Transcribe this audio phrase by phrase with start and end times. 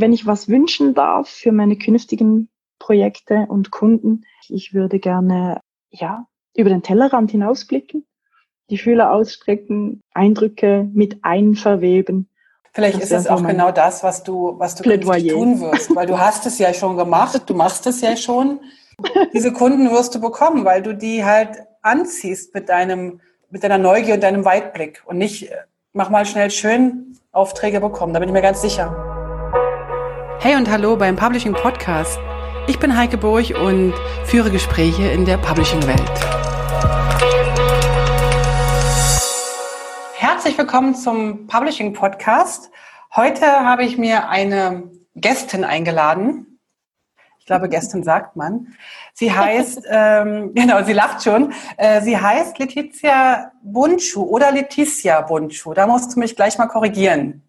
[0.00, 6.26] wenn ich was wünschen darf für meine künftigen Projekte und Kunden, ich würde gerne, ja,
[6.56, 8.06] über den Tellerrand hinausblicken,
[8.70, 12.28] die Fühler ausstrecken, Eindrücke mit einverweben.
[12.72, 16.18] Vielleicht das ist es auch genau das, was du, was du tun wirst, weil du
[16.18, 18.60] hast es ja schon gemacht, du machst es ja schon.
[19.32, 23.20] Diese Kunden wirst du bekommen, weil du die halt anziehst mit deinem,
[23.50, 25.56] mit deiner Neugier und deinem Weitblick und nicht, äh,
[25.92, 28.12] mach mal schnell schön Aufträge bekommen.
[28.12, 29.09] Da bin ich mir ganz sicher.
[30.42, 32.18] Hey und hallo beim Publishing Podcast.
[32.66, 33.92] Ich bin Heike Burg und
[34.24, 36.00] führe Gespräche in der Publishing-Welt.
[40.14, 42.70] Herzlich willkommen zum Publishing Podcast.
[43.14, 46.58] Heute habe ich mir eine Gästin eingeladen.
[47.38, 48.74] Ich glaube, Gästin sagt man.
[49.12, 51.52] Sie heißt, ähm, genau, sie lacht schon.
[51.76, 55.74] Äh, sie heißt Letizia Bunchu oder Letizia Bunchu.
[55.74, 57.42] Da musst du mich gleich mal korrigieren.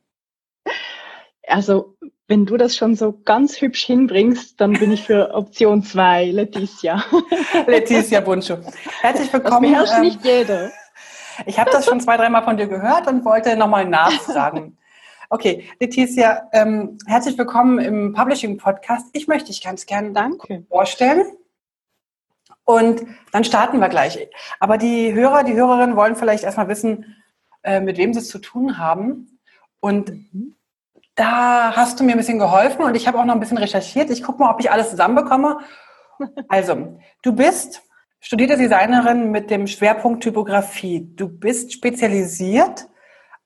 [1.48, 1.96] Also
[2.32, 7.04] wenn du das schon so ganz hübsch hinbringst, dann bin ich für Option 2, Leticia.
[7.68, 8.58] Leticia Buncho.
[9.02, 9.64] Herzlich willkommen.
[9.64, 10.72] Das beherrscht ähm, nicht jeder.
[11.46, 14.78] Ich habe das schon zwei, dreimal von dir gehört und wollte nochmal nachfragen.
[15.34, 19.08] Okay, Leticia, ähm, herzlich willkommen im Publishing Podcast.
[19.14, 20.66] Ich möchte dich ganz gerne Danke.
[20.68, 21.24] vorstellen.
[22.66, 23.02] Und
[23.32, 24.28] dann starten wir gleich.
[24.60, 27.16] Aber die Hörer, die Hörerinnen wollen vielleicht erstmal wissen,
[27.64, 29.40] äh, mit wem sie es zu tun haben.
[29.80, 30.56] Und mhm
[31.22, 34.10] da hast du mir ein bisschen geholfen und ich habe auch noch ein bisschen recherchiert.
[34.10, 35.60] Ich gucke mal, ob ich alles zusammenbekomme.
[36.48, 37.84] Also, du bist
[38.20, 41.14] studierte Designerin mit dem Schwerpunkt Typografie.
[41.16, 42.88] Du bist spezialisiert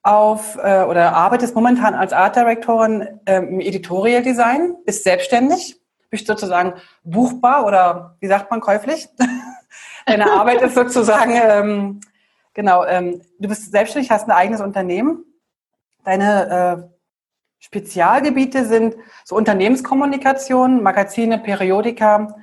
[0.04, 5.78] auf äh, oder arbeitest momentan als Art Directorin äh, im Editorial Design, bist selbstständig,
[6.10, 9.10] bist sozusagen buchbar oder wie sagt man käuflich?
[10.06, 12.02] Deine Arbeit ist sozusagen, ähm,
[12.54, 15.26] genau, ähm, du bist selbstständig, hast ein eigenes Unternehmen.
[16.06, 16.95] Deine äh,
[17.60, 22.36] Spezialgebiete sind so Unternehmenskommunikation, Magazine, Periodika.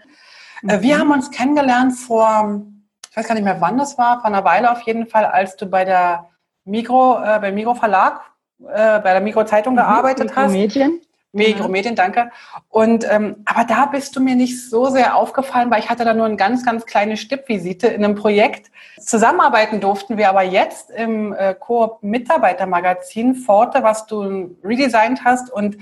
[0.66, 0.82] Äh, mhm.
[0.82, 2.62] Wir haben uns kennengelernt vor,
[3.10, 5.56] ich weiß gar nicht mehr wann das war, vor einer Weile auf jeden Fall, als
[5.56, 6.28] du bei der
[6.64, 8.20] Migro, äh, beim Migro Verlag,
[8.60, 10.52] äh, bei der Migro Zeitung mhm, gearbeitet hast.
[10.52, 11.00] Medien.
[11.32, 12.30] Mikromedien, danke.
[12.68, 16.12] Und ähm, aber da bist du mir nicht so sehr aufgefallen, weil ich hatte da
[16.12, 18.70] nur eine ganz, ganz kleine Stippvisite in einem Projekt.
[19.00, 25.50] Zusammenarbeiten durften wir aber jetzt im äh, Coop-Mitarbeitermagazin Forte, was du redesigned hast.
[25.50, 25.78] Und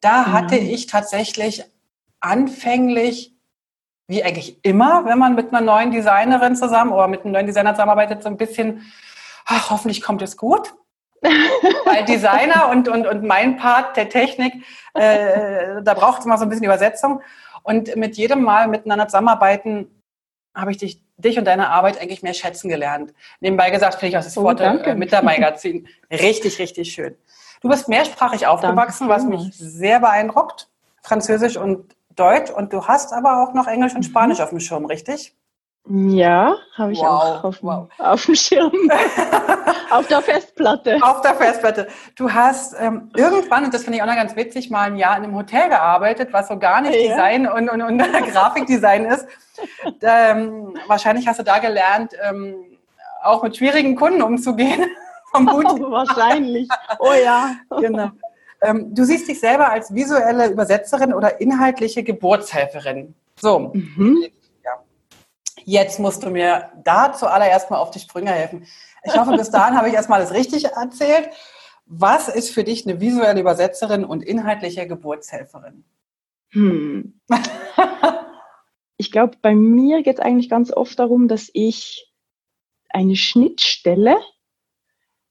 [0.00, 0.32] da mhm.
[0.32, 1.64] hatte ich tatsächlich
[2.20, 3.34] anfänglich,
[4.06, 7.74] wie eigentlich immer, wenn man mit einer neuen Designerin zusammen oder mit einem neuen Designer
[7.74, 8.82] zusammenarbeitet, so ein bisschen,
[9.46, 10.74] ach, hoffentlich kommt es gut.
[11.20, 14.54] Weil Designer und, und, und mein Part der Technik,
[14.94, 17.20] äh, da braucht es immer so ein bisschen Übersetzung.
[17.62, 20.02] Und mit jedem Mal miteinander zusammenarbeiten,
[20.54, 23.12] habe ich dich, dich und deine Arbeit eigentlich mehr schätzen gelernt.
[23.40, 27.16] Nebenbei gesagt, finde ich auch das oh, Wort äh, mit der Magazin richtig, richtig schön.
[27.60, 30.68] Du bist mehrsprachig aufgewachsen, was mich sehr beeindruckt.
[31.02, 32.50] Französisch und Deutsch.
[32.50, 34.44] Und du hast aber auch noch Englisch und Spanisch mhm.
[34.44, 35.34] auf dem Schirm, richtig?
[35.88, 37.88] Ja, habe ich wow, auch auf, wow.
[37.98, 38.72] auf dem Schirm.
[39.90, 40.98] auf der Festplatte.
[41.02, 41.88] Auf der Festplatte.
[42.16, 45.16] Du hast ähm, irgendwann, und das finde ich auch noch ganz witzig, mal ein Jahr
[45.16, 47.08] in einem Hotel gearbeitet, was so gar nicht ja.
[47.08, 47.98] Design und, und, und
[48.32, 49.26] Grafikdesign ist.
[50.02, 52.56] Ähm, wahrscheinlich hast du da gelernt, ähm,
[53.22, 54.84] auch mit schwierigen Kunden umzugehen.
[55.32, 56.68] Oh, wahrscheinlich.
[56.98, 57.52] Oh ja.
[57.78, 58.10] Genau.
[58.62, 63.14] Ähm, du siehst dich selber als visuelle Übersetzerin oder inhaltliche Geburtshelferin.
[63.36, 63.70] So.
[63.72, 64.26] Mhm.
[65.64, 68.66] Jetzt musst du mir da zuallererst mal auf die Sprünge helfen.
[69.04, 71.30] Ich hoffe, bis dahin habe ich erstmal das richtig erzählt.
[71.86, 75.84] Was ist für dich eine visuelle Übersetzerin und inhaltliche Geburtshelferin?
[76.50, 77.20] Hm.
[78.96, 82.12] ich glaube, bei mir geht es eigentlich ganz oft darum, dass ich
[82.88, 84.16] eine Schnittstelle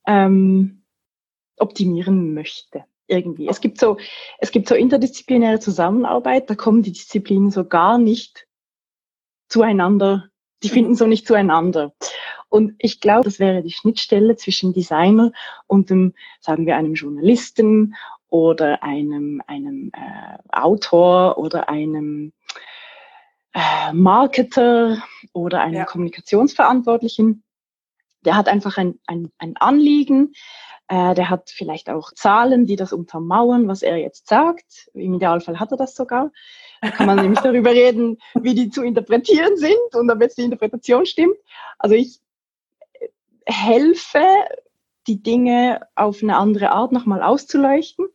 [0.08, 0.84] ähm,
[1.58, 2.86] optimieren möchte.
[3.08, 3.48] Irgendwie.
[3.48, 3.98] Es gibt so,
[4.38, 8.46] es gibt so interdisziplinäre Zusammenarbeit, da kommen die Disziplinen so gar nicht
[9.50, 10.30] zueinander,
[10.64, 11.94] die finden so nicht zueinander.
[12.50, 15.32] Und ich glaube, das wäre die Schnittstelle zwischen Designer
[15.68, 17.96] und dem, sagen wir, einem Journalisten
[18.30, 22.34] oder einem, einem äh, Autor oder einem
[23.54, 25.02] äh, Marketer
[25.34, 25.86] oder einem ja.
[25.86, 27.44] Kommunikationsverantwortlichen.
[28.26, 30.34] Der hat einfach ein, ein, ein Anliegen,
[30.90, 34.90] äh, der hat vielleicht auch Zahlen, die das untermauern, was er jetzt sagt.
[34.94, 36.32] Im Idealfall hat er das sogar.
[36.82, 40.44] Da kann man nämlich darüber reden, wie die zu interpretieren sind und ob jetzt die
[40.44, 41.38] Interpretation stimmt.
[41.78, 42.20] Also ich
[43.46, 44.26] helfe,
[45.06, 48.08] die Dinge auf eine andere Art nochmal auszuleuchten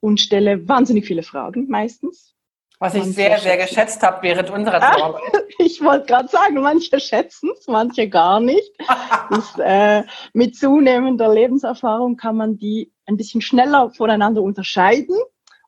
[0.00, 2.34] und stelle wahnsinnig viele Fragen meistens.
[2.82, 5.22] Was ich sehr, sehr geschätzt habe während unserer Zusammenarbeit.
[5.58, 8.72] ich wollte gerade sagen, manche schätzen es, manche gar nicht.
[9.30, 10.02] das, äh,
[10.32, 15.16] mit zunehmender Lebenserfahrung kann man die ein bisschen schneller voneinander unterscheiden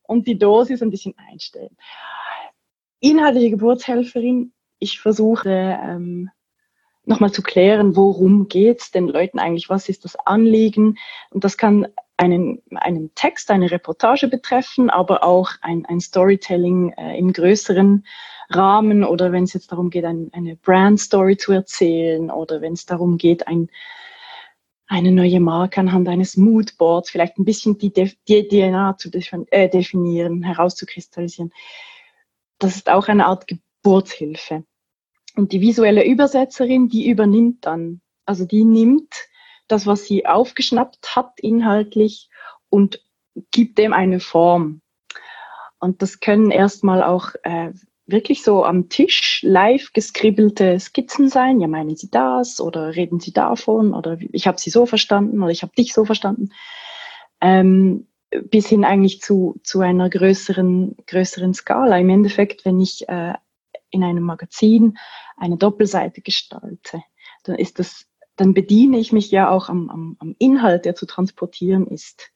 [0.03, 1.77] und die Dosis ein bisschen einstellen.
[2.99, 6.31] Inhaltliche Geburtshelferin, ich versuche ähm,
[7.05, 10.99] nochmal zu klären, worum geht's den Leuten eigentlich, was ist das Anliegen.
[11.31, 17.19] Und das kann einen, einen Text, eine Reportage betreffen, aber auch ein, ein Storytelling äh,
[17.19, 18.07] im größeren
[18.51, 22.87] Rahmen oder wenn es jetzt darum geht, ein, eine Brand-Story zu erzählen oder wenn es
[22.87, 23.69] darum geht, ein,
[24.87, 29.11] eine neue Marke anhand eines Moodboards, vielleicht ein bisschen die, die DNA zu
[29.51, 31.53] äh, definieren, herauszukristallisieren.
[32.59, 34.65] Das ist auch eine Art Geburtshilfe.
[35.37, 39.13] Und die visuelle Übersetzerin, die übernimmt dann, also die nimmt
[39.69, 42.29] das, was sie aufgeschnappt hat inhaltlich
[42.69, 43.01] und
[43.51, 44.81] gibt dem eine Form.
[45.79, 47.73] Und das können erstmal auch äh,
[48.07, 51.61] wirklich so am Tisch live geskribbelte Skizzen sein.
[51.61, 55.53] Ja, meinen Sie das oder reden Sie davon oder ich habe Sie so verstanden oder
[55.53, 56.51] ich habe dich so verstanden.
[57.41, 58.07] Ähm,
[58.51, 61.99] bis hin eigentlich zu, zu einer größeren, größeren Skala.
[61.99, 63.35] Im Endeffekt, wenn ich äh,
[63.91, 64.99] in einem Magazin
[65.37, 67.03] eine Doppelseite gestalte,
[67.45, 71.07] dann ist das, dann bediene ich mich ja auch am, am, am Inhalt, der zu
[71.07, 72.31] transportieren ist.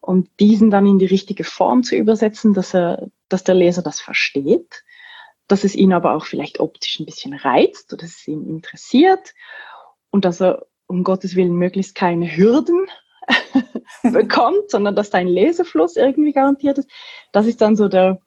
[0.00, 4.00] Und diesen dann in die richtige Form zu übersetzen, dass er, dass der Leser das
[4.00, 4.82] versteht
[5.50, 9.34] dass es ihn aber auch vielleicht optisch ein bisschen reizt oder dass es ihn interessiert
[10.10, 12.86] und dass er um Gottes Willen möglichst keine Hürden
[14.02, 16.90] bekommt, sondern dass dein Lesefluss irgendwie garantiert ist.
[17.32, 18.20] Das ist dann so der,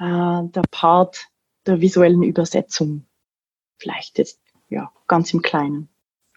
[0.00, 1.28] äh, der Part
[1.66, 3.06] der visuellen Übersetzung.
[3.78, 5.88] Vielleicht jetzt, ja, ganz im Kleinen.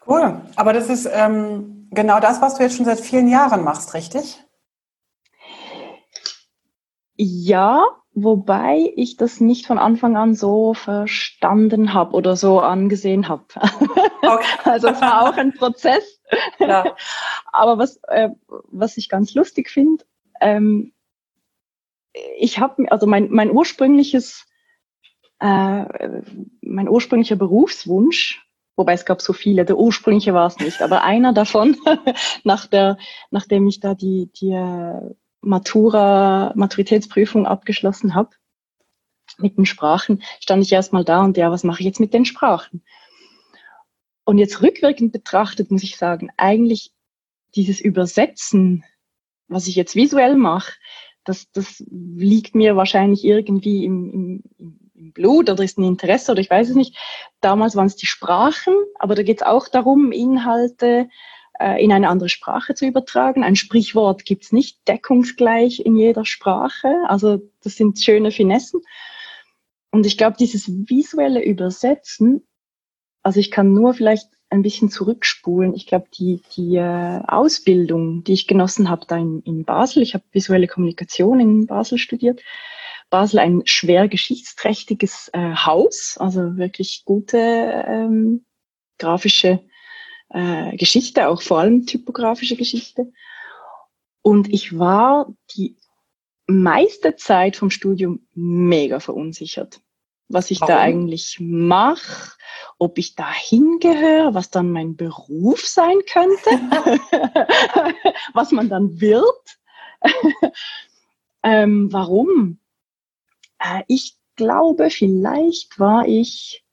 [0.07, 0.41] Cool.
[0.55, 4.41] Aber das ist ähm, genau das, was du jetzt schon seit vielen Jahren machst, richtig?
[7.15, 7.83] Ja,
[8.13, 13.45] wobei ich das nicht von Anfang an so verstanden habe oder so angesehen habe.
[14.19, 14.45] Okay.
[14.65, 16.19] also es war auch ein Prozess.
[16.59, 16.95] Ja.
[17.53, 20.03] Aber was, äh, was ich ganz lustig finde,
[20.41, 20.91] ähm,
[22.37, 24.45] ich habe, also mein, mein ursprüngliches,
[25.39, 25.85] äh,
[26.61, 28.46] mein ursprünglicher Berufswunsch,
[28.77, 31.75] wobei es gab so viele, der ursprüngliche war es nicht, aber einer davon,
[32.45, 32.97] nach der,
[33.31, 38.29] nachdem ich da die, die äh, Matura, Maturitätsprüfung abgeschlossen habe
[39.37, 42.25] mit den Sprachen, stand ich erstmal da und ja, was mache ich jetzt mit den
[42.25, 42.83] Sprachen?
[44.23, 46.91] Und jetzt rückwirkend betrachtet muss ich sagen, eigentlich
[47.55, 48.83] dieses Übersetzen,
[49.47, 50.73] was ich jetzt visuell mache,
[51.23, 54.76] das, das liegt mir wahrscheinlich irgendwie im, im, im
[55.17, 56.95] Blut oder ist ein Interesse oder ich weiß es nicht.
[57.41, 61.09] Damals waren es die Sprachen, aber da geht es auch darum, Inhalte
[61.59, 63.43] äh, in eine andere Sprache zu übertragen.
[63.43, 66.87] Ein Sprichwort gibt's nicht deckungsgleich in jeder Sprache.
[67.07, 68.81] Also das sind schöne Finessen.
[69.91, 72.45] Und ich glaube, dieses visuelle Übersetzen,
[73.23, 75.73] also ich kann nur vielleicht ein bisschen zurückspulen.
[75.73, 80.13] Ich glaube, die, die äh, Ausbildung, die ich genossen habe da in, in Basel, ich
[80.13, 82.41] habe visuelle Kommunikation in Basel studiert.
[83.09, 88.45] Basel ein schwer geschichtsträchtiges äh, Haus, also wirklich gute ähm,
[88.97, 89.61] grafische
[90.29, 93.11] äh, Geschichte, auch vor allem typografische Geschichte.
[94.21, 95.77] Und ich war die
[96.47, 99.81] meiste Zeit vom Studium mega verunsichert,
[100.27, 100.75] was ich Warum?
[100.75, 102.33] da eigentlich mache,
[102.77, 106.49] ob ich da hingehöre, was dann mein Beruf sein könnte,
[108.33, 109.23] was man dann wird.
[111.43, 112.59] ähm, warum?
[113.59, 116.63] Äh, ich glaube, vielleicht war ich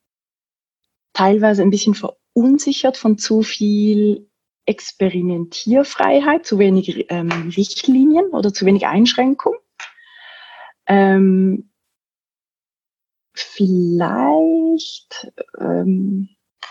[1.12, 4.28] teilweise ein bisschen verunsichert von zu viel
[4.66, 9.54] Experimentierfreiheit, zu wenig ähm, Richtlinien oder zu wenig Einschränkung.
[10.86, 11.70] Ähm,
[13.34, 16.28] vielleicht, ähm,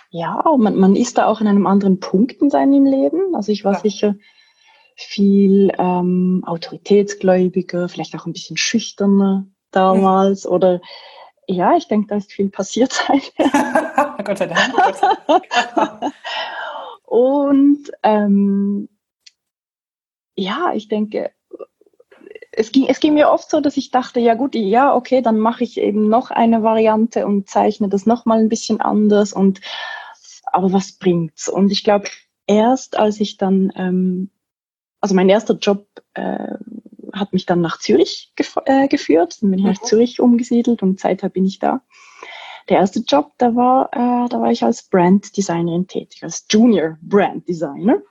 [0.10, 3.36] ja, man, man ist da auch in einem anderen Punkt in seinem Leben.
[3.36, 3.80] Also ich war ja.
[3.80, 4.16] sicher
[4.96, 10.50] viel ähm, autoritätsgläubiger, vielleicht auch ein bisschen schüchterner damals ja.
[10.50, 10.82] oder
[11.48, 14.16] ja, ich denke, da ist viel passiert seither.
[14.24, 16.14] Gott sei Dank.
[17.06, 18.90] Und ähm,
[20.36, 21.32] ja, ich denke,
[22.52, 25.40] es ging, es ging mir oft so, dass ich dachte, ja gut, ja, okay, dann
[25.40, 29.62] mache ich eben noch eine Variante und zeichne das nochmal ein bisschen anders und
[30.46, 31.50] aber was bringt's?
[31.50, 32.08] Und ich glaube,
[32.46, 34.30] erst als ich dann, ähm,
[35.02, 36.56] also mein erster Job äh,
[37.14, 38.34] hat mich dann nach Zürich
[38.66, 39.38] äh, geführt.
[39.42, 39.86] Dann bin ich nach mhm.
[39.86, 41.82] Zürich umgesiedelt und seither bin ich da.
[42.70, 46.98] Der erste Job, da war, äh, da war ich als Brand Designerin tätig, als Junior
[47.02, 48.02] Brand Designer.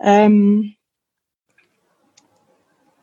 [0.00, 0.74] Ähm,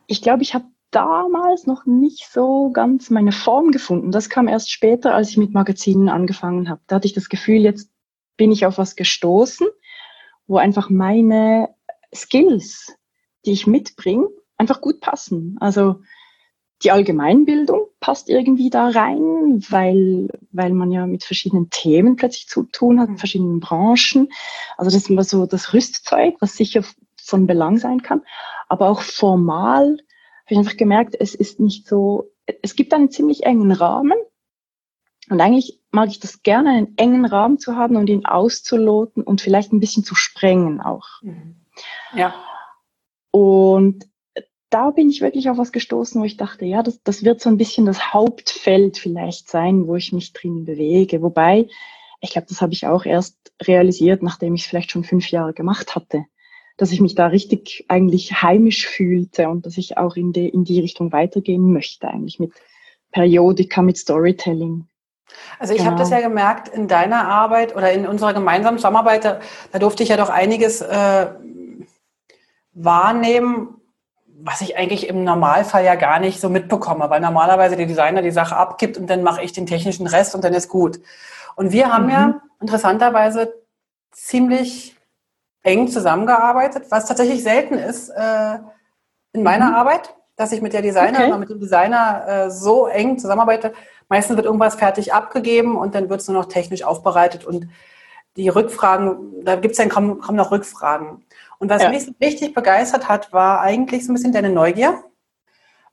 [0.06, 4.12] ich glaube, ich habe damals noch nicht so ganz meine Form gefunden.
[4.12, 6.82] Das kam erst später, als ich mit Magazinen angefangen habe.
[6.86, 7.90] Da hatte ich das Gefühl, jetzt
[8.36, 9.66] bin ich auf was gestoßen,
[10.46, 11.74] wo einfach meine
[12.14, 12.94] Skills,
[13.46, 15.56] die ich mitbringe, einfach gut passen.
[15.60, 16.00] Also
[16.82, 22.64] die Allgemeinbildung passt irgendwie da rein, weil, weil man ja mit verschiedenen Themen plötzlich zu
[22.64, 24.28] tun hat, in verschiedenen Branchen.
[24.76, 26.82] Also das ist immer so das Rüstzeug, was sicher
[27.22, 28.22] von Belang sein kann.
[28.68, 29.98] Aber auch formal
[30.44, 32.32] habe ich einfach gemerkt, es ist nicht so,
[32.62, 34.18] es gibt einen ziemlich engen Rahmen.
[35.30, 39.40] Und eigentlich mag ich das gerne, einen engen Rahmen zu haben und ihn auszuloten und
[39.40, 41.22] vielleicht ein bisschen zu sprengen auch.
[41.22, 41.56] Mhm.
[42.14, 42.34] Ja.
[43.30, 44.04] Und
[44.72, 47.50] da bin ich wirklich auf was gestoßen, wo ich dachte, ja, das, das wird so
[47.50, 51.20] ein bisschen das Hauptfeld vielleicht sein, wo ich mich drin bewege.
[51.20, 51.68] Wobei,
[52.20, 55.52] ich glaube, das habe ich auch erst realisiert, nachdem ich es vielleicht schon fünf Jahre
[55.52, 56.24] gemacht hatte,
[56.78, 60.64] dass ich mich da richtig eigentlich heimisch fühlte und dass ich auch in die, in
[60.64, 62.52] die Richtung weitergehen möchte, eigentlich mit
[63.10, 64.88] Periodika, mit Storytelling.
[65.58, 65.90] Also ich genau.
[65.90, 70.02] habe das ja gemerkt in deiner Arbeit oder in unserer gemeinsamen Zusammenarbeit, da, da durfte
[70.02, 71.26] ich ja doch einiges äh,
[72.72, 73.81] wahrnehmen,
[74.44, 78.30] was ich eigentlich im Normalfall ja gar nicht so mitbekomme, weil normalerweise der Designer die
[78.30, 81.00] Sache abgibt und dann mache ich den technischen Rest und dann ist gut.
[81.54, 82.10] Und wir haben mhm.
[82.10, 83.54] ja interessanterweise
[84.10, 84.96] ziemlich
[85.62, 88.58] eng zusammengearbeitet, was tatsächlich selten ist äh,
[89.32, 89.74] in meiner mhm.
[89.74, 91.28] Arbeit, dass ich mit der Designer okay.
[91.28, 93.72] oder mit dem Designer äh, so eng zusammenarbeite.
[94.08, 97.68] Meistens wird irgendwas fertig abgegeben und dann wird es nur noch technisch aufbereitet und
[98.36, 101.24] die Rückfragen, da gibt es dann kommen, kommen noch Rückfragen.
[101.62, 101.90] Und was ja.
[101.90, 105.04] mich so richtig begeistert hat, war eigentlich so ein bisschen deine Neugier.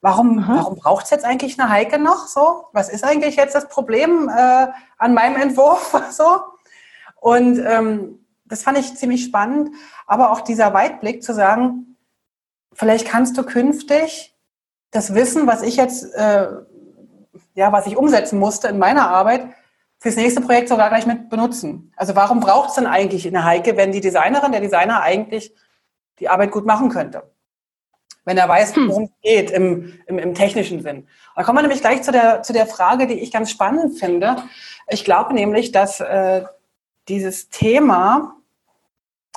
[0.01, 2.65] Warum, warum braucht es jetzt eigentlich eine Heike noch so?
[2.73, 5.95] Was ist eigentlich jetzt das Problem äh, an meinem Entwurf?
[6.09, 6.39] so?
[7.21, 9.69] Und ähm, das fand ich ziemlich spannend.
[10.07, 11.97] Aber auch dieser Weitblick zu sagen,
[12.73, 14.35] vielleicht kannst du künftig
[14.89, 16.47] das Wissen, was ich jetzt, äh,
[17.53, 19.49] ja, was ich umsetzen musste in meiner Arbeit,
[19.99, 21.91] fürs nächste Projekt sogar gleich mit benutzen.
[21.95, 25.53] Also warum braucht es denn eigentlich eine Heike, wenn die Designerin, der Designer eigentlich
[26.19, 27.23] die Arbeit gut machen könnte?
[28.23, 28.89] Wenn er weiß, hm.
[28.89, 31.07] worum es geht im, im, im, technischen Sinn.
[31.35, 34.37] Da kommen wir nämlich gleich zu der, zu der Frage, die ich ganz spannend finde.
[34.87, 36.43] Ich glaube nämlich, dass äh,
[37.07, 38.35] dieses Thema,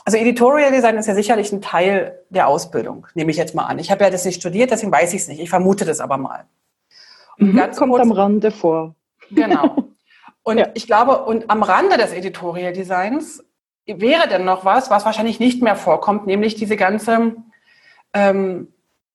[0.04, 3.78] also Editorial Design ist ja sicherlich ein Teil der Ausbildung, nehme ich jetzt mal an.
[3.78, 5.40] Ich habe ja das nicht studiert, deswegen weiß ich es nicht.
[5.40, 6.44] Ich vermute das aber mal.
[7.38, 8.94] Und mhm, ganz kommt kurz, am Rande vor.
[9.30, 9.88] Genau.
[10.42, 10.68] Und ja.
[10.74, 13.44] ich glaube, und am Rande des Editorial Designs
[13.86, 17.36] wäre denn noch was, was wahrscheinlich nicht mehr vorkommt, nämlich diese ganze,
[18.12, 18.68] ähm,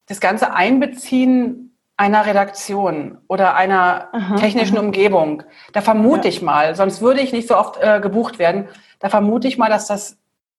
[0.07, 4.86] das ganze Einbeziehen einer Redaktion oder einer aha, technischen aha.
[4.86, 5.43] Umgebung.
[5.74, 6.29] Da vermute ja.
[6.29, 8.67] ich mal, sonst würde ich nicht so oft äh, gebucht werden,
[9.00, 10.17] da vermute ich mal, dass das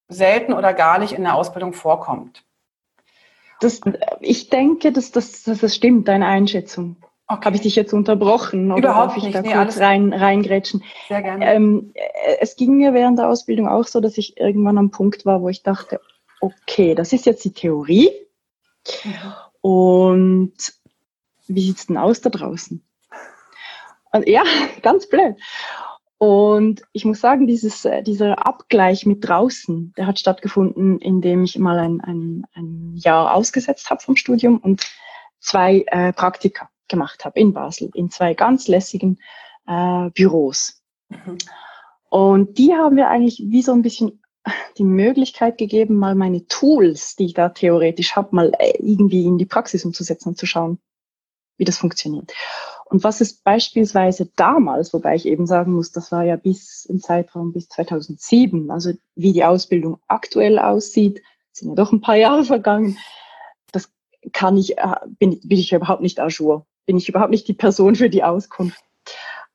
[0.09, 2.45] selten oder gar nicht in der Ausbildung vorkommt.
[3.61, 3.81] Das,
[4.21, 6.97] ich denke, dass das, dass das stimmt, deine Einschätzung.
[7.31, 7.45] Okay.
[7.45, 8.73] Habe ich dich jetzt unterbrochen?
[8.73, 9.35] Oder Überhaupt darf ich nicht.
[9.35, 10.83] da nee, kurz rein, reingrätschen?
[11.09, 11.45] Sehr gerne.
[11.45, 11.93] Ähm,
[12.41, 15.51] es ging mir während der Ausbildung auch so, dass ich irgendwann am Punkt war, wo
[15.51, 16.01] ich dachte,
[16.41, 18.11] okay, das ist jetzt die Theorie.
[19.05, 19.13] Mhm.
[19.61, 20.55] Und
[21.49, 22.83] wie sieht's denn aus da draußen?
[24.13, 24.43] Und ja,
[24.83, 25.37] ganz blöd.
[26.17, 31.59] Und ich muss sagen, dieses, äh, dieser Abgleich mit draußen, der hat stattgefunden, indem ich
[31.59, 34.91] mal ein, ein, ein Jahr ausgesetzt habe vom Studium und
[35.41, 39.18] zwei äh, Praktika gemacht habe in Basel, in zwei ganz lässigen
[39.66, 40.83] äh, Büros.
[41.09, 41.38] Mhm.
[42.11, 44.23] Und die haben mir eigentlich wie so ein bisschen
[44.78, 49.38] die Möglichkeit gegeben, mal meine Tools, die ich da theoretisch habe, mal äh, irgendwie in
[49.38, 50.78] die Praxis umzusetzen und zu schauen,
[51.59, 52.33] wie das funktioniert.
[52.87, 57.00] Und was ist beispielsweise damals, wobei ich eben sagen muss, das war ja bis im
[57.00, 62.45] Zeitraum bis 2007, also wie die Ausbildung aktuell aussieht, sind ja doch ein paar Jahre
[62.45, 62.97] vergangen,
[63.73, 63.90] das
[64.33, 67.54] kann ich, äh, bin, bin ich überhaupt nicht à jour bin ich überhaupt nicht die
[67.54, 68.83] Person für die Auskunft.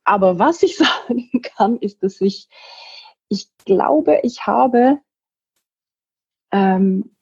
[0.04, 2.48] Aber was ich sagen kann, ist, dass ich,
[3.28, 5.00] ich glaube, ich habe
[6.52, 7.16] ähm,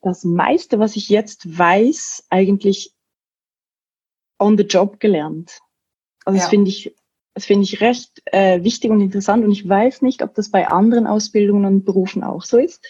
[0.00, 2.96] das meiste, was ich jetzt weiß, eigentlich
[4.40, 5.60] on the job gelernt.
[6.24, 6.42] Also ja.
[6.42, 6.96] das finde ich,
[7.34, 10.66] das finde ich recht äh, wichtig und interessant und ich weiß nicht, ob das bei
[10.66, 12.84] anderen Ausbildungen und Berufen auch so ist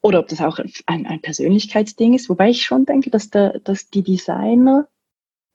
[0.00, 3.90] oder ob das auch ein, ein Persönlichkeitsding ist, wobei ich schon denke, dass, der, dass
[3.90, 4.88] die Designer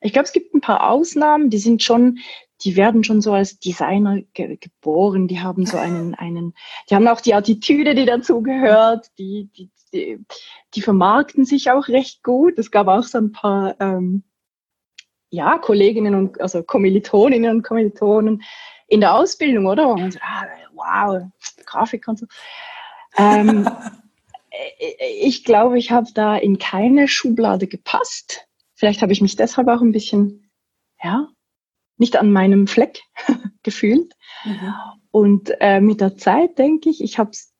[0.02, 2.20] ich glaube, es gibt ein paar Ausnahmen, die sind schon,
[2.64, 6.54] die werden schon so als Designer ge geboren, die haben so einen, einen,
[6.90, 10.26] die haben auch die Attitüde, die dazugehört, die, die, die,
[10.74, 12.58] die vermarkten sich auch recht gut.
[12.58, 14.24] Es gab auch so ein paar, ähm,
[15.32, 18.42] ja, Kolleginnen und, also Kommilitoninnen und Kommilitonen
[18.88, 19.90] in der Ausbildung, oder?
[19.90, 21.24] Und so, ah, wow,
[21.66, 22.26] Grafik und so.
[23.18, 23.70] Ähm,
[25.22, 28.49] ich glaube, ich habe da in keine Schublade gepasst.
[28.80, 30.50] Vielleicht habe ich mich deshalb auch ein bisschen,
[31.04, 31.28] ja,
[31.98, 33.02] nicht an meinem Fleck
[33.64, 34.16] gefühlt.
[34.46, 34.74] Mhm.
[35.12, 37.54] Und äh, mit der Zeit denke ich, ich habe es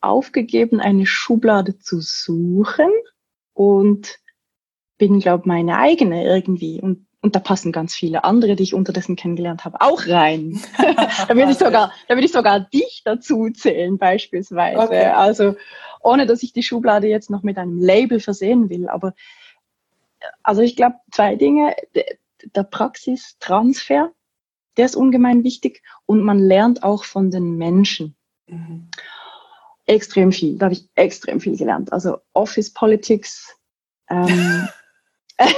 [0.00, 2.90] aufgegeben, eine Schublade zu suchen,
[3.54, 4.18] und
[4.98, 6.80] bin, glaube meine eigene irgendwie.
[6.80, 10.60] Und, und da passen ganz viele andere, die ich unterdessen kennengelernt habe, auch rein.
[11.28, 14.78] da würde ich sogar, da würde ich sogar dich dazu zählen, beispielsweise.
[14.78, 15.06] Okay.
[15.06, 15.56] Also,
[16.00, 19.14] ohne dass ich die Schublade jetzt noch mit einem Label versehen will, aber
[20.42, 21.74] also ich glaube, zwei Dinge.
[22.44, 24.12] Der Praxistransfer,
[24.76, 28.16] der ist ungemein wichtig und man lernt auch von den Menschen.
[28.46, 28.88] Mhm.
[29.86, 31.92] Extrem viel, da habe ich extrem viel gelernt.
[31.92, 33.56] Also Office Politics,
[34.08, 34.68] ähm,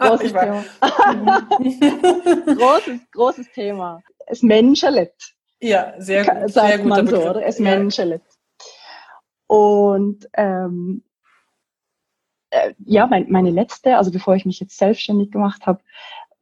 [0.00, 0.64] großes Thema.
[2.56, 4.02] großes, großes Thema.
[4.26, 5.14] Es menschelet.
[5.60, 6.86] Ja, sehr, gut, sehr gut.
[6.88, 7.46] Man so, oder?
[7.46, 7.64] Es ja.
[7.64, 8.22] menschelet.
[9.46, 11.04] Und ähm,
[12.52, 15.80] äh, ja, mein, meine letzte, also bevor ich mich jetzt selbstständig gemacht habe,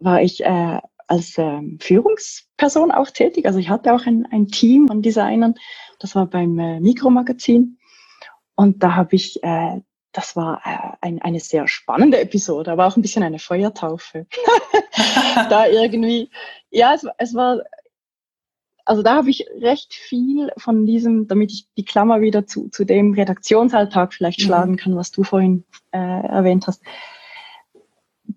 [0.01, 3.47] war ich äh, als ähm, Führungsperson auch tätig.
[3.47, 5.55] Also ich hatte auch ein, ein Team von Designern.
[5.99, 7.79] Das war beim äh, Mikromagazin.
[8.55, 9.81] Und da habe ich, äh,
[10.13, 14.27] das war äh, ein, eine sehr spannende Episode, aber auch ein bisschen eine Feuertaufe.
[15.49, 16.31] da irgendwie,
[16.71, 17.61] ja, es, es war
[18.91, 22.85] also da habe ich recht viel von diesem, damit ich die Klammer wieder zu, zu
[22.85, 24.45] dem Redaktionsalltag vielleicht mhm.
[24.47, 26.83] schlagen kann, was du vorhin äh, erwähnt hast.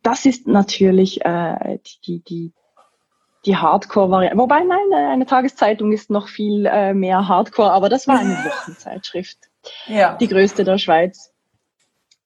[0.04, 2.54] Das ist natürlich äh, die, die,
[3.48, 4.38] die Hardcore-Variante.
[4.38, 8.36] Wobei, nein, äh, eine Tageszeitung ist noch viel äh, mehr Hardcore, aber das war eine
[8.46, 9.40] Wochenzeitschrift.
[9.88, 10.18] Ja.
[10.18, 11.34] Die größte der Schweiz.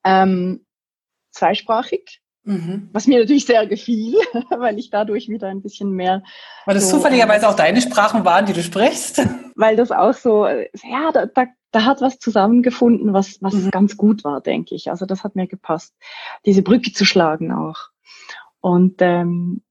[0.04, 0.66] Ähm,
[1.32, 2.20] zweisprachig.
[2.48, 2.90] Mhm.
[2.94, 4.16] Was mir natürlich sehr gefiel,
[4.58, 6.24] weil ich dadurch wieder ein bisschen mehr.
[6.66, 9.22] Weil das so, zufälligerweise äh, auch deine Sprachen waren, die du sprichst?
[9.56, 13.72] Weil das auch so, ja, da, da, da hat was zusammengefunden, was, was mhm.
[13.72, 14.90] ganz gut war, denke ich.
[14.90, 15.94] Also das hat mir gepasst,
[16.46, 17.90] diese Brücke zu schlagen auch.
[18.62, 19.62] Und ähm,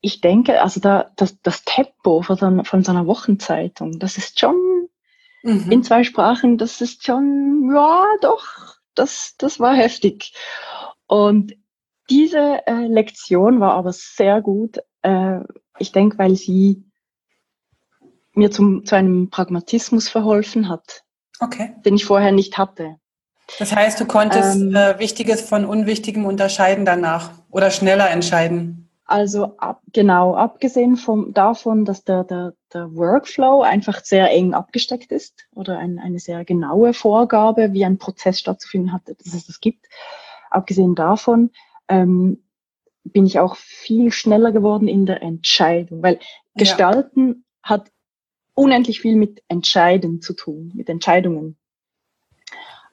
[0.00, 4.40] ich denke, also da, das, das Tempo von so, von so einer Wochenzeitung, das ist
[4.40, 4.88] schon
[5.42, 5.70] mhm.
[5.70, 10.32] in zwei Sprachen, das ist schon, ja, doch, das, das war heftig.
[11.08, 11.54] Und
[12.10, 14.78] diese äh, Lektion war aber sehr gut.
[15.02, 15.40] Äh,
[15.78, 16.84] ich denke, weil sie
[18.34, 21.02] mir zum, zu einem Pragmatismus verholfen hat,
[21.40, 21.74] okay.
[21.84, 22.96] den ich vorher nicht hatte.
[23.58, 28.88] Das heißt, du konntest ähm, äh, Wichtiges von Unwichtigem unterscheiden danach oder schneller entscheiden?
[29.06, 35.12] Also ab, genau, abgesehen vom, davon, dass der, der, der Workflow einfach sehr eng abgesteckt
[35.12, 39.60] ist oder ein, eine sehr genaue Vorgabe, wie ein Prozess stattzufinden hat, dass es das
[39.60, 39.86] gibt,
[40.50, 41.50] abgesehen davon
[41.88, 42.42] ähm,
[43.04, 46.18] bin ich auch viel schneller geworden in der Entscheidung, weil
[46.54, 47.70] Gestalten ja.
[47.70, 47.92] hat
[48.54, 51.56] unendlich viel mit Entscheiden zu tun, mit Entscheidungen.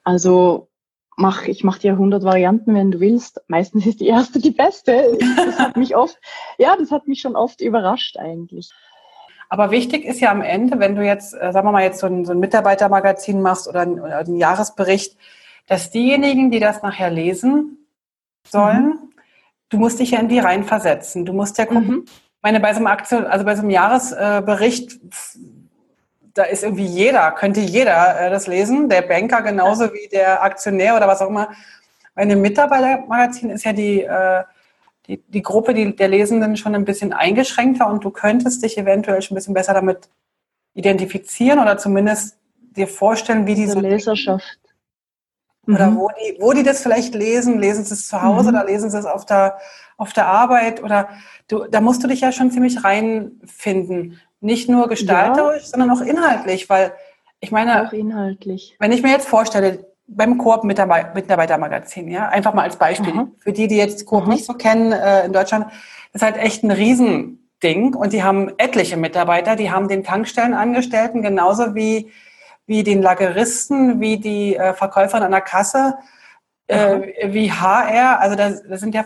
[0.04, 0.70] Also
[1.18, 3.42] mach, ich mache dir 100 Varianten, wenn du willst.
[3.48, 5.18] Meistens ist die erste die beste.
[5.20, 6.18] Das hat mich oft,
[6.58, 8.72] ja, das hat mich schon oft überrascht eigentlich.
[9.50, 12.08] Aber wichtig ist ja am Ende, wenn du jetzt, äh, sagen wir mal, jetzt so
[12.08, 15.18] ein, so ein Mitarbeitermagazin machst oder einen, oder einen Jahresbericht,
[15.68, 17.88] dass diejenigen, die das nachher lesen
[18.48, 19.14] sollen, mhm.
[19.70, 21.26] du musst dich ja in die reinversetzen.
[21.26, 22.06] Du musst ja gucken, mhm.
[22.42, 25.00] meine, bei so einem Aktion, also bei so einem Jahresbericht,
[26.34, 30.96] da ist irgendwie jeder, könnte jeder äh, das lesen, der Banker genauso wie der Aktionär
[30.96, 31.50] oder was auch immer.
[32.14, 34.44] Bei einem Mitarbeitermagazin ist ja die, äh,
[35.08, 39.22] die, die Gruppe die, der Lesenden schon ein bisschen eingeschränkter und du könntest dich eventuell
[39.22, 40.10] schon ein bisschen besser damit
[40.74, 42.38] identifizieren oder zumindest
[42.76, 44.60] dir vorstellen, wie diese Leserschaft
[45.68, 45.98] oder mhm.
[45.98, 48.58] wo, die, wo die das vielleicht lesen, lesen sie es zu Hause mhm.
[48.58, 49.58] oder lesen sie es auf der,
[49.98, 51.10] auf der Arbeit oder
[51.48, 54.20] du, da musst du dich ja schon ziemlich reinfinden.
[54.42, 55.70] Nicht nur gestalterisch, ja.
[55.70, 56.94] sondern auch inhaltlich, weil
[57.40, 58.76] ich meine, auch inhaltlich.
[58.80, 63.32] wenn ich mir jetzt vorstelle, beim Koop-Mitarbeitermagazin, ja, einfach mal als Beispiel, mhm.
[63.40, 65.68] für die, die jetzt Koop nicht so kennen äh, in Deutschland,
[66.14, 71.76] ist halt echt ein Riesending und die haben etliche Mitarbeiter, die haben den Tankstellenangestellten genauso
[71.76, 72.12] wie
[72.68, 75.98] wie den Lageristen, wie die äh, Verkäuferin an der Kasse,
[76.68, 78.20] äh, wie HR.
[78.20, 79.06] Also da, da sind ja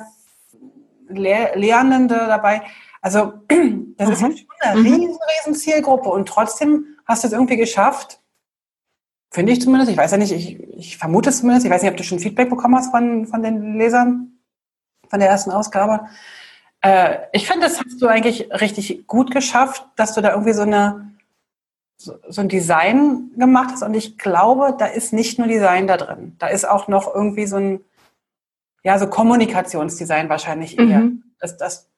[1.07, 2.61] Lehr Lernende dabei.
[3.01, 3.33] Also
[3.97, 4.13] das mhm.
[4.13, 4.85] ist schon eine mhm.
[4.85, 8.19] riesen, riesen Zielgruppe und trotzdem hast du es irgendwie geschafft,
[9.31, 11.91] finde ich zumindest, ich weiß ja nicht, ich, ich vermute es zumindest, ich weiß nicht,
[11.91, 14.39] ob du schon Feedback bekommen hast von, von den Lesern
[15.07, 16.07] von der ersten Ausgabe.
[16.81, 20.61] Äh, ich finde, das hast du eigentlich richtig gut geschafft, dass du da irgendwie so
[20.61, 21.08] eine
[22.01, 23.83] so, so ein Design gemacht hast.
[23.83, 26.35] Und ich glaube, da ist nicht nur Design da drin.
[26.39, 27.81] Da ist auch noch irgendwie so ein,
[28.83, 30.99] ja, so Kommunikationsdesign wahrscheinlich eher.
[30.99, 31.23] Mhm.
[31.39, 31.89] Das, das,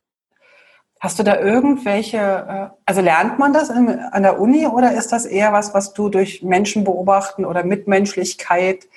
[0.99, 5.25] hast du da irgendwelche, äh, also lernt man das an der Uni oder ist das
[5.25, 8.87] eher was, was du durch Menschen beobachten oder Mitmenschlichkeit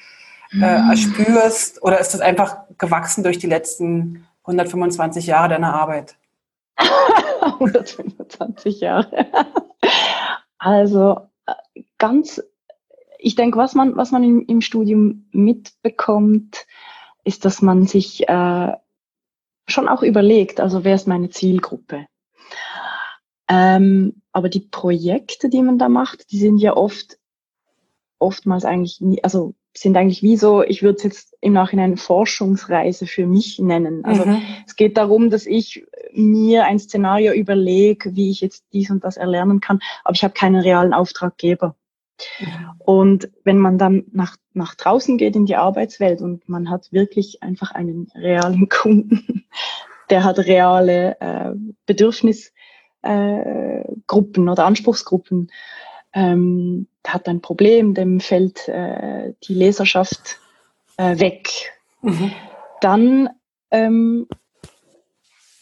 [0.53, 0.90] äh, mhm.
[0.90, 1.83] erspürst?
[1.83, 6.17] Oder ist das einfach gewachsen durch die letzten 125 Jahre deiner Arbeit?
[7.43, 9.27] 125 Jahre.
[10.64, 12.42] Also äh, ganz
[13.24, 16.66] ich denke, was man, was man im, im Studium mitbekommt,
[17.24, 18.72] ist, dass man sich äh,
[19.66, 22.07] schon auch überlegt, also wer ist meine Zielgruppe?
[23.48, 27.18] Ähm, aber die Projekte, die man da macht, die sind ja oft,
[28.18, 33.07] oftmals eigentlich nie, also sind eigentlich wie so, ich würde es jetzt im Nachhinein Forschungsreise
[33.07, 34.05] für mich nennen.
[34.05, 34.42] Also mhm.
[34.66, 39.16] es geht darum, dass ich mir ein Szenario überlege, wie ich jetzt dies und das
[39.16, 41.77] erlernen kann, aber ich habe keinen realen Auftraggeber.
[42.79, 47.42] Und wenn man dann nach, nach draußen geht in die Arbeitswelt und man hat wirklich
[47.42, 49.46] einfach einen realen Kunden,
[50.11, 51.53] der hat reale äh,
[51.87, 55.50] Bedürfnisgruppen äh, oder Anspruchsgruppen,
[56.12, 60.38] ähm, hat ein Problem, dem fällt äh, die Leserschaft
[60.96, 61.72] äh, weg.
[62.03, 62.33] Mhm.
[62.81, 63.31] Dann
[63.70, 64.29] ähm,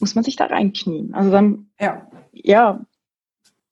[0.02, 1.14] muss man sich da reinknien.
[1.14, 2.06] Also dann, ja.
[2.32, 2.84] ja,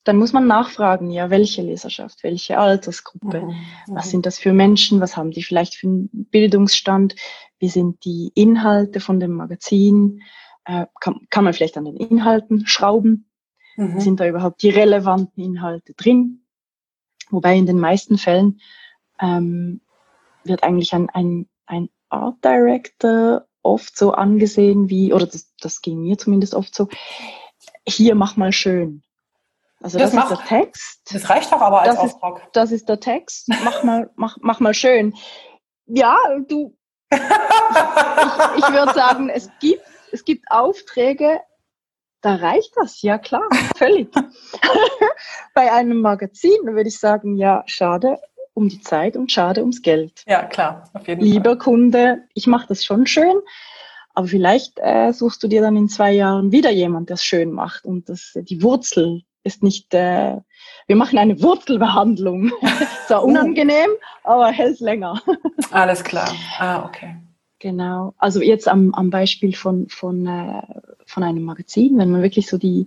[0.04, 3.48] dann muss man nachfragen, ja, welche Leserschaft, welche Altersgruppe, mhm.
[3.48, 3.54] Mhm.
[3.88, 7.16] was sind das für Menschen, was haben die vielleicht für einen Bildungsstand,
[7.58, 10.22] wie sind die Inhalte von dem Magazin,
[10.64, 13.28] äh, kann, kann man vielleicht an den Inhalten schrauben,
[13.76, 14.00] mhm.
[14.00, 16.40] sind da überhaupt die relevanten Inhalte drin,
[17.30, 18.60] Wobei in den meisten Fällen
[19.20, 19.80] ähm,
[20.44, 26.02] wird eigentlich ein, ein, ein Art Director oft so angesehen wie, oder das, das ging
[26.02, 26.88] mir zumindest oft so,
[27.86, 29.02] hier mach mal schön.
[29.82, 31.00] Also das, das ist der Text.
[31.12, 32.36] Das reicht doch aber als das Auftrag.
[32.38, 33.48] Ist, das ist der Text.
[33.48, 35.14] Mach mal, mach, mach mal schön.
[35.86, 36.76] Ja, du.
[37.12, 41.40] ich, ich, ich würde sagen, es gibt, es gibt Aufträge,
[42.20, 44.12] da reicht das, ja klar, völlig.
[45.54, 48.18] Bei einem Magazin würde ich sagen, ja, schade
[48.54, 50.22] um die Zeit und schade ums Geld.
[50.26, 51.58] Ja, klar, auf jeden Lieber Fall.
[51.58, 53.40] Kunde, ich mache das schon schön,
[54.14, 57.52] aber vielleicht äh, suchst du dir dann in zwei Jahren wieder jemand, der es schön
[57.52, 60.36] macht und das, die Wurzel ist nicht, äh,
[60.86, 62.52] wir machen eine Wurzelbehandlung.
[63.06, 63.90] Zwar unangenehm,
[64.22, 65.22] aber hält länger.
[65.70, 66.30] Alles klar.
[66.58, 67.16] Ah, okay.
[67.58, 68.14] Genau.
[68.18, 70.62] Also jetzt am, am Beispiel von, von, äh,
[71.06, 72.86] von einem Magazin, wenn man wirklich so die,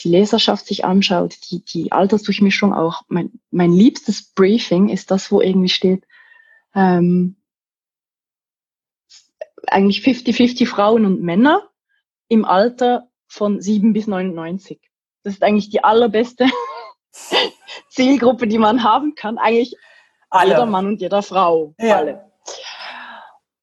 [0.00, 3.02] die Leserschaft sich anschaut, die, die Altersdurchmischung auch.
[3.08, 6.04] Mein, mein liebstes Briefing ist das, wo irgendwie steht,
[6.74, 7.36] ähm,
[9.66, 11.68] eigentlich 50-50 Frauen und Männer
[12.28, 14.80] im Alter von 7 bis 99.
[15.22, 16.46] Das ist eigentlich die allerbeste
[17.90, 19.38] Zielgruppe, die man haben kann.
[19.38, 19.76] Eigentlich
[20.30, 20.50] alle.
[20.50, 21.74] jeder Mann und jeder Frau.
[21.78, 21.96] Ja.
[21.96, 22.32] Alle.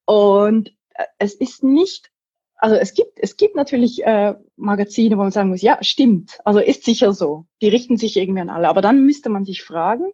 [0.06, 2.12] Und äh, es ist nicht,
[2.58, 6.60] also es gibt, es gibt natürlich äh, Magazine, wo man sagen muss, ja, stimmt, also
[6.60, 7.46] ist sicher so.
[7.62, 8.70] Die richten sich irgendwie an alle.
[8.70, 10.12] Aber dann müsste man sich fragen,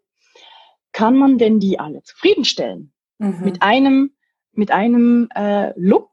[0.91, 2.91] kann man denn die alle zufriedenstellen?
[3.19, 3.41] Mhm.
[3.43, 4.11] Mit einem,
[4.53, 6.11] mit einem äh, Look,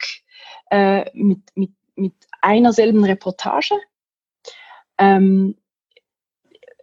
[0.71, 3.75] äh, mit, mit, mit einer selben Reportage?
[4.99, 5.57] Ähm,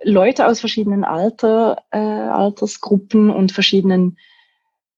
[0.04, 4.18] Leute aus verschiedenen Alter, äh, Altersgruppen und verschiedenen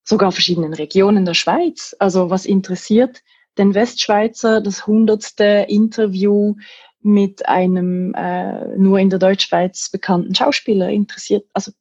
[0.03, 1.95] sogar verschiedenen Regionen der Schweiz.
[1.99, 3.23] Also was interessiert
[3.57, 6.55] den Westschweizer das hundertste Interview
[7.01, 11.71] mit einem äh, nur in der Deutschschweiz bekannten Schauspieler interessiert, also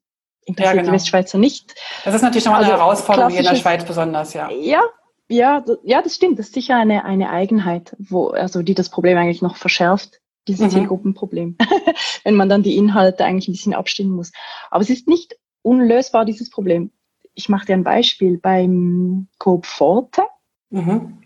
[0.44, 0.92] interessiert ja, genau.
[0.92, 1.74] die Westschweizer nicht.
[2.04, 4.50] Das ist natürlich nochmal also, eine Herausforderung hier in der Schweiz besonders, ja.
[4.50, 4.82] Ja,
[5.28, 6.38] ja, ja, das stimmt.
[6.38, 10.66] Das ist sicher eine, eine Eigenheit, wo, also die das Problem eigentlich noch verschärft, dieses
[10.66, 10.70] mhm.
[10.70, 11.56] Zielgruppenproblem,
[12.24, 14.30] wenn man dann die Inhalte eigentlich ein bisschen abstimmen muss.
[14.70, 16.92] Aber es ist nicht unlösbar, dieses Problem
[17.36, 20.22] ich mache dir ein Beispiel, beim Coop Forte
[20.70, 21.18] mhm.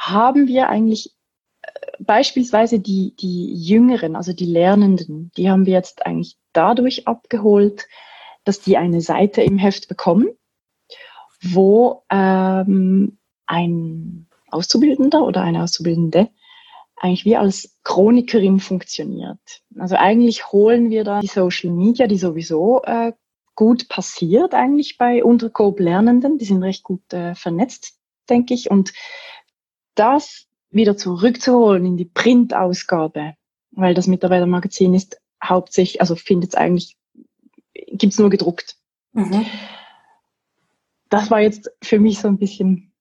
[0.00, 1.14] Haben wir eigentlich
[1.60, 1.68] äh,
[2.00, 7.86] beispielsweise die, die Jüngeren, also die Lernenden, die haben wir jetzt eigentlich dadurch abgeholt,
[8.44, 10.28] dass die eine Seite im Heft bekommen,
[11.42, 16.30] wo ähm, ein Auszubildender oder eine Auszubildende
[16.96, 19.38] eigentlich wie als Chronikerin funktioniert.
[19.78, 23.12] Also eigentlich holen wir da die Social Media, die sowieso äh,
[23.54, 26.38] gut passiert eigentlich bei Untercoop-Lernenden.
[26.38, 28.70] Die sind recht gut äh, vernetzt, denke ich.
[28.70, 28.92] Und
[30.00, 33.34] das wieder zurückzuholen in die Printausgabe,
[33.72, 36.96] weil das Mitarbeitermagazin ist hauptsächlich, also findet es eigentlich,
[37.74, 38.76] gibt es nur gedruckt.
[39.12, 39.44] Mhm.
[41.10, 42.92] Das war jetzt für mich so ein bisschen,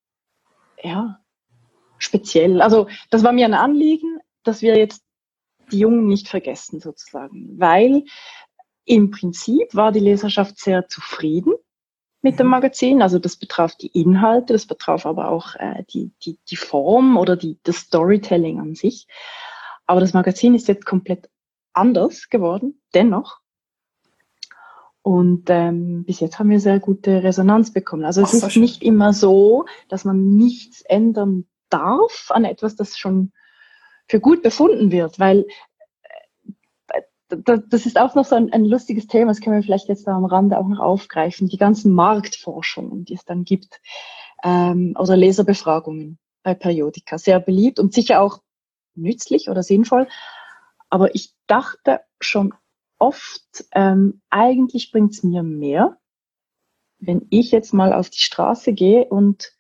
[0.82, 1.20] ja,
[2.00, 2.62] speziell.
[2.62, 5.04] Also das war mir ein Anliegen, dass wir jetzt
[5.72, 8.04] die Jungen nicht vergessen sozusagen, weil
[8.86, 11.54] im Prinzip war die Leserschaft sehr zufrieden
[12.22, 12.48] mit dem.
[12.48, 13.02] Magazin.
[13.02, 17.36] Also das betraf die Inhalte, das betraf aber auch äh, die, die, die Form oder
[17.36, 19.08] die, das Storytelling an sich.
[19.86, 21.30] Aber das Magazin ist jetzt komplett
[21.74, 23.40] anders geworden, dennoch.
[25.02, 28.06] Und ähm, bis jetzt haben wir sehr gute Resonanz bekommen.
[28.06, 32.98] Also es Ach, ist nicht immer so, dass man nichts ändern darf an etwas, das
[32.98, 33.32] schon
[34.08, 35.46] für gut befunden wird, weil
[37.30, 40.16] das ist auch noch so ein, ein, lustiges Thema, das können wir vielleicht jetzt da
[40.16, 41.48] am Rande auch noch aufgreifen.
[41.48, 43.82] Die ganzen Marktforschungen, die es dann gibt,
[44.44, 47.18] ähm, oder Leserbefragungen bei Periodika.
[47.18, 48.42] Sehr beliebt und sicher auch
[48.96, 50.08] nützlich oder sinnvoll.
[50.90, 52.54] Aber ich dachte schon
[52.98, 55.98] oft, ähm, eigentlich bringt es mir mehr,
[57.00, 59.54] wenn ich jetzt mal auf die Straße gehe und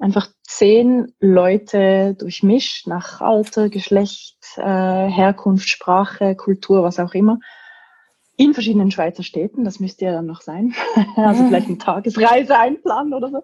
[0.00, 7.38] einfach zehn Leute durchmischt nach Alter, Geschlecht, äh, Herkunft, Sprache, Kultur, was auch immer,
[8.36, 10.74] in verschiedenen Schweizer Städten, das müsste ja dann noch sein,
[11.16, 13.42] also vielleicht eine Tagesreise einplanen oder so.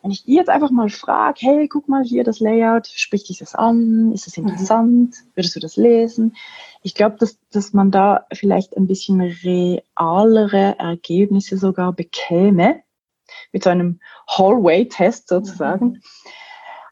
[0.00, 3.38] Wenn ich die jetzt einfach mal frage, hey, guck mal hier das Layout, spricht dich
[3.38, 4.10] das an?
[4.12, 4.48] Ist das mhm.
[4.48, 5.10] interessant?
[5.10, 5.30] Mhm.
[5.34, 6.36] Würdest du das lesen?
[6.82, 12.82] Ich glaube, dass, dass man da vielleicht ein bisschen realere Ergebnisse sogar bekäme,
[13.50, 16.02] mit so einem Hallway-Test sozusagen, mhm.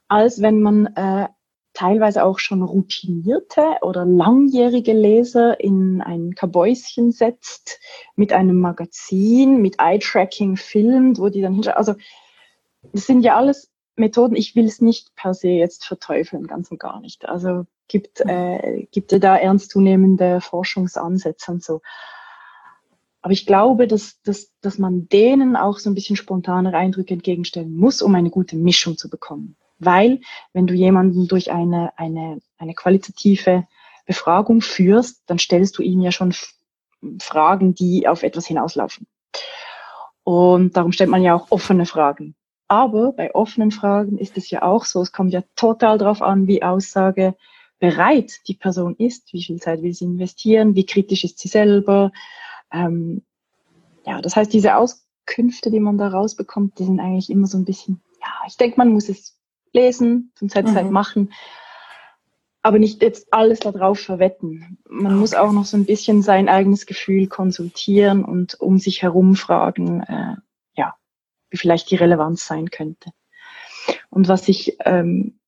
[0.09, 1.29] als wenn man äh,
[1.73, 7.79] teilweise auch schon routinierte oder langjährige Leser in ein Kabäuschen setzt
[8.17, 11.77] mit einem Magazin, mit Eye-Tracking filmt, wo die dann hinschauen.
[11.77, 11.95] Also
[12.93, 16.81] das sind ja alles Methoden, ich will es nicht per se jetzt verteufeln, ganz und
[16.81, 17.29] gar nicht.
[17.29, 21.83] Also gibt, äh, gibt es da ernstzunehmende Forschungsansätze und so.
[23.23, 27.77] Aber ich glaube, dass, dass, dass man denen auch so ein bisschen spontanere Eindrücke entgegenstellen
[27.77, 29.57] muss, um eine gute Mischung zu bekommen.
[29.79, 30.21] Weil,
[30.53, 33.67] wenn du jemanden durch eine, eine, eine qualitative
[34.07, 36.35] Befragung führst, dann stellst du ihm ja schon
[37.21, 39.07] Fragen, die auf etwas hinauslaufen.
[40.25, 42.35] Und darum stellt man ja auch offene Fragen.
[42.69, 46.47] Aber bei offenen Fragen ist es ja auch so, es kommt ja total darauf an,
[46.47, 47.35] wie Aussage
[47.81, 52.13] bereit die Person ist, wie viel Zeit will sie investieren, wie kritisch ist sie selber.
[52.73, 53.23] Ähm,
[54.07, 57.65] ja, das heißt, diese Auskünfte, die man da rausbekommt, die sind eigentlich immer so ein
[57.65, 59.39] bisschen, ja, ich denke, man muss es
[59.73, 60.91] lesen, zum Zeit mhm.
[60.91, 61.33] machen,
[62.63, 64.79] aber nicht jetzt alles darauf verwetten.
[64.89, 65.21] Man okay.
[65.21, 70.03] muss auch noch so ein bisschen sein eigenes Gefühl konsultieren und um sich herum fragen,
[70.03, 70.37] äh,
[71.51, 73.11] wie vielleicht die Relevanz sein könnte.
[74.09, 75.39] Und was ich, ähm,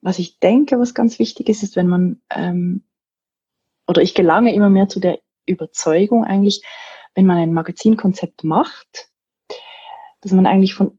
[0.00, 2.84] was ich denke, was ganz wichtig ist, ist, wenn man, ähm,
[3.86, 6.62] oder ich gelange immer mehr zu der Überzeugung eigentlich,
[7.14, 9.10] wenn man ein Magazinkonzept macht,
[10.20, 10.98] dass man eigentlich von,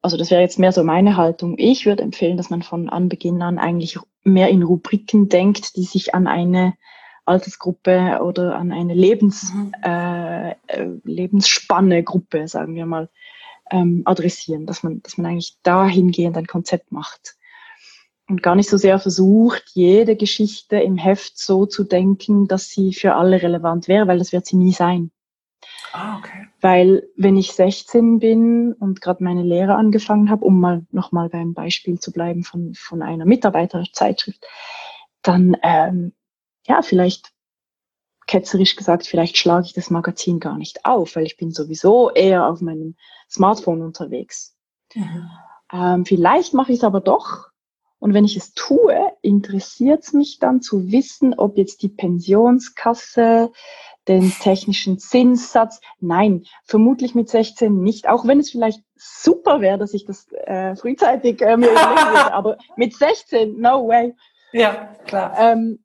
[0.00, 3.42] also das wäre jetzt mehr so meine Haltung, ich würde empfehlen, dass man von Anbeginn
[3.42, 6.74] an eigentlich mehr in Rubriken denkt, die sich an eine
[7.24, 9.72] Altersgruppe oder an eine Lebens, mhm.
[9.84, 13.10] äh, äh Lebensspanne Gruppe, sagen wir mal,
[13.70, 17.36] ähm, adressieren, dass man, dass man eigentlich dahingehend ein Konzept macht
[18.32, 22.94] und gar nicht so sehr versucht, jede Geschichte im Heft so zu denken, dass sie
[22.94, 25.10] für alle relevant wäre, weil das wird sie nie sein.
[25.92, 26.46] Ah, okay.
[26.62, 31.52] Weil wenn ich 16 bin und gerade meine Lehre angefangen habe, um mal nochmal beim
[31.52, 34.42] Beispiel zu bleiben von, von einer Mitarbeiterzeitschrift,
[35.20, 36.14] dann ähm,
[36.66, 37.32] ja, vielleicht
[38.26, 42.46] ketzerisch gesagt, vielleicht schlage ich das Magazin gar nicht auf, weil ich bin sowieso eher
[42.46, 42.96] auf meinem
[43.28, 44.56] Smartphone unterwegs.
[44.94, 45.28] Mhm.
[45.70, 47.51] Ähm, vielleicht mache ich es aber doch.
[48.02, 53.52] Und wenn ich es tue, interessiert es mich dann zu wissen, ob jetzt die Pensionskasse,
[54.08, 59.94] den technischen Zinssatz, nein, vermutlich mit 16 nicht, auch wenn es vielleicht super wäre, dass
[59.94, 64.16] ich das äh, frühzeitig äh, mir überlegen würde, aber mit 16, no way.
[64.50, 65.36] Ja, klar.
[65.38, 65.78] Ähm,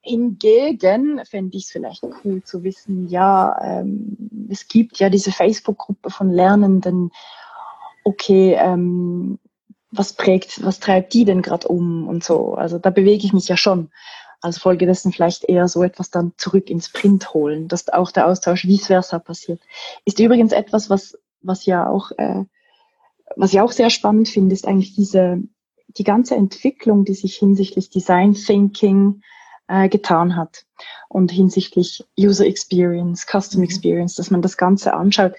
[0.00, 6.10] Hingegen fände ich es vielleicht cool zu wissen, ja, ähm, es gibt ja diese Facebook-Gruppe
[6.10, 7.12] von Lernenden.
[8.02, 9.38] Okay, ähm,
[9.92, 12.54] was prägt, was treibt die denn gerade um und so.
[12.54, 13.90] Also da bewege ich mich ja schon.
[14.40, 18.26] Als Folge dessen vielleicht eher so etwas dann zurück ins Print holen, dass auch der
[18.26, 19.60] Austausch vice versa passiert.
[20.04, 22.44] Ist übrigens etwas, was, was ja auch, äh,
[23.36, 25.40] was ich auch sehr spannend finde, ist eigentlich diese,
[25.86, 29.22] die ganze Entwicklung, die sich hinsichtlich Design Thinking,
[29.68, 30.64] äh, getan hat.
[31.08, 33.66] Und hinsichtlich User Experience, Custom mhm.
[33.66, 35.34] Experience, dass man das Ganze anschaut.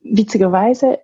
[0.00, 0.98] Witzigerweise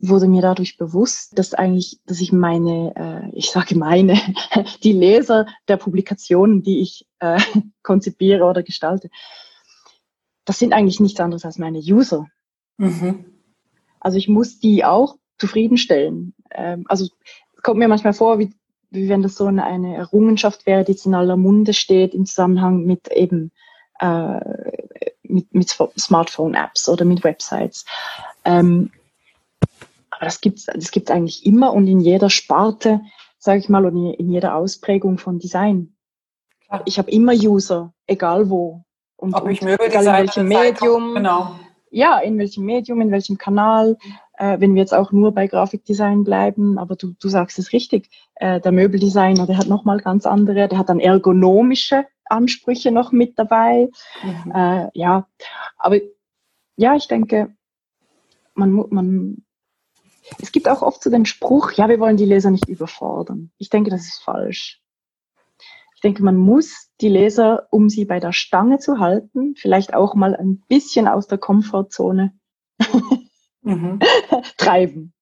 [0.00, 2.94] wurde mir dadurch bewusst, dass eigentlich, dass ich meine,
[3.32, 4.18] äh, ich sage meine,
[4.82, 7.40] die Leser der Publikationen, die ich äh,
[7.82, 9.10] konzipiere oder gestalte,
[10.44, 12.26] das sind eigentlich nichts anderes als meine User.
[12.78, 13.24] Mhm.
[14.00, 16.34] Also ich muss die auch zufriedenstellen.
[16.50, 18.52] Ähm, also es kommt mir manchmal vor, wie
[18.90, 22.26] wie wenn das so eine, eine Errungenschaft wäre, die jetzt in aller Munde steht im
[22.26, 23.52] Zusammenhang mit eben
[24.00, 24.40] äh,
[25.22, 27.84] mit, mit Smartphone-Apps oder mit Websites.
[28.44, 28.90] Ähm,
[30.20, 33.00] aber das gibt es das gibt's eigentlich immer und in jeder Sparte,
[33.38, 35.96] sage ich mal, oder in jeder Ausprägung von Design.
[36.66, 36.82] Klar.
[36.84, 38.84] Ich habe immer User, egal wo.
[39.16, 41.14] Und, Ob ich möge, egal in welchem Medium.
[41.14, 41.56] Genau.
[41.90, 43.96] Ja, in welchem Medium, in welchem Kanal
[44.40, 48.08] äh, wenn wir jetzt auch nur bei Grafikdesign bleiben, aber du, du sagst es richtig,
[48.36, 53.38] äh, der Möbeldesigner, der hat nochmal ganz andere, der hat dann ergonomische Ansprüche noch mit
[53.38, 53.90] dabei.
[54.22, 54.52] Mhm.
[54.52, 55.28] Äh, ja,
[55.76, 55.98] aber
[56.76, 57.54] ja, ich denke,
[58.54, 59.44] man, man,
[60.40, 63.50] es gibt auch oft so den Spruch, ja, wir wollen die Leser nicht überfordern.
[63.58, 64.80] Ich denke, das ist falsch.
[65.94, 70.14] Ich denke, man muss die Leser, um sie bei der Stange zu halten, vielleicht auch
[70.14, 72.32] mal ein bisschen aus der Komfortzone
[73.62, 73.98] mhm.
[74.56, 75.12] treiben.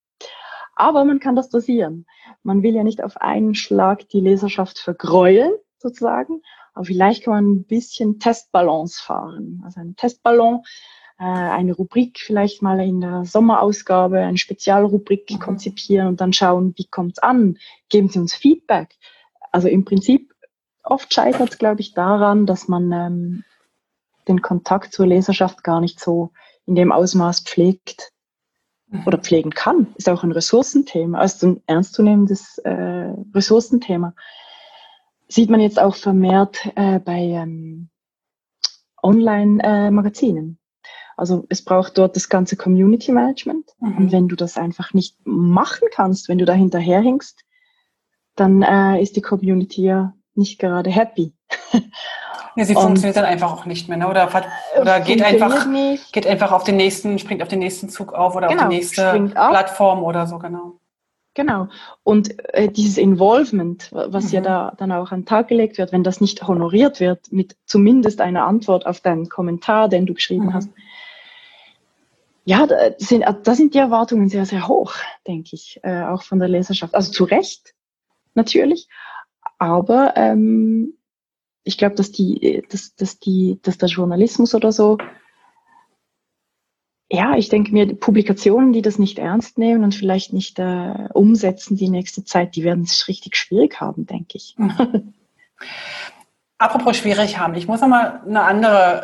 [0.76, 2.06] Aber man kann das dosieren.
[2.44, 6.42] Man will ja nicht auf einen Schlag die Leserschaft vergräulen, sozusagen.
[6.74, 9.60] Aber vielleicht kann man ein bisschen Testbalance fahren.
[9.64, 10.62] Also ein Testballon,
[11.24, 15.38] eine Rubrik vielleicht mal in der Sommerausgabe, eine Spezialrubrik mhm.
[15.40, 17.58] konzipieren und dann schauen, wie kommt's an?
[17.88, 18.94] Geben Sie uns Feedback.
[19.50, 20.32] Also im Prinzip,
[20.84, 23.44] oft scheitert es, glaube ich, daran, dass man ähm,
[24.28, 26.30] den Kontakt zur Leserschaft gar nicht so
[26.66, 28.12] in dem Ausmaß pflegt,
[29.04, 34.14] oder pflegen kann, ist auch ein Ressourcenthema, also ein ernstzunehmendes äh, Ressourcenthema.
[35.28, 37.90] Sieht man jetzt auch vermehrt äh, bei ähm,
[39.02, 40.58] Online-Magazinen.
[41.18, 43.66] Also es braucht dort das ganze Community Management.
[43.80, 43.96] Mhm.
[43.96, 47.44] Und wenn du das einfach nicht machen kannst, wenn du da hinterherhinkst,
[48.36, 51.34] dann äh, ist die Community ja nicht gerade happy.
[52.56, 54.08] Ja, sie und funktioniert dann einfach auch nicht mehr, ne?
[54.08, 54.28] Oder,
[54.80, 56.12] oder geht einfach, nicht.
[56.12, 58.74] geht einfach auf den nächsten, springt auf den nächsten Zug auf oder genau, auf die
[58.74, 60.80] nächste Plattform oder so, genau.
[61.34, 61.68] Genau.
[62.02, 64.30] Und äh, dieses Involvement, was mhm.
[64.30, 67.56] ja da dann auch an den Tag gelegt wird, wenn das nicht honoriert wird, mit
[67.64, 70.54] zumindest einer Antwort auf deinen Kommentar, den du geschrieben mhm.
[70.54, 70.70] hast,
[72.48, 74.94] ja, da sind, da sind die Erwartungen sehr, sehr hoch,
[75.26, 76.94] denke ich, äh, auch von der Leserschaft.
[76.94, 77.74] Also zu Recht,
[78.32, 78.88] natürlich.
[79.58, 80.94] Aber ähm,
[81.62, 84.96] ich glaube, dass die, dass, dass die, dass der Journalismus oder so,
[87.10, 91.76] ja, ich denke mir, Publikationen, die das nicht ernst nehmen und vielleicht nicht äh, umsetzen
[91.76, 94.56] die nächste Zeit, die werden es richtig schwierig haben, denke ich.
[96.58, 99.02] Apropos schwierig haben, ich muss nochmal eine andere,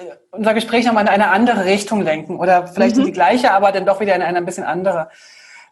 [0.00, 3.04] äh, unser Gespräch nochmal in eine andere Richtung lenken oder vielleicht mhm.
[3.04, 5.08] die gleiche, aber dann doch wieder in eine ein bisschen andere.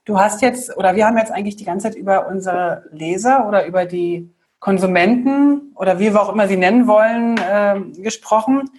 [0.05, 3.67] Du hast jetzt, oder wir haben jetzt eigentlich die ganze Zeit über unsere Leser oder
[3.67, 8.71] über die Konsumenten oder wie wir auch immer sie nennen wollen, äh, gesprochen.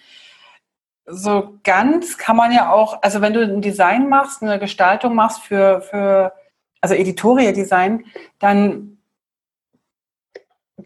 [1.05, 5.41] So ganz kann man ja auch, also wenn du ein Design machst, eine Gestaltung machst
[5.41, 6.31] für, für
[6.79, 8.05] also Editorial-Design,
[8.39, 8.94] dann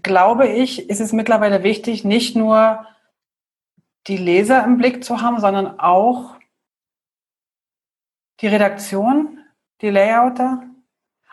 [0.03, 2.85] glaube ich, ist es mittlerweile wichtig, nicht nur
[4.07, 6.35] die Leser im Blick zu haben, sondern auch
[8.41, 9.39] die Redaktion,
[9.81, 10.63] die Layouter,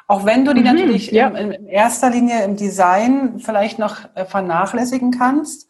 [0.09, 1.29] auch wenn du die mhm, natürlich ja.
[1.29, 5.69] in, in, erster Linie im Design vielleicht noch äh, vernachlässigen kannst.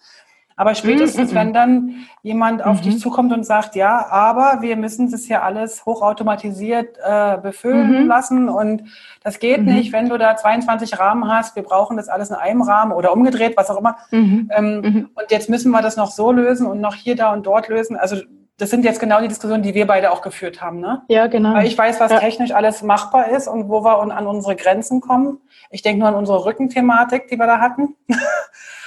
[0.58, 2.98] Aber spätestens, mhm, wenn dann jemand auf dich mhm.
[2.98, 8.08] zukommt und sagt, ja, aber wir müssen das hier alles hochautomatisiert äh, befüllen mhm.
[8.08, 8.84] lassen und
[9.22, 9.74] das geht mhm.
[9.74, 13.12] nicht, wenn du da 22 Rahmen hast, wir brauchen das alles in einem Rahmen oder
[13.12, 13.98] umgedreht, was auch immer.
[14.10, 14.50] Mhm.
[14.50, 17.68] Ähm, und jetzt müssen wir das noch so lösen und noch hier, da und dort
[17.68, 17.96] lösen.
[17.96, 18.16] Also
[18.56, 21.02] das sind jetzt genau die Diskussionen, die wir beide auch geführt haben, ne?
[21.08, 21.52] Ja, genau.
[21.52, 22.18] Weil ich weiß, was ja.
[22.18, 25.38] technisch alles machbar ist und wo wir an unsere Grenzen kommen.
[25.70, 27.94] Ich denke nur an unsere Rückenthematik, die wir da hatten.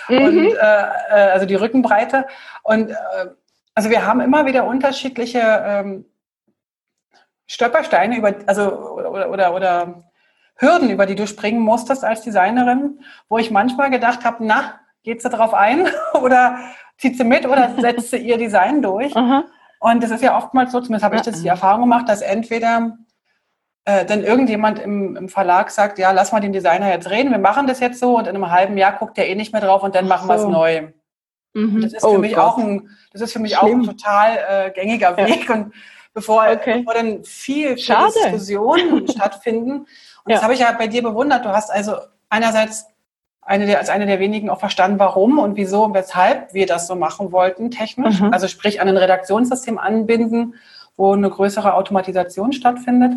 [0.10, 0.18] Mhm.
[0.18, 2.26] Und, äh, äh, also die Rückenbreite.
[2.64, 2.96] Und äh,
[3.74, 6.06] also wir haben immer wieder unterschiedliche ähm,
[7.48, 10.04] Stolpersteine über, also oder, oder, oder
[10.56, 15.22] Hürden, über die du springen musstest als Designerin, wo ich manchmal gedacht habe, na, geht
[15.22, 15.88] sie darauf ein
[16.22, 16.60] oder
[16.98, 19.16] zieht sie mit oder setzt sie ihr Design durch?
[19.16, 19.46] Aha.
[19.80, 22.98] Und das ist ja oftmals so, zumindest habe ich das die Erfahrung gemacht, dass entweder
[23.86, 27.40] äh, dann irgendjemand im, im, Verlag sagt, ja, lass mal den Designer jetzt reden, wir
[27.40, 29.84] machen das jetzt so und in einem halben Jahr guckt der eh nicht mehr drauf
[29.84, 30.34] und dann machen so.
[30.34, 30.88] wir es neu.
[31.54, 31.82] Mhm.
[31.82, 32.44] Das ist oh für mich Gott.
[32.44, 33.82] auch ein, das ist für mich Schlimm.
[33.82, 35.56] auch ein total äh, gängiger Weg ja.
[35.56, 35.74] und
[36.14, 36.80] bevor, okay.
[36.80, 39.72] bevor dann viel, viel Diskussionen stattfinden.
[39.72, 39.88] Und
[40.28, 40.36] ja.
[40.36, 41.46] das habe ich ja bei dir bewundert.
[41.46, 41.94] Du hast also
[42.30, 42.86] einerseits
[43.42, 46.86] eine der, als eine der wenigen auch verstanden, warum und wieso und weshalb wir das
[46.86, 48.20] so machen wollten, technisch.
[48.20, 48.32] Mhm.
[48.32, 50.56] Also sprich an ein Redaktionssystem anbinden,
[50.98, 53.14] wo eine größere Automatisation stattfindet.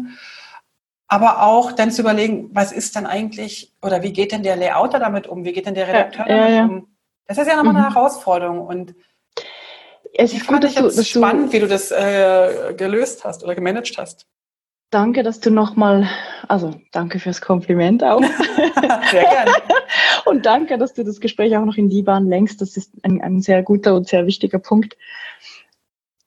[1.13, 4.99] Aber auch dann zu überlegen, was ist denn eigentlich, oder wie geht denn der Layouter
[4.99, 5.45] damit um?
[5.45, 6.65] Wie geht denn der Redakteur ja, damit ja.
[6.65, 6.89] um?
[7.27, 7.93] Das ist ja nochmal eine mhm.
[7.93, 8.67] Herausforderung.
[8.67, 8.95] Und
[10.15, 13.55] es ist gut, dass du, dass spannend, du, wie du das äh, gelöst hast oder
[13.55, 14.27] gemanagt hast.
[14.89, 16.09] Danke, dass du nochmal,
[16.49, 18.23] also danke fürs Kompliment auch.
[19.11, 19.53] Sehr gerne.
[20.25, 22.63] und danke, dass du das Gespräch auch noch in die Bahn lenkst.
[22.63, 24.97] Das ist ein, ein sehr guter und sehr wichtiger Punkt.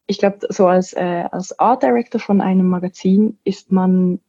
[0.05, 4.19] Ich glaube, so als, äh, als Art Director von einem Magazin ist man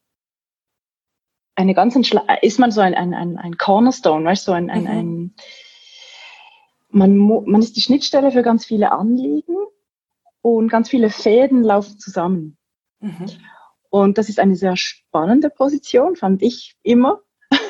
[1.57, 1.97] eine ganz
[2.43, 4.89] ist man so ein, ein, ein, ein Cornerstone, weißt du, so ein, ein, mhm.
[4.89, 5.35] ein
[6.89, 9.57] man, man ist die Schnittstelle für ganz viele Anliegen
[10.43, 12.57] und ganz viele Fäden laufen zusammen.
[13.01, 13.27] Mhm.
[13.91, 17.21] Und das ist eine sehr spannende Position, fand ich immer.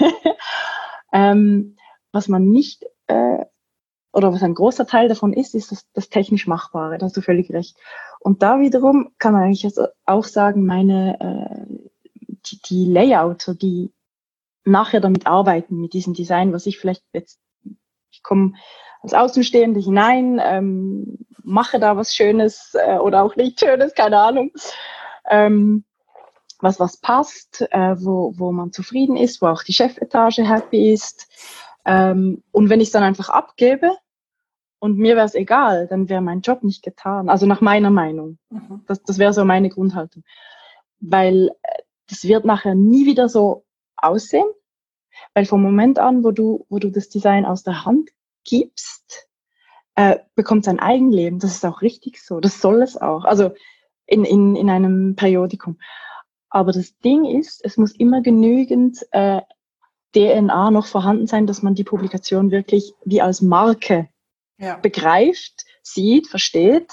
[1.12, 1.76] ähm,
[2.12, 3.44] was man nicht äh,
[4.12, 6.98] oder was ein großer Teil davon ist, ist das, das technisch Machbare.
[6.98, 7.76] Da hast du völlig recht.
[8.18, 9.68] Und da wiederum kann man eigentlich
[10.06, 11.88] auch sagen, meine äh,
[12.52, 13.92] die, Layouter, die
[14.64, 17.40] nachher damit arbeiten, mit diesem Design, was ich vielleicht jetzt,
[18.10, 18.54] ich komme
[19.02, 24.50] als Außenstehende hinein, ähm, mache da was Schönes äh, oder auch nicht Schönes, keine Ahnung.
[25.28, 25.84] Ähm,
[26.60, 31.28] was was passt, äh, wo, wo man zufrieden ist, wo auch die Chefetage happy ist.
[31.84, 33.92] Ähm, und wenn ich es dann einfach abgebe
[34.78, 37.28] und mir wäre es egal, dann wäre mein Job nicht getan.
[37.28, 38.38] Also nach meiner Meinung.
[38.50, 38.82] Mhm.
[38.86, 40.24] Das, das wäre so meine Grundhaltung.
[40.98, 43.64] Weil äh, das wird nachher nie wieder so
[43.96, 44.46] aussehen,
[45.34, 48.10] weil vom Moment an, wo du, wo du das Design aus der Hand
[48.44, 49.28] gibst,
[49.94, 51.38] äh, bekommt es ein Eigenleben.
[51.38, 52.40] Das ist auch richtig so.
[52.40, 53.24] Das soll es auch.
[53.24, 53.52] Also
[54.06, 55.78] in, in, in einem Periodikum.
[56.50, 59.40] Aber das Ding ist, es muss immer genügend äh,
[60.14, 64.08] DNA noch vorhanden sein, dass man die Publikation wirklich wie als Marke
[64.58, 64.76] ja.
[64.76, 66.92] begreift, sieht, versteht.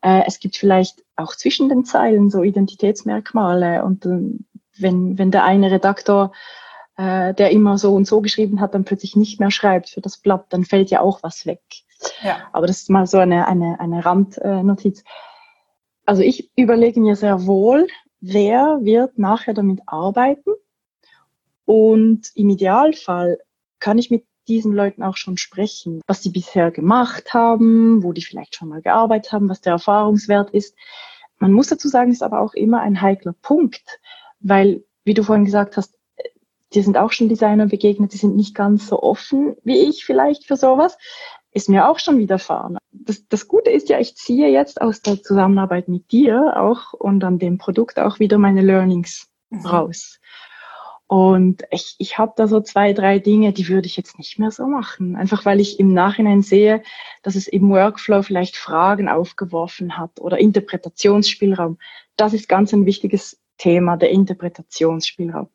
[0.00, 4.38] Äh, es gibt vielleicht auch zwischen den Zeilen so Identitätsmerkmale und äh,
[4.78, 6.32] wenn, wenn der eine Redaktor,
[6.96, 10.18] äh, der immer so und so geschrieben hat, dann plötzlich nicht mehr schreibt für das
[10.18, 11.60] Blatt, dann fällt ja auch was weg.
[12.22, 12.36] Ja.
[12.52, 15.02] Aber das ist mal so eine, eine, eine Randnotiz.
[16.06, 17.88] Also ich überlege mir sehr wohl,
[18.20, 20.52] wer wird nachher damit arbeiten
[21.64, 23.38] und im Idealfall
[23.80, 28.24] kann ich mit diesen Leuten auch schon sprechen, was sie bisher gemacht haben, wo die
[28.24, 30.74] vielleicht schon mal gearbeitet haben, was der Erfahrungswert ist.
[31.38, 34.00] Man muss dazu sagen, ist aber auch immer ein heikler Punkt,
[34.40, 35.94] weil, wie du vorhin gesagt hast,
[36.74, 40.46] die sind auch schon Designer begegnet, die sind nicht ganz so offen wie ich vielleicht
[40.46, 40.98] für sowas.
[41.50, 42.76] Ist mir auch schon widerfahren.
[42.92, 47.24] Das, das Gute ist ja, ich ziehe jetzt aus der Zusammenarbeit mit dir auch und
[47.24, 49.64] an dem Produkt auch wieder meine Learnings mhm.
[49.64, 50.20] raus.
[51.08, 54.50] Und ich, ich habe da so zwei, drei Dinge, die würde ich jetzt nicht mehr
[54.50, 55.16] so machen.
[55.16, 56.82] Einfach weil ich im Nachhinein sehe,
[57.22, 61.78] dass es im Workflow vielleicht Fragen aufgeworfen hat oder Interpretationsspielraum.
[62.16, 65.48] Das ist ganz ein wichtiges Thema, der Interpretationsspielraum.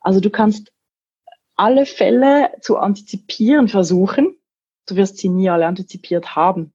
[0.00, 0.72] Also du kannst
[1.56, 4.36] alle Fälle zu antizipieren versuchen.
[4.86, 6.72] Du wirst sie nie alle antizipiert haben.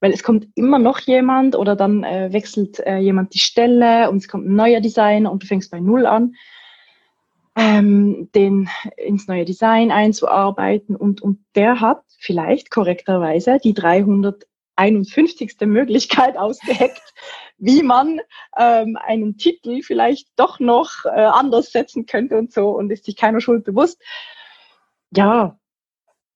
[0.00, 4.18] Weil es kommt immer noch jemand oder dann äh, wechselt äh, jemand die Stelle und
[4.18, 6.34] es kommt ein neuer Designer und du fängst bei Null an
[7.56, 15.56] ähm, den ins neue Design einzuarbeiten und, und der hat vielleicht korrekterweise die 351.
[15.66, 17.02] Möglichkeit ausgeheckt,
[17.58, 18.20] wie man
[18.56, 23.16] ähm, einen Titel vielleicht doch noch äh, anders setzen könnte und so und ist sich
[23.16, 24.00] keiner Schuld bewusst.
[25.14, 25.58] Ja,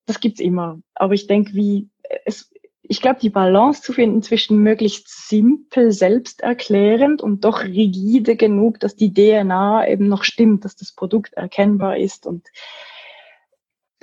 [0.05, 0.79] das gibt's immer.
[0.93, 1.89] Aber ich denke, wie
[2.25, 2.51] es,
[2.89, 8.95] ich glaube, die Balance zu finden zwischen möglichst simpel, selbsterklärend und doch rigide genug, dass
[8.95, 12.25] die DNA eben noch stimmt, dass das Produkt erkennbar ist.
[12.25, 12.47] Und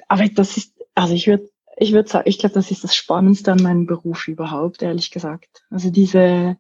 [0.09, 3.53] aber das ist, also ich würde, ich würde sagen, ich glaube, das ist das Spannendste
[3.53, 5.65] an meinem Beruf überhaupt, ehrlich gesagt.
[5.71, 6.57] Also diese,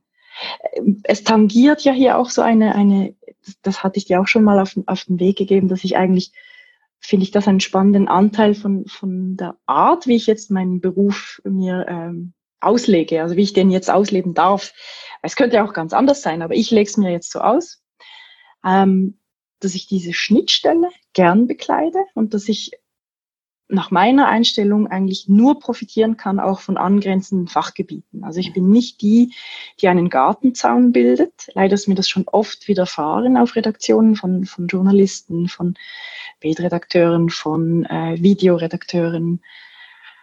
[1.02, 3.14] es tangiert ja hier auch so eine, eine,
[3.62, 6.32] das hatte ich dir auch schon mal auf, auf den Weg gegeben, dass ich eigentlich
[7.04, 11.42] finde ich das einen spannenden Anteil von, von der Art, wie ich jetzt meinen Beruf
[11.44, 14.72] mir ähm, auslege, also wie ich den jetzt ausleben darf.
[15.20, 17.82] Es könnte ja auch ganz anders sein, aber ich lege es mir jetzt so aus,
[18.64, 19.18] ähm,
[19.60, 22.70] dass ich diese Schnittstelle gern bekleide und dass ich
[23.68, 28.22] nach meiner Einstellung eigentlich nur profitieren kann, auch von angrenzenden Fachgebieten.
[28.22, 29.32] Also ich bin nicht die,
[29.80, 31.48] die einen Gartenzaun bildet.
[31.54, 35.74] Leider ist mir das schon oft widerfahren auf Redaktionen von, von Journalisten, von
[36.40, 39.40] Bildredakteuren, von äh, Videoredakteuren,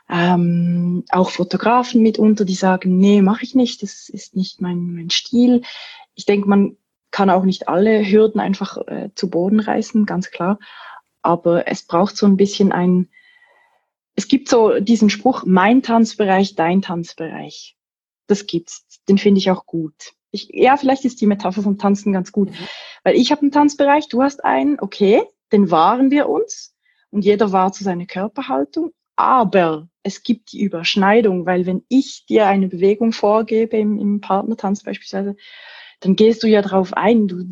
[0.07, 5.09] ähm, auch Fotografen mitunter, die sagen, nee, mache ich nicht, das ist nicht mein, mein
[5.09, 5.61] Stil.
[6.15, 6.75] Ich denke, man
[7.11, 10.59] kann auch nicht alle Hürden einfach äh, zu Boden reißen, ganz klar.
[11.21, 13.09] Aber es braucht so ein bisschen ein,
[14.15, 17.77] es gibt so diesen Spruch, mein Tanzbereich, dein Tanzbereich.
[18.27, 18.85] Das gibt's.
[19.07, 20.13] Den finde ich auch gut.
[20.31, 22.49] Ich, ja, vielleicht ist die Metapher vom Tanzen ganz gut.
[22.49, 22.67] Mhm.
[23.03, 26.75] Weil ich habe einen Tanzbereich, du hast einen, okay, den wahren wir uns
[27.09, 28.91] und jeder wahrt zu seiner Körperhaltung.
[29.15, 34.83] Aber es gibt die Überschneidung, weil wenn ich dir eine Bewegung vorgebe im, im Partnertanz
[34.83, 35.35] beispielsweise,
[36.01, 37.27] dann gehst du ja drauf ein.
[37.27, 37.45] Du,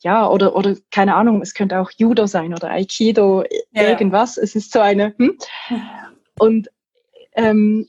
[0.00, 3.82] ja, oder, oder keine Ahnung, es könnte auch Judo sein oder Aikido, ja.
[3.82, 4.38] irgendwas.
[4.38, 5.14] Es ist so eine.
[5.18, 5.38] Hm?
[6.38, 6.68] Und
[7.34, 7.86] ähm,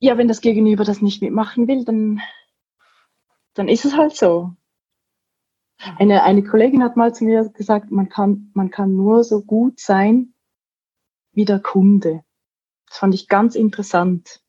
[0.00, 2.20] ja, wenn das Gegenüber das nicht mitmachen will, dann,
[3.54, 4.50] dann ist es halt so.
[5.98, 9.78] Eine, eine Kollegin hat mal zu mir gesagt, man kann, man kann nur so gut
[9.78, 10.34] sein
[11.32, 12.24] wie der Kunde.
[12.88, 14.40] Das fand ich ganz interessant.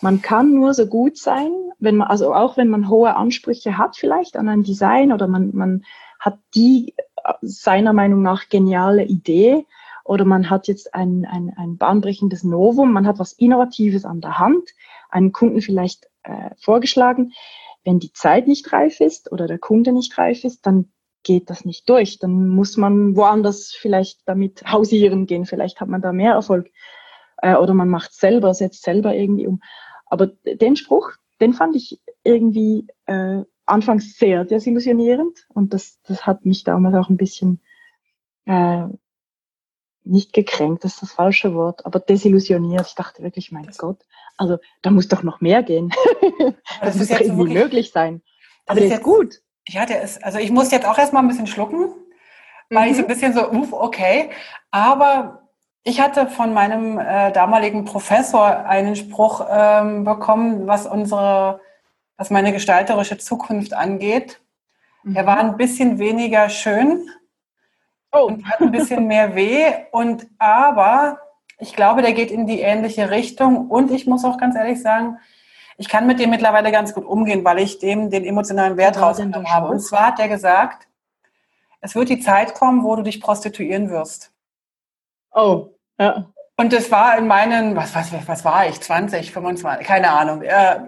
[0.00, 3.96] Man kann nur so gut sein, wenn man, also auch wenn man hohe Ansprüche hat
[3.96, 5.84] vielleicht an ein Design oder man, man
[6.20, 6.94] hat die
[7.42, 9.66] seiner Meinung nach geniale Idee
[10.04, 14.38] oder man hat jetzt ein, ein, ein bahnbrechendes Novum, man hat was Innovatives an der
[14.38, 14.70] Hand,
[15.10, 17.32] einen Kunden vielleicht äh, vorgeschlagen.
[17.84, 20.90] Wenn die Zeit nicht reif ist oder der Kunde nicht reif ist, dann
[21.22, 22.18] geht das nicht durch.
[22.18, 25.46] Dann muss man woanders vielleicht damit hausieren gehen.
[25.46, 26.70] Vielleicht hat man da mehr Erfolg.
[27.38, 29.60] Äh, oder man macht selber, setzt selber irgendwie um.
[30.10, 36.44] Aber den Spruch, den fand ich irgendwie äh, anfangs sehr desillusionierend und das, das hat
[36.44, 37.60] mich damals auch ein bisschen
[38.46, 38.86] äh,
[40.04, 42.86] nicht gekränkt, das ist das falsche Wort, aber desillusioniert.
[42.86, 43.98] Ich dachte wirklich, mein das Gott,
[44.36, 45.92] also da muss doch noch mehr gehen.
[46.30, 48.22] das, das muss doch irgendwie wirklich, möglich sein.
[48.66, 49.42] Aber der ist gut.
[49.68, 51.90] Ja, der ist, also ich muss jetzt auch erstmal ein bisschen schlucken,
[52.70, 52.90] weil mhm.
[52.90, 53.08] ich so ein mhm.
[53.08, 54.30] bisschen so, uff, okay.
[54.70, 55.47] Aber
[55.84, 61.60] ich hatte von meinem äh, damaligen Professor einen Spruch ähm, bekommen, was unsere,
[62.16, 64.40] was meine gestalterische Zukunft angeht.
[65.02, 65.16] Mhm.
[65.16, 67.08] Er war ein bisschen weniger schön
[68.12, 68.26] oh.
[68.26, 69.64] und hat ein bisschen mehr weh.
[69.92, 71.18] Und aber
[71.58, 73.68] ich glaube, der geht in die ähnliche Richtung.
[73.68, 75.18] Und ich muss auch ganz ehrlich sagen,
[75.76, 79.52] ich kann mit dem mittlerweile ganz gut umgehen, weil ich dem den emotionalen Wert rausgenommen
[79.52, 79.68] habe.
[79.68, 80.88] Und zwar hat er gesagt,
[81.80, 84.32] es wird die Zeit kommen, wo du dich prostituieren wirst.
[85.38, 86.26] Oh, ja.
[86.56, 90.42] Und das war in meinen, was, was, was war ich, 20, 25, keine Ahnung.
[90.42, 90.80] Äh,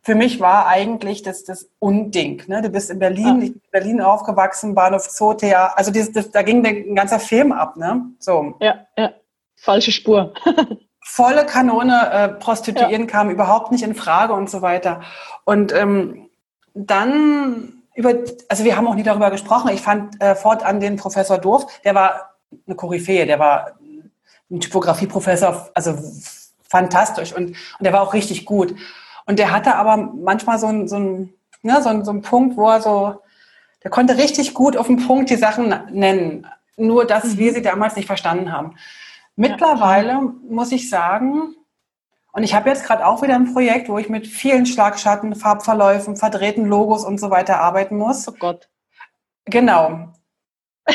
[0.00, 2.42] für mich war eigentlich das, das Unding.
[2.46, 2.62] Ne?
[2.62, 3.46] Du bist in Berlin, ja.
[3.46, 7.20] ich bin in Berlin aufgewachsen, Bahnhof Zoo, Theater, also das, das, da ging ein ganzer
[7.20, 7.76] Film ab.
[7.76, 8.06] Ne?
[8.18, 8.54] So.
[8.60, 9.12] Ja, ja.
[9.56, 10.32] Falsche Spur.
[11.04, 13.06] volle Kanone äh, prostituieren ja.
[13.06, 15.02] kam überhaupt nicht in Frage und so weiter.
[15.44, 16.30] Und ähm,
[16.74, 18.12] dann über,
[18.48, 19.70] also wir haben auch nie darüber gesprochen.
[19.72, 22.35] Ich fand äh, fortan den Professor Dorf, der war
[22.66, 23.72] eine Koryphäe, der war
[24.50, 25.96] ein Typografieprofessor, also
[26.68, 28.74] fantastisch und, und der war auch richtig gut.
[29.26, 32.56] Und der hatte aber manchmal so ein, so ein, ne, so ein, so ein Punkt,
[32.56, 33.22] wo er so,
[33.82, 36.46] der konnte richtig gut auf den Punkt die Sachen nennen.
[36.76, 37.38] Nur, dass mhm.
[37.38, 38.76] wir sie damals nicht verstanden haben.
[39.34, 40.32] Mittlerweile ja.
[40.48, 41.54] muss ich sagen,
[42.32, 46.16] und ich habe jetzt gerade auch wieder ein Projekt, wo ich mit vielen Schlagschatten, Farbverläufen,
[46.16, 48.28] verdrehten Logos und so weiter arbeiten muss.
[48.28, 48.68] Oh Gott.
[49.46, 50.12] Genau.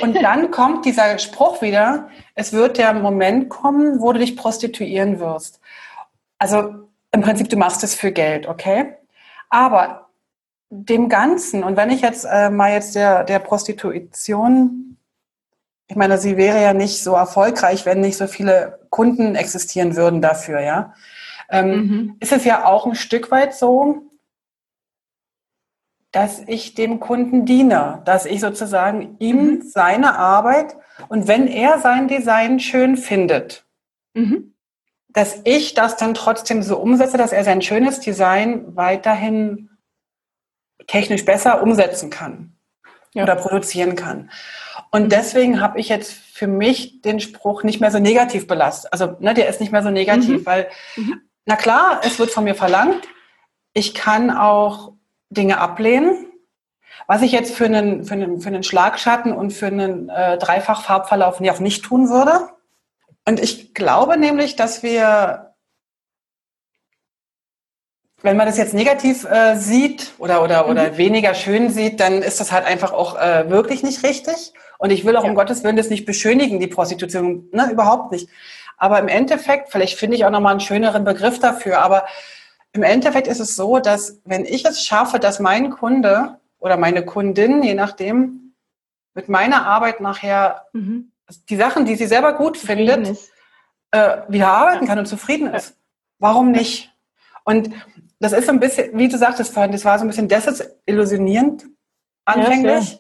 [0.02, 5.20] Und dann kommt dieser Spruch wieder, es wird der Moment kommen, wo du dich prostituieren
[5.20, 5.60] wirst.
[6.38, 8.94] Also im Prinzip, du machst es für Geld, okay?
[9.50, 10.08] Aber
[10.70, 14.92] dem Ganzen, und wenn ich jetzt äh, mal jetzt der, der Prostitution
[15.92, 20.22] ich meine, sie wäre ja nicht so erfolgreich, wenn nicht so viele Kunden existieren würden
[20.22, 20.94] dafür, ja.
[21.50, 22.16] Ähm, mhm.
[22.22, 24.04] Ist es ja auch ein Stück weit so,
[26.12, 29.62] dass ich dem Kunden diene, dass ich sozusagen ihm mhm.
[29.62, 30.76] seine Arbeit
[31.08, 33.66] und wenn er sein Design schön findet,
[34.14, 34.54] mhm.
[35.10, 39.70] dass ich das dann trotzdem so umsetze, dass er sein schönes Design weiterhin
[40.88, 42.54] technisch besser umsetzen kann
[43.14, 43.24] ja.
[43.24, 44.30] oder produzieren kann.
[44.92, 45.10] Und mhm.
[45.10, 48.92] deswegen habe ich jetzt für mich den Spruch nicht mehr so negativ belastet.
[48.92, 50.46] Also ne, der ist nicht mehr so negativ, mhm.
[50.46, 51.22] weil, mhm.
[51.46, 53.08] na klar, es wird von mir verlangt.
[53.74, 54.94] Ich kann auch
[55.32, 56.28] Dinge ablehnen.
[57.08, 61.42] Was ich jetzt für einen, für einen, für einen Schlagschatten und für einen äh, Dreifach-Farbverlauf
[61.42, 62.50] auch nicht tun würde.
[63.28, 65.52] Und ich glaube nämlich, dass wir
[68.24, 70.72] wenn man das jetzt negativ äh, sieht oder, oder, mhm.
[70.72, 74.54] oder weniger schön sieht, dann ist das halt einfach auch äh, wirklich nicht richtig.
[74.78, 75.30] Und ich will auch ja.
[75.30, 78.30] um Gottes Willen das nicht beschönigen, die Prostitution, ne, überhaupt nicht.
[78.78, 82.06] Aber im Endeffekt, vielleicht finde ich auch nochmal einen schöneren Begriff dafür, aber
[82.74, 87.04] im Endeffekt ist es so, dass wenn ich es schaffe, dass mein Kunde oder meine
[87.04, 88.54] Kundin, je nachdem,
[89.14, 91.12] mit meiner Arbeit nachher mhm.
[91.50, 93.18] die Sachen, die sie selber gut findet,
[93.92, 94.90] äh, wieder arbeiten ja.
[94.90, 95.76] kann und zufrieden ist.
[96.20, 96.94] Warum nicht?
[97.44, 97.72] Und
[98.20, 101.66] das ist so ein bisschen, wie du sagtest vorhin, das war so ein bisschen desillusionierend
[102.26, 103.00] anfänglich, ja,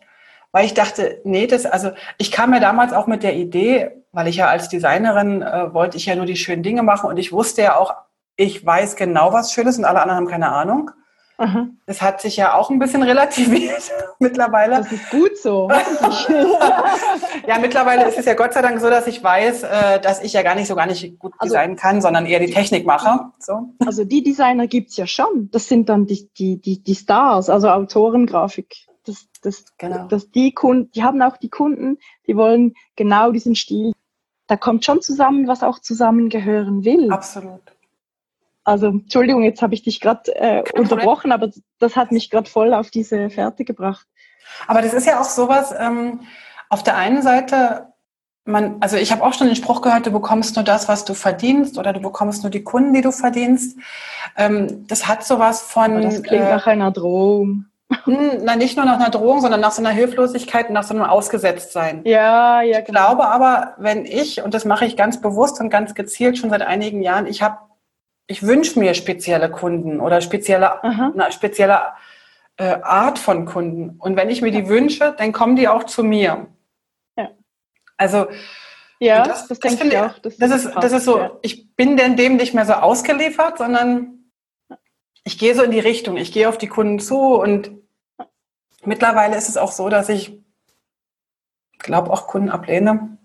[0.51, 4.27] weil ich dachte, nee, das, also ich kam mir damals auch mit der Idee, weil
[4.27, 7.31] ich ja als Designerin äh, wollte ich ja nur die schönen Dinge machen und ich
[7.31, 7.93] wusste ja auch,
[8.41, 10.91] ich weiß genau, was schön ist und alle anderen haben keine Ahnung.
[11.37, 11.77] Mhm.
[11.85, 14.77] Das hat sich ja auch ein bisschen relativiert mittlerweile.
[14.77, 15.69] Das ist gut so.
[17.47, 20.33] ja, mittlerweile ist es ja Gott sei Dank so, dass ich weiß, äh, dass ich
[20.33, 23.31] ja gar nicht so gar nicht gut also, designen kann, sondern eher die Technik mache.
[23.39, 23.69] So.
[23.85, 25.49] Also die Designer gibt's ja schon.
[25.51, 28.75] Das sind dann die, die, die, die Stars, also Autoren, Grafik.
[29.05, 30.07] Das, das, genau.
[30.07, 33.93] das die Kunden, die haben auch die Kunden, die wollen genau diesen Stil.
[34.45, 37.11] Da kommt schon zusammen, was auch zusammengehören will.
[37.11, 37.61] Absolut.
[38.63, 41.49] Also Entschuldigung, jetzt habe ich dich gerade äh, unterbrochen, aber
[41.79, 44.05] das hat mich gerade voll auf diese Fährte gebracht.
[44.67, 46.21] Aber das ist ja auch sowas, ähm,
[46.69, 47.87] auf der einen Seite,
[48.45, 51.13] man, also ich habe auch schon den Spruch gehört, du bekommst nur das, was du
[51.13, 53.77] verdienst oder du bekommst nur die Kunden, die du verdienst.
[54.37, 55.91] Ähm, das hat sowas von...
[55.91, 57.65] Aber das klingt äh, nach einer Drohung.
[58.05, 61.03] Hm, na, nicht nur nach einer Drohung, sondern nach so einer Hilflosigkeit, nach so einem
[61.03, 62.01] Ausgesetztsein.
[62.05, 62.81] Ja, ja, genau.
[62.81, 66.49] Ich glaube aber, wenn ich, und das mache ich ganz bewusst und ganz gezielt schon
[66.49, 67.57] seit einigen Jahren, ich habe,
[68.31, 71.81] ich wünsche mir spezielle Kunden oder spezielle, eine spezielle
[72.55, 73.99] äh, Art von Kunden.
[73.99, 76.47] Und wenn ich mir die wünsche, dann kommen die auch zu mir.
[77.17, 77.31] Ja.
[77.97, 78.27] Also,
[78.99, 80.17] ja, das, das, das denke ich auch.
[80.19, 81.37] Das, das ist, das ist so, ja.
[81.41, 84.31] ich bin denn dem nicht mehr so ausgeliefert, sondern
[85.25, 87.71] ich gehe so in die Richtung, ich gehe auf die Kunden zu und
[88.85, 90.39] mittlerweile ist es auch so, dass ich
[91.79, 93.17] glaube auch Kunden ablehne,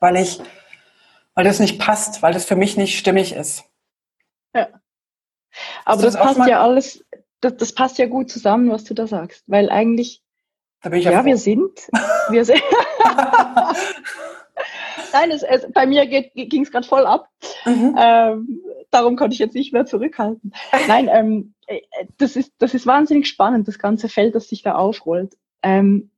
[0.00, 0.40] weil ich,
[1.34, 3.64] weil das nicht passt, weil das für mich nicht stimmig ist.
[4.56, 4.68] Ja.
[5.84, 7.04] Aber das, das passt ja alles,
[7.40, 10.22] das, das, passt ja gut zusammen, was du da sagst, weil eigentlich,
[10.84, 11.88] ja, ja wir sind,
[12.30, 12.62] wir sind.
[15.12, 17.30] Nein, es, es, bei mir ging es gerade voll ab.
[17.64, 17.96] Mhm.
[17.98, 20.52] Ähm, darum konnte ich jetzt nicht mehr zurückhalten.
[20.88, 21.80] Nein, ähm, äh,
[22.18, 25.36] das, ist, das ist wahnsinnig spannend, das ganze Feld, das sich da aufrollt.
[25.62, 26.10] Ähm,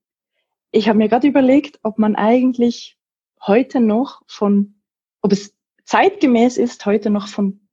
[0.70, 2.99] ich habe mir gerade überlegt, ob man eigentlich
[3.47, 4.80] heute noch von,
[5.22, 7.67] ob es zeitgemäß ist, heute noch von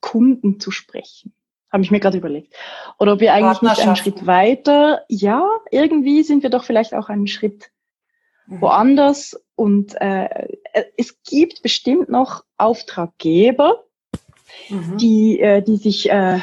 [0.00, 1.32] Kunden zu sprechen.
[1.70, 2.54] Habe ich mir gerade überlegt.
[2.98, 7.08] Oder ob wir eigentlich nicht einen Schritt weiter, ja, irgendwie sind wir doch vielleicht auch
[7.08, 7.70] einen Schritt
[8.46, 8.60] mhm.
[8.60, 9.40] woanders.
[9.54, 10.48] Und äh,
[10.96, 13.84] es gibt bestimmt noch Auftraggeber,
[14.68, 14.96] mhm.
[14.96, 16.40] die, äh, die sich, äh,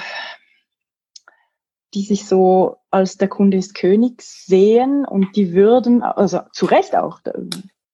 [1.94, 6.96] die sich so als der Kunde ist König sehen und die würden, also zu Recht
[6.96, 7.20] auch,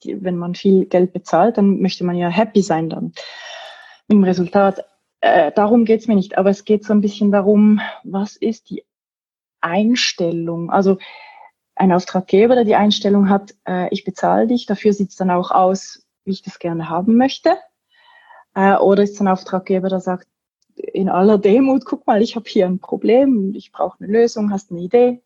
[0.04, 3.14] wenn man viel Geld bezahlt, dann möchte man ja happy sein dann
[4.08, 4.86] im Resultat.
[5.24, 8.84] Äh, darum geht's mir nicht, aber es geht so ein bisschen darum, was ist die
[9.62, 10.70] Einstellung?
[10.70, 10.98] Also
[11.76, 15.52] ein Auftraggeber, der die Einstellung hat, äh, ich bezahle dich, dafür sieht es dann auch
[15.52, 17.56] aus, wie ich das gerne haben möchte.
[18.54, 20.28] Äh, oder ist es ein Auftraggeber, der sagt,
[20.76, 24.72] in aller Demut, guck mal, ich habe hier ein Problem, ich brauche eine Lösung, hast
[24.72, 25.24] eine Idee.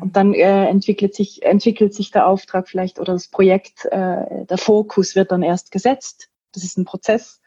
[0.00, 4.58] Und dann äh, entwickelt, sich, entwickelt sich der Auftrag vielleicht oder das Projekt, äh, der
[4.58, 6.30] Fokus wird dann erst gesetzt.
[6.50, 7.40] Das ist ein Prozess.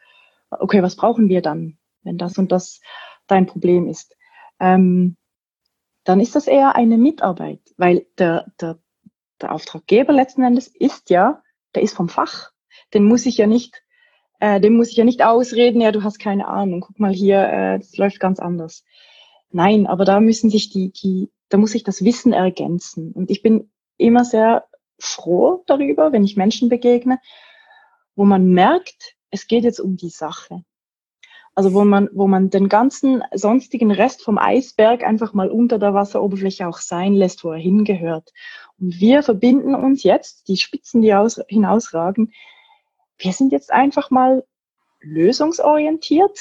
[0.60, 2.80] Okay, was brauchen wir dann, wenn das und das
[3.26, 4.16] dein Problem ist?
[4.60, 5.16] Ähm,
[6.04, 8.78] dann ist das eher eine Mitarbeit, weil der, der,
[9.40, 11.42] der Auftraggeber letzten Endes ist ja,
[11.74, 12.50] der ist vom Fach.
[12.92, 13.82] Den muss ich ja nicht,
[14.40, 17.40] äh, dem muss ich ja nicht ausreden, ja, du hast keine Ahnung, guck mal hier,
[17.40, 18.84] äh, das läuft ganz anders.
[19.50, 23.12] Nein, aber da müssen sich die, die, da muss sich das Wissen ergänzen.
[23.12, 24.66] Und ich bin immer sehr
[24.98, 27.18] froh darüber, wenn ich Menschen begegne,
[28.16, 30.62] wo man merkt, es geht jetzt um die Sache.
[31.54, 35.92] Also wo man, wo man den ganzen sonstigen Rest vom Eisberg einfach mal unter der
[35.92, 38.32] Wasseroberfläche auch sein lässt, wo er hingehört.
[38.80, 42.32] Und wir verbinden uns jetzt, die Spitzen, die aus, hinausragen,
[43.18, 44.44] wir sind jetzt einfach mal
[45.00, 46.38] lösungsorientiert,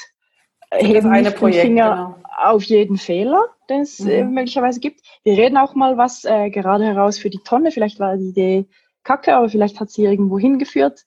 [0.71, 2.29] heben nicht den Finger genau.
[2.37, 4.33] auf jeden Fehler, den es äh, mhm.
[4.33, 5.01] möglicherweise gibt.
[5.23, 7.71] Wir reden auch mal was äh, gerade heraus für die Tonne.
[7.71, 8.65] Vielleicht war die Idee
[9.03, 11.05] kacke, aber vielleicht hat sie irgendwo hingeführt,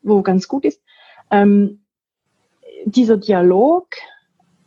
[0.00, 0.80] wo ganz gut ist.
[1.32, 1.84] Ähm,
[2.84, 3.88] dieser Dialog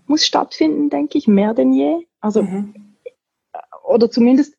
[0.07, 2.05] muss stattfinden, denke ich, mehr denn je.
[2.19, 2.95] Also, mhm.
[3.87, 4.55] oder zumindest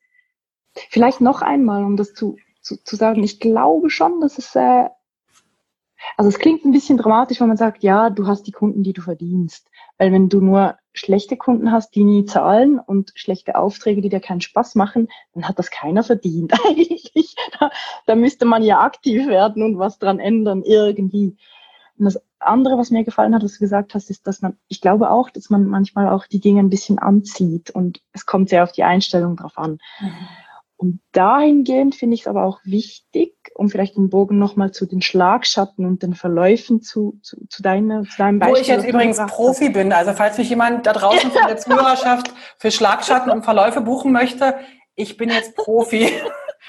[0.91, 4.89] vielleicht noch einmal, um das zu, zu, zu sagen, ich glaube schon, dass es, äh,
[6.17, 8.93] also es klingt ein bisschen dramatisch, wenn man sagt, ja, du hast die Kunden, die
[8.93, 9.69] du verdienst.
[9.99, 14.21] Weil wenn du nur schlechte Kunden hast, die nie zahlen und schlechte Aufträge, die dir
[14.21, 17.35] keinen Spaß machen, dann hat das keiner verdient eigentlich.
[17.59, 17.71] Da,
[18.07, 21.37] da müsste man ja aktiv werden und was dran ändern irgendwie.
[21.99, 24.81] Und das andere, was mir gefallen hat, was du gesagt hast, ist, dass man, ich
[24.81, 28.63] glaube auch, dass man manchmal auch die Dinge ein bisschen anzieht und es kommt sehr
[28.63, 29.79] auf die Einstellung drauf an.
[30.01, 30.13] Mhm.
[30.79, 35.01] Und dahingehend finde ich es aber auch wichtig, um vielleicht den Bogen nochmal zu den
[35.01, 38.57] Schlagschatten und den Verläufen zu, zu, zu, deiner, zu deinem Beispiel.
[38.57, 42.31] Wo ich jetzt übrigens Profi bin, also falls mich jemand da draußen von der Zuhörerschaft
[42.59, 44.55] für Schlagschatten und Verläufe buchen möchte,
[44.95, 46.11] ich bin jetzt Profi.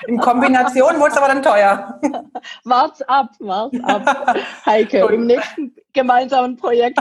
[0.05, 1.99] In Kombination wurde es aber dann teuer.
[2.63, 4.37] Wart's ab, wart's ab.
[4.65, 6.99] Heike, im nächsten gemeinsamen Projekt.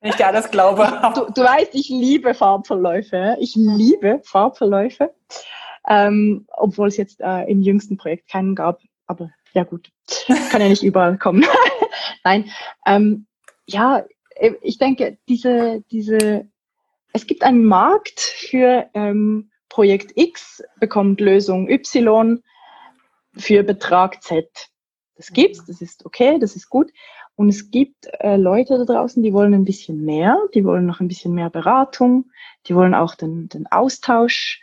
[0.00, 0.86] Wenn ich dir alles glaube.
[1.14, 3.36] Du, du weißt, ich liebe Farbverläufe.
[3.40, 5.12] Ich liebe Farbverläufe.
[5.88, 8.80] Ähm, obwohl es jetzt äh, im jüngsten Projekt keinen gab.
[9.06, 9.90] Aber ja gut,
[10.50, 11.44] kann ja nicht überall kommen.
[12.24, 12.50] Nein,
[12.86, 13.26] ähm,
[13.66, 14.04] ja,
[14.62, 16.46] ich denke, diese, diese,
[17.12, 22.42] es gibt einen Markt für ähm, Projekt X bekommt Lösung Y
[23.36, 24.48] für Betrag Z.
[25.16, 26.90] Das gibt's, das ist okay, das ist gut.
[27.34, 31.00] Und es gibt äh, Leute da draußen, die wollen ein bisschen mehr, die wollen noch
[31.00, 32.30] ein bisschen mehr Beratung,
[32.66, 34.60] die wollen auch den, den Austausch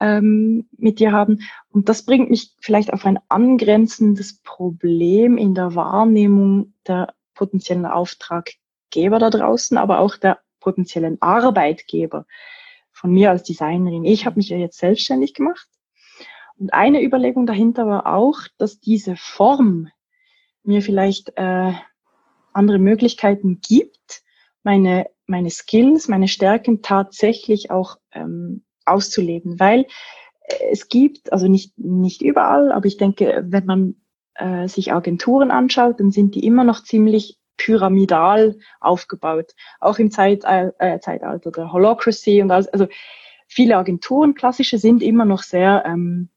[0.00, 1.40] ähm, mit dir haben.
[1.70, 9.18] Und das bringt mich vielleicht auf ein angrenzendes Problem in der Wahrnehmung der potenziellen Auftraggeber
[9.18, 12.26] da draußen, aber auch der potenziellen Arbeitgeber
[12.98, 14.04] von mir als Designerin.
[14.04, 15.68] Ich habe mich ja jetzt selbstständig gemacht.
[16.56, 19.88] Und eine Überlegung dahinter war auch, dass diese Form
[20.64, 21.72] mir vielleicht äh,
[22.52, 24.22] andere Möglichkeiten gibt,
[24.64, 29.60] meine, meine Skills, meine Stärken tatsächlich auch ähm, auszuleben.
[29.60, 29.86] Weil
[30.68, 33.94] es gibt, also nicht, nicht überall, aber ich denke, wenn man
[34.34, 39.54] äh, sich Agenturen anschaut, dann sind die immer noch ziemlich pyramidal aufgebaut.
[39.80, 42.68] Auch im Zeit, äh, Zeitalter der Holocracy und alles.
[42.68, 42.88] Also
[43.46, 46.30] viele Agenturen, klassische, sind immer noch sehr, ähm,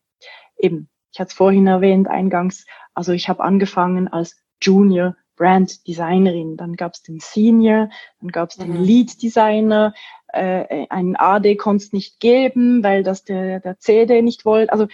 [0.57, 6.57] eben, ich hatte es vorhin erwähnt, eingangs, also ich habe angefangen als Junior Brand Designerin,
[6.57, 8.83] dann gab es den Senior, dann gab es den mhm.
[8.83, 9.93] Lead Designer,
[10.27, 14.71] äh, einen AD konnte es nicht geben, weil das der, der CD nicht wollte.
[14.71, 14.87] Also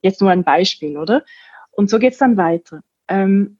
[0.00, 1.24] jetzt nur ein Beispiel, oder?
[1.70, 2.80] Und so geht's dann weiter.
[3.08, 3.58] Ähm,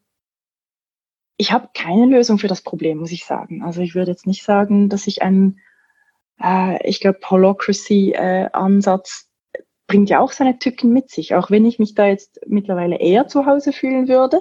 [1.43, 3.65] ich habe keine Lösung für das Problem, muss ich sagen.
[3.65, 5.59] Also ich würde jetzt nicht sagen, dass ich einen,
[6.41, 11.81] äh, ich glaube, Holocracy-Ansatz äh, bringt ja auch seine Tücken mit sich, auch wenn ich
[11.81, 14.41] mich da jetzt mittlerweile eher zu Hause fühlen würde.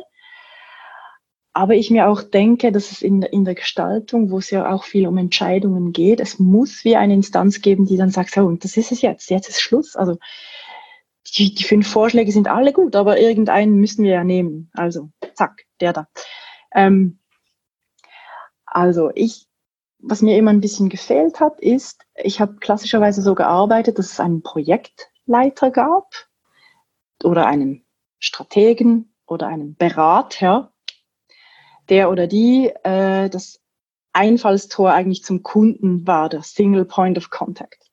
[1.53, 4.83] Aber ich mir auch denke, dass es in, in der Gestaltung, wo es ja auch
[4.83, 8.63] viel um Entscheidungen geht, es muss wie eine Instanz geben, die dann sagt, so, und
[8.63, 9.95] das ist es jetzt, jetzt ist Schluss.
[9.95, 10.17] Also
[11.35, 14.69] die, die fünf Vorschläge sind alle gut, aber irgendeinen müssen wir ja nehmen.
[14.73, 16.07] Also, zack, der da.
[16.73, 17.19] Ähm,
[18.65, 19.47] also ich,
[19.99, 24.19] was mir immer ein bisschen gefehlt hat, ist, ich habe klassischerweise so gearbeitet, dass es
[24.19, 26.13] einen Projektleiter gab
[27.23, 27.85] oder einen
[28.19, 30.71] Strategen oder einen Berater,
[31.89, 33.59] der oder die äh, das
[34.13, 37.91] Einfallstor eigentlich zum Kunden war, der Single Point of Contact.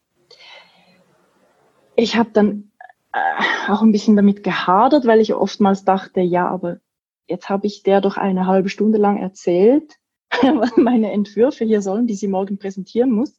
[1.97, 2.71] Ich habe dann
[3.13, 6.79] äh, auch ein bisschen damit gehadert, weil ich oftmals dachte, ja, aber
[7.29, 9.95] jetzt habe ich der doch eine halbe Stunde lang erzählt,
[10.31, 13.37] was meine Entwürfe hier sollen, die sie morgen präsentieren muss.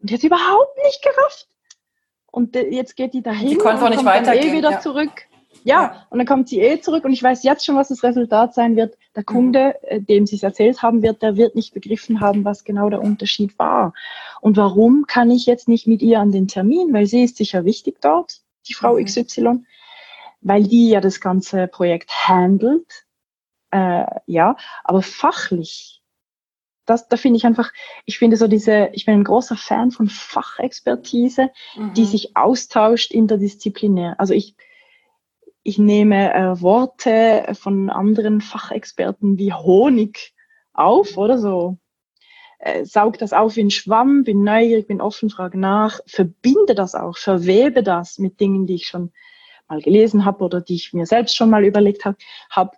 [0.00, 1.48] Und jetzt überhaupt nicht gerafft.
[2.30, 3.48] Und jetzt geht die dahin.
[3.48, 4.54] Die konnte auch nicht weitergehen.
[4.54, 4.80] Eh wieder ja.
[4.80, 5.10] zurück.
[5.64, 8.02] Ja, ja, und dann kommt sie eh zurück und ich weiß jetzt schon, was das
[8.02, 8.96] Resultat sein wird.
[9.14, 10.06] Der Kunde, mhm.
[10.06, 13.58] dem sie es erzählt haben wird, der wird nicht begriffen haben, was genau der Unterschied
[13.58, 13.92] war.
[14.40, 16.92] Und warum kann ich jetzt nicht mit ihr an den Termin?
[16.92, 19.04] Weil sie ist sicher wichtig dort, die Frau mhm.
[19.04, 19.64] XY,
[20.40, 23.04] weil die ja das ganze Projekt handelt.
[23.70, 26.00] Äh, ja, aber fachlich
[26.90, 27.72] das, da finde ich einfach,
[28.04, 31.94] ich finde so diese, ich bin ein großer Fan von Fachexpertise, mhm.
[31.94, 34.16] die sich austauscht interdisziplinär.
[34.18, 34.56] Also ich,
[35.62, 40.34] ich nehme äh, Worte von anderen Fachexperten wie Honig
[40.72, 41.78] auf oder so.
[42.58, 46.94] Äh, saug das auf wie ein Schwamm, bin neugierig, bin offen, frage nach, verbinde das
[46.94, 49.12] auch, verwebe das mit Dingen, die ich schon
[49.68, 52.16] mal gelesen habe oder die ich mir selbst schon mal überlegt habe.
[52.50, 52.76] Hab.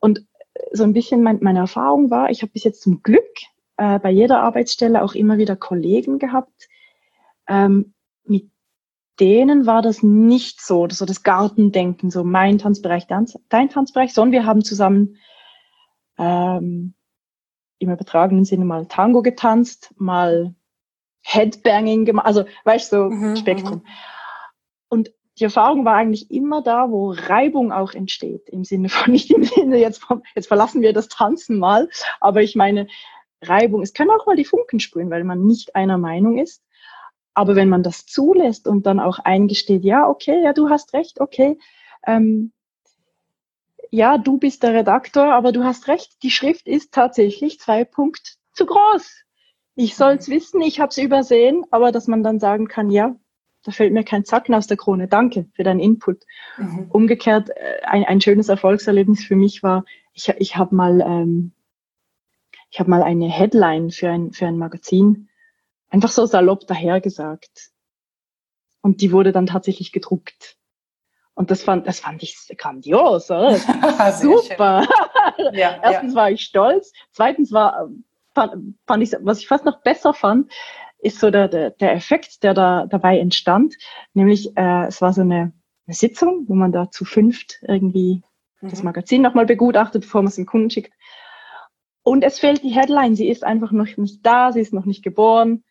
[0.00, 0.26] Und
[0.72, 3.28] so ein bisschen mein, meine Erfahrung war, ich habe bis jetzt zum Glück
[3.76, 6.68] äh, bei jeder Arbeitsstelle auch immer wieder Kollegen gehabt,
[7.46, 7.94] ähm,
[8.24, 8.50] mit
[9.20, 14.46] denen war das nicht so, so das Gartendenken, so mein Tanzbereich, dein Tanzbereich, sondern wir
[14.46, 15.16] haben zusammen
[16.18, 16.94] ähm,
[17.78, 20.54] im übertragenen Sinne mal Tango getanzt, mal
[21.22, 23.76] Headbanging gemacht, also weißt du, so mhm, Spektrum.
[23.76, 23.82] Mhm.
[24.88, 29.30] Und die Erfahrung war eigentlich immer da, wo Reibung auch entsteht, im Sinne von, nicht
[29.30, 31.88] im Sinne, jetzt, jetzt verlassen wir das Tanzen mal,
[32.20, 32.88] aber ich meine,
[33.42, 36.64] Reibung, es können auch mal die Funken sprühen, weil man nicht einer Meinung ist.
[37.34, 41.20] Aber wenn man das zulässt und dann auch eingesteht, ja, okay, ja, du hast recht,
[41.20, 41.56] okay,
[42.04, 42.52] ähm,
[43.90, 48.38] ja, du bist der Redaktor, aber du hast recht, die Schrift ist tatsächlich zwei Punkt
[48.52, 49.24] zu groß.
[49.76, 50.32] Ich soll's mhm.
[50.32, 53.14] wissen, ich habe es übersehen, aber dass man dann sagen kann, ja,
[53.64, 55.08] da fällt mir kein Zacken aus der Krone.
[55.08, 56.24] Danke für deinen Input.
[56.56, 56.86] Mhm.
[56.90, 61.52] Umgekehrt, äh, ein, ein schönes Erfolgserlebnis für mich war, ich, ich habe mal, ähm,
[62.70, 65.28] ich habe mal eine Headline für ein, für ein Magazin
[65.90, 67.70] einfach so salopp dahergesagt.
[68.80, 70.56] Und die wurde dann tatsächlich gedruckt.
[71.34, 73.56] Und das fand, das fand ich grandios, oder?
[74.12, 74.86] Super.
[75.52, 76.20] ja, Erstens ja.
[76.20, 76.92] war ich stolz.
[77.12, 77.88] Zweitens war,
[78.34, 80.50] fand, fand ich, was ich fast noch besser fand,
[80.98, 83.76] ist so der, der, der Effekt, der da dabei entstand.
[84.14, 85.52] Nämlich, äh, es war so eine,
[85.86, 88.22] eine Sitzung, wo man da zu fünft irgendwie
[88.60, 88.68] mhm.
[88.68, 90.92] das Magazin nochmal begutachtet, bevor man es dem Kunden schickt.
[92.02, 93.16] Und es fehlt die Headline.
[93.16, 95.64] Sie ist einfach noch nicht da, sie ist noch nicht geboren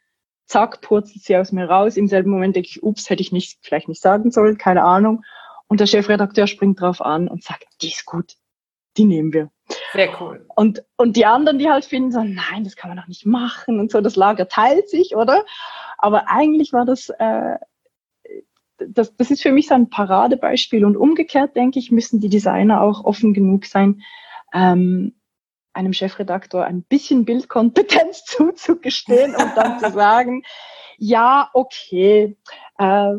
[0.47, 1.97] zack, purzelt sie aus mir raus.
[1.97, 5.23] Im selben Moment denke ich, ups, hätte ich nicht, vielleicht nicht sagen sollen, keine Ahnung.
[5.67, 8.33] Und der Chefredakteur springt drauf an und sagt, die ist gut,
[8.97, 9.49] die nehmen wir.
[9.93, 10.45] Sehr cool.
[10.55, 13.79] Und, und die anderen, die halt finden so, nein, das kann man doch nicht machen
[13.79, 15.45] und so, das Lager teilt sich, oder?
[15.97, 17.57] Aber eigentlich war das, äh,
[18.77, 20.85] das, das ist für mich so ein Paradebeispiel.
[20.85, 24.01] Und umgekehrt, denke ich, müssen die Designer auch offen genug sein,
[24.53, 25.15] ähm,
[25.73, 30.43] einem Chefredaktor ein bisschen Bildkompetenz zuzugestehen und dann zu sagen,
[30.97, 32.37] ja, okay.
[32.77, 33.15] Äh,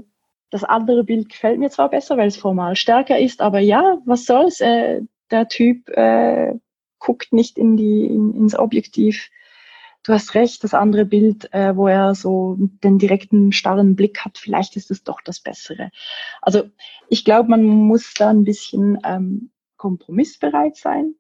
[0.51, 4.25] das andere Bild gefällt mir zwar besser, weil es formal stärker ist, aber ja, was
[4.25, 4.61] soll's?
[4.61, 6.55] Äh, der Typ äh,
[6.99, 9.31] guckt nicht in die, in, ins Objektiv.
[10.03, 14.39] Du hast recht, das andere Bild, äh, wo er so den direkten starren Blick hat,
[14.39, 15.91] vielleicht ist es doch das Bessere.
[16.41, 16.71] Also
[17.09, 21.15] ich glaube, man muss da ein bisschen ähm, kompromissbereit sein.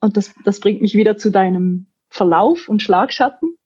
[0.00, 3.56] Und das, das bringt mich wieder zu deinem Verlauf und Schlagschatten.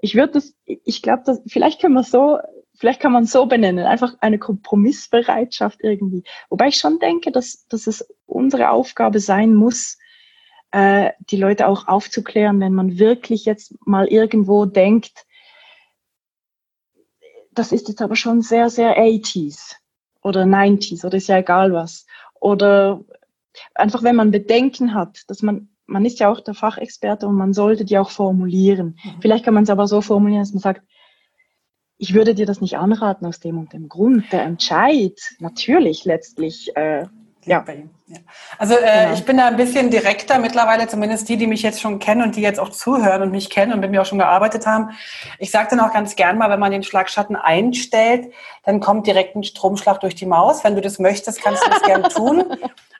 [0.00, 2.38] Ich würde das, ich glaube, vielleicht können wir so
[2.82, 6.24] vielleicht kann man so benennen, einfach eine Kompromissbereitschaft irgendwie.
[6.48, 9.98] Wobei ich schon denke, dass, dass es unsere Aufgabe sein muss,
[10.72, 15.26] äh, die Leute auch aufzuklären, wenn man wirklich jetzt mal irgendwo denkt,
[17.52, 19.76] das ist jetzt aber schon sehr, sehr 80s
[20.20, 22.04] oder 90s oder ist ja egal was.
[22.40, 23.04] Oder
[23.76, 27.52] einfach, wenn man Bedenken hat, dass man, man ist ja auch der Fachexperte und man
[27.52, 28.98] sollte die auch formulieren.
[29.04, 29.20] Mhm.
[29.20, 30.82] Vielleicht kann man es aber so formulieren, dass man sagt,
[32.02, 34.24] ich würde dir das nicht anraten aus dem und dem Grund.
[34.32, 36.76] Der Entscheid natürlich letztlich.
[36.76, 37.06] Äh,
[37.44, 37.64] ja.
[37.64, 38.18] ja.
[38.58, 39.14] Also äh, genau.
[39.14, 42.34] ich bin da ein bisschen direkter mittlerweile, zumindest die, die mich jetzt schon kennen und
[42.34, 44.90] die jetzt auch zuhören und mich kennen und mit mir auch schon gearbeitet haben.
[45.38, 48.32] Ich sage dann auch ganz gern mal, wenn man den Schlagschatten einstellt,
[48.64, 50.64] dann kommt direkt ein Stromschlag durch die Maus.
[50.64, 52.44] Wenn du das möchtest, kannst du das gern tun.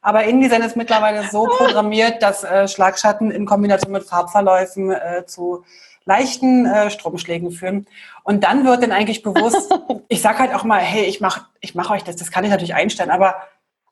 [0.01, 5.65] Aber InDesign ist mittlerweile so programmiert, dass äh, Schlagschatten in Kombination mit Farbverläufen äh, zu
[6.05, 7.87] leichten äh, Stromschlägen führen.
[8.25, 9.73] Und dann wird dann eigentlich bewusst,
[10.09, 12.51] ich sage halt auch mal, hey, ich mache ich mach euch das, das kann ich
[12.51, 13.37] natürlich einstellen, aber,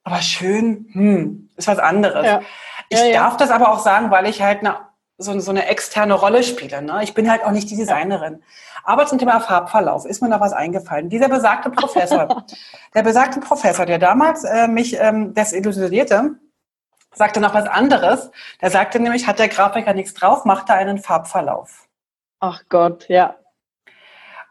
[0.05, 2.27] aber schön, hm, ist was anderes.
[2.27, 2.41] Ja.
[2.89, 3.21] Ich ja, ja.
[3.23, 4.79] darf das aber auch sagen, weil ich halt eine,
[5.19, 6.83] so, so eine externe Rolle spiele.
[6.83, 7.01] Ne?
[7.03, 8.43] Ich bin halt auch nicht die Designerin.
[8.83, 11.11] Aber zum Thema Farbverlauf ist mir noch was eingefallen.
[11.11, 12.45] Dieser besagte Professor,
[12.95, 16.37] der besagte Professor, der damals äh, mich ähm, desillusionierte,
[17.13, 18.31] sagte noch was anderes.
[18.61, 21.87] Der sagte nämlich, hat der Grafiker nichts drauf, macht er einen Farbverlauf.
[22.41, 23.36] Ach Gott, ja.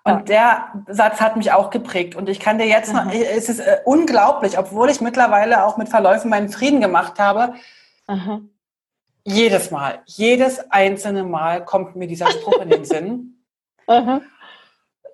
[0.04, 2.16] Und der Satz hat mich auch geprägt.
[2.16, 5.90] Und ich kann dir jetzt noch, es ist äh, unglaublich, obwohl ich mittlerweile auch mit
[5.90, 7.56] Verläufen meinen Frieden gemacht habe.
[8.08, 8.42] Aha.
[9.24, 13.44] Jedes Mal, jedes einzelne Mal kommt mir dieser Spruch in den Sinn.
[13.88, 14.22] Aha.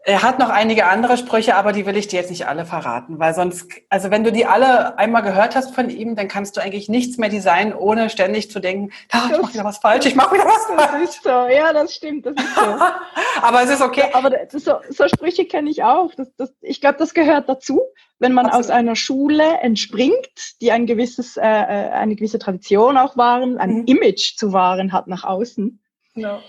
[0.08, 3.18] Er hat noch einige andere Sprüche, aber die will ich dir jetzt nicht alle verraten,
[3.18, 6.62] weil sonst, also wenn du die alle einmal gehört hast von ihm, dann kannst du
[6.62, 10.14] eigentlich nichts mehr designen, ohne ständig zu denken, ah, ich mache wieder was falsch, ich
[10.14, 10.92] mache wieder was falsch.
[10.92, 12.62] Das ist so, ja, das stimmt, das ist so.
[13.42, 14.04] aber es ist okay.
[14.12, 16.14] Ja, aber so, so Sprüche kenne ich auch.
[16.14, 17.82] Das, das, ich glaube, das gehört dazu,
[18.20, 18.66] wenn man Absolut.
[18.66, 23.78] aus einer Schule entspringt, die ein gewisses, äh, äh, eine gewisse Tradition auch waren, ein
[23.78, 23.86] mhm.
[23.88, 25.82] Image zu wahren hat nach außen.
[26.14, 26.42] No.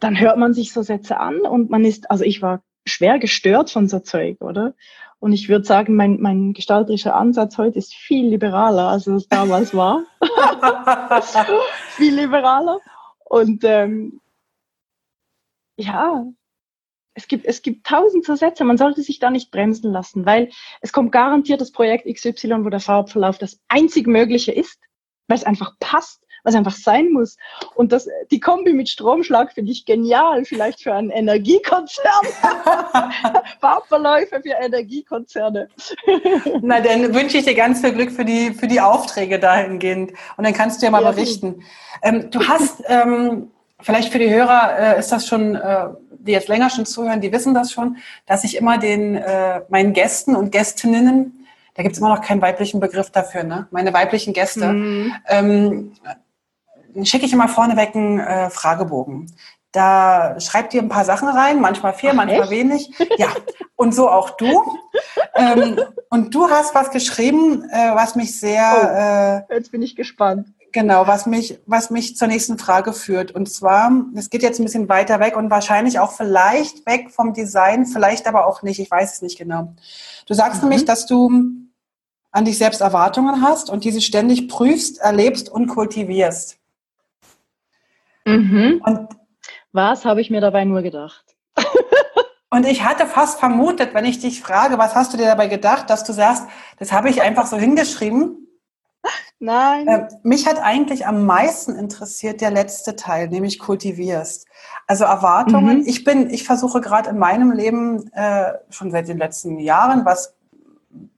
[0.00, 3.70] Dann hört man sich so Sätze an und man ist, also ich war schwer gestört
[3.70, 4.74] von so Zeug, oder?
[5.18, 9.72] Und ich würde sagen, mein, mein gestalterischer Ansatz heute ist viel liberaler, als es damals
[9.72, 10.04] war.
[11.90, 12.80] viel liberaler.
[13.24, 14.20] Und ähm,
[15.76, 16.26] ja,
[17.14, 18.64] es gibt, es gibt tausend so Sätze.
[18.64, 22.68] Man sollte sich da nicht bremsen lassen, weil es kommt garantiert das Projekt XY, wo
[22.68, 24.80] der Farbverlauf das einzig Mögliche ist,
[25.28, 27.36] weil es einfach passt was einfach sein muss.
[27.74, 32.26] Und das, die Kombi mit Stromschlag finde ich genial, vielleicht für einen Energiekonzern.
[33.60, 35.68] Farbverläufe für Energiekonzerne.
[36.62, 40.12] Na, dann wünsche ich dir ganz viel Glück für die, für die Aufträge dahingehend.
[40.36, 41.62] Und dann kannst du ja mal ja, berichten.
[42.02, 46.48] Ähm, du hast, ähm, vielleicht für die Hörer äh, ist das schon, äh, die jetzt
[46.48, 50.52] länger schon zuhören, die wissen das schon, dass ich immer den äh, meinen Gästen und
[50.52, 51.38] Gästinnen
[51.74, 53.66] da gibt es immer noch keinen weiblichen Begriff dafür, ne?
[53.70, 55.14] Meine weiblichen Gäste, mhm.
[55.26, 55.92] ähm,
[57.04, 59.30] schicke ich immer vorneweg einen äh, Fragebogen.
[59.72, 62.50] Da schreibt ihr ein paar Sachen rein, manchmal viel, Ach, manchmal echt?
[62.50, 62.90] wenig.
[63.18, 63.28] Ja,
[63.76, 64.46] und so auch du.
[65.34, 65.80] ähm,
[66.10, 69.42] und du hast was geschrieben, äh, was mich sehr.
[69.48, 70.48] Oh, äh, jetzt bin ich gespannt.
[70.72, 73.32] Genau, was mich, was mich zur nächsten Frage führt.
[73.32, 77.34] Und zwar, es geht jetzt ein bisschen weiter weg und wahrscheinlich auch vielleicht weg vom
[77.34, 78.78] Design, vielleicht aber auch nicht.
[78.78, 79.74] Ich weiß es nicht genau.
[80.26, 80.68] Du sagst mhm.
[80.68, 81.30] nämlich, dass du
[82.30, 86.56] an dich selbst Erwartungen hast und diese ständig prüfst, erlebst und kultivierst.
[88.24, 88.80] Mhm.
[88.84, 89.08] Und
[89.72, 91.24] was habe ich mir dabei nur gedacht?
[92.50, 95.90] und ich hatte fast vermutet, wenn ich dich frage, was hast du dir dabei gedacht,
[95.90, 96.44] dass du sagst,
[96.78, 98.38] das habe ich einfach so hingeschrieben.
[99.38, 99.88] Nein.
[99.88, 104.46] Äh, mich hat eigentlich am meisten interessiert der letzte Teil, nämlich kultivierst.
[104.86, 105.78] Also Erwartungen.
[105.78, 105.86] Mhm.
[105.86, 110.36] Ich bin, ich versuche gerade in meinem Leben äh, schon seit den letzten Jahren, was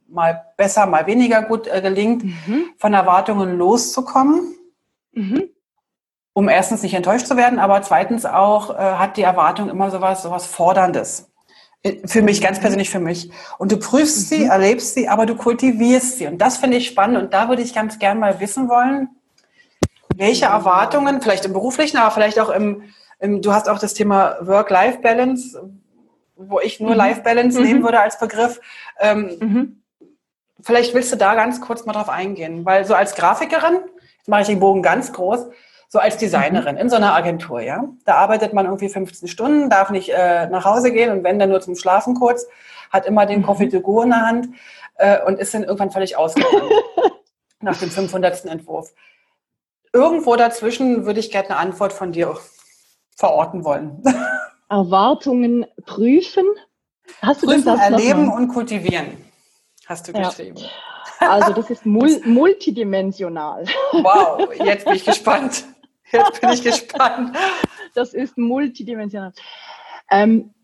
[0.08, 2.70] mal besser, mal weniger gut äh, gelingt, mhm.
[2.78, 4.56] von Erwartungen loszukommen.
[5.12, 5.50] Mhm
[6.34, 10.22] um erstens nicht enttäuscht zu werden, aber zweitens auch äh, hat die Erwartung immer sowas,
[10.22, 11.30] sowas Forderndes.
[11.82, 13.30] Äh, für mich, ganz persönlich für mich.
[13.56, 14.36] Und du prüfst mhm.
[14.36, 16.26] sie, erlebst sie, aber du kultivierst sie.
[16.26, 17.18] Und das finde ich spannend.
[17.18, 19.08] Und da würde ich ganz gern mal wissen wollen,
[20.16, 22.82] welche Erwartungen, vielleicht im beruflichen, aber vielleicht auch im,
[23.20, 25.70] im du hast auch das Thema Work-Life-Balance.
[26.36, 26.96] wo ich nur mhm.
[26.96, 27.64] Life Balance mhm.
[27.64, 28.60] nehmen würde als Begriff.
[28.98, 29.82] Ähm, mhm.
[30.60, 33.78] Vielleicht willst du da ganz kurz mal drauf eingehen, weil so als Grafikerin,
[34.16, 35.46] jetzt mache ich den Bogen ganz groß,
[35.88, 36.80] so als Designerin mhm.
[36.80, 40.64] in so einer Agentur, ja, da arbeitet man irgendwie 15 Stunden, darf nicht äh, nach
[40.64, 42.46] Hause gehen und wenn dann nur zum Schlafen kurz,
[42.90, 43.44] hat immer den mhm.
[43.44, 44.48] Coffee to go in der Hand
[44.96, 46.72] äh, und ist dann irgendwann völlig ausgebrannt
[47.60, 48.44] nach dem 500.
[48.46, 48.92] Entwurf.
[49.92, 52.36] Irgendwo dazwischen würde ich gerne eine Antwort von dir
[53.16, 54.02] verorten wollen.
[54.68, 56.44] Erwartungen prüfen.
[57.22, 59.16] Hast du prüfen, das erleben und kultivieren,
[59.86, 60.28] hast du ja.
[60.28, 60.58] geschrieben.
[61.20, 63.66] Also das ist mul multidimensional.
[63.92, 65.64] Wow, jetzt bin ich gespannt.
[66.14, 67.36] Jetzt bin ich gespannt.
[67.94, 69.32] Das ist multidimensional.
[70.10, 70.54] Ähm,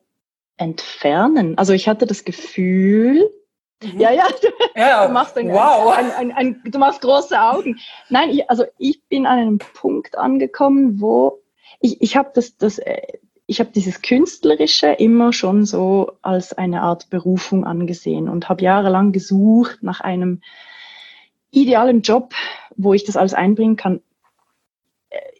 [0.57, 1.57] entfernen.
[1.57, 3.31] Also ich hatte das Gefühl,
[3.83, 4.01] mhm.
[4.01, 4.49] ja, ja, du,
[4.81, 5.97] ja, du machst ein, wow.
[5.97, 7.79] ein, ein, ein, du machst große Augen.
[8.09, 11.41] Nein, ich, also ich bin an einem Punkt angekommen, wo
[11.81, 16.83] ich, ich habe das, das, äh, ich habe dieses Künstlerische immer schon so als eine
[16.83, 20.43] Art Berufung angesehen und habe jahrelang gesucht nach einem
[21.51, 22.35] idealen Job,
[22.77, 24.03] wo ich das alles einbringen kann.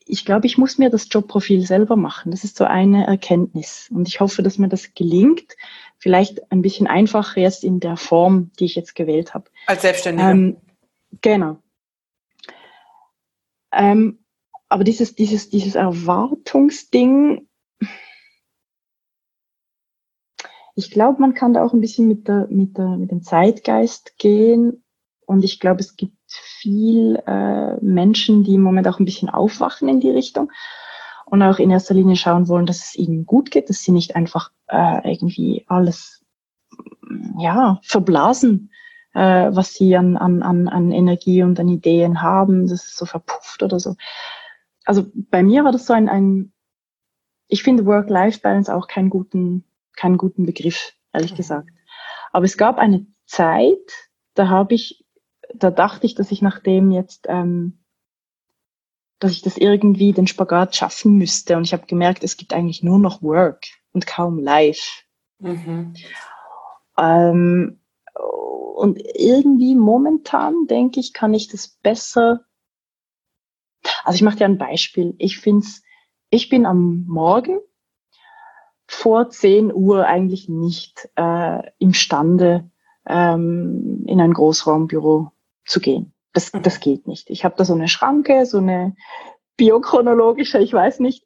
[0.09, 2.31] Ich glaube, ich muss mir das Jobprofil selber machen.
[2.31, 3.91] Das ist so eine Erkenntnis.
[3.93, 5.57] Und ich hoffe, dass mir das gelingt.
[5.99, 9.51] Vielleicht ein bisschen einfacher jetzt in der Form, die ich jetzt gewählt habe.
[9.67, 10.31] Als Selbstständiger.
[10.31, 10.57] Ähm,
[11.21, 11.59] genau.
[13.73, 14.19] Ähm,
[14.69, 17.47] aber dieses, dieses, dieses Erwartungsding,
[20.75, 24.17] ich glaube, man kann da auch ein bisschen mit, der, mit, der, mit dem Zeitgeist
[24.19, 24.85] gehen
[25.27, 29.89] und ich glaube, es gibt viel äh, Menschen, die im Moment auch ein bisschen aufwachen
[29.89, 30.51] in die Richtung
[31.27, 34.17] und auch in erster Linie schauen wollen, dass es ihnen gut geht, dass sie nicht
[34.17, 36.25] einfach äh, irgendwie alles
[37.39, 38.71] ja verblasen,
[39.15, 43.07] äh, was sie an, an, an, an Energie und an Ideen haben, dass es so
[43.07, 43.97] verpufft oder so.
[44.85, 46.53] Also bei mir war das so ein, ein
[47.47, 49.65] ich finde Work-Life-Balance auch keinen guten,
[49.97, 51.37] keinen guten Begriff, ehrlich mhm.
[51.37, 51.71] gesagt.
[52.33, 55.05] Aber es gab eine Zeit, da habe ich
[55.55, 57.79] da dachte ich, dass ich nach dem jetzt, ähm,
[59.19, 61.57] dass ich das irgendwie den Spagat schaffen müsste.
[61.57, 65.03] Und ich habe gemerkt, es gibt eigentlich nur noch Work und kaum Life.
[65.39, 65.95] Mhm.
[66.97, 67.81] Ähm,
[68.75, 72.45] und irgendwie momentan denke ich, kann ich das besser.
[74.05, 75.15] Also ich mache dir ein Beispiel.
[75.19, 75.83] Ich find's,
[76.31, 77.59] ich bin am Morgen
[78.87, 82.71] vor 10 Uhr eigentlich nicht äh, imstande,
[83.07, 85.33] ähm, in ein Großraumbüro
[85.69, 86.13] zu gehen.
[86.33, 86.63] Das, mhm.
[86.63, 87.31] das geht nicht.
[87.31, 88.95] Ich habe da so eine Schranke, so eine
[89.57, 91.25] biochronologische, ich weiß nicht.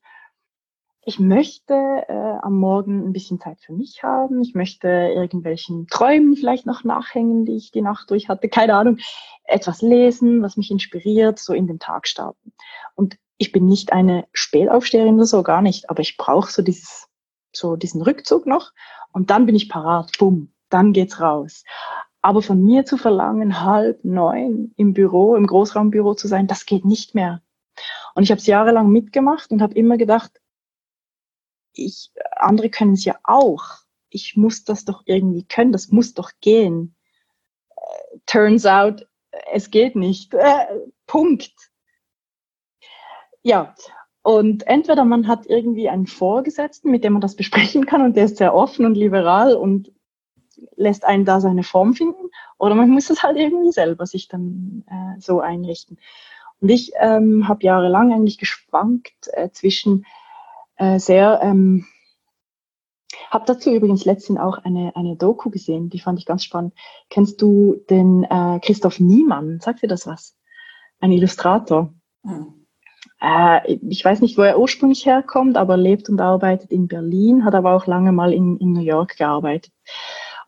[1.04, 4.40] Ich möchte äh, am Morgen ein bisschen Zeit für mich haben.
[4.40, 8.48] Ich möchte irgendwelchen Träumen vielleicht noch nachhängen, die ich die Nacht durch hatte.
[8.48, 8.98] Keine Ahnung.
[9.42, 12.52] Etwas lesen, was mich inspiriert, so in den Tag starten.
[12.94, 15.90] Und ich bin nicht eine Spätaufsteherin oder so, gar nicht.
[15.90, 17.08] Aber ich brauche so dieses,
[17.52, 18.70] so diesen Rückzug noch.
[19.12, 20.12] Und dann bin ich parat.
[20.20, 20.52] Bumm.
[20.68, 21.64] Dann geht's raus.
[22.22, 26.84] Aber von mir zu verlangen, halb neun im Büro, im Großraumbüro zu sein, das geht
[26.84, 27.42] nicht mehr.
[28.14, 30.40] Und ich habe es jahrelang mitgemacht und habe immer gedacht,
[31.74, 33.64] ich, andere können es ja auch.
[34.08, 36.94] Ich muss das doch irgendwie können, das muss doch gehen.
[37.70, 39.06] Äh, turns out,
[39.52, 40.34] es geht nicht.
[40.34, 40.66] Äh,
[41.06, 41.52] Punkt.
[43.42, 43.74] Ja,
[44.22, 48.26] und entweder man hat irgendwie einen Vorgesetzten, mit dem man das besprechen kann und der
[48.26, 49.92] ist sehr offen und liberal und
[50.76, 52.30] lässt einen da seine Form finden.
[52.58, 55.98] Oder man muss es halt irgendwie selber sich dann äh, so einrichten.
[56.60, 60.06] Und ich ähm, habe jahrelang eigentlich geschwankt äh, zwischen
[60.76, 61.86] äh, sehr, ähm,
[63.30, 66.74] habe dazu übrigens letztens auch eine, eine Doku gesehen, die fand ich ganz spannend.
[67.10, 69.58] Kennst du den äh, Christoph Niemann?
[69.60, 70.36] Sagt dir das was?
[71.00, 71.92] Ein Illustrator.
[72.22, 72.62] Mhm.
[73.20, 77.54] Äh, ich weiß nicht, wo er ursprünglich herkommt, aber lebt und arbeitet in Berlin, hat
[77.54, 79.72] aber auch lange mal in, in New York gearbeitet.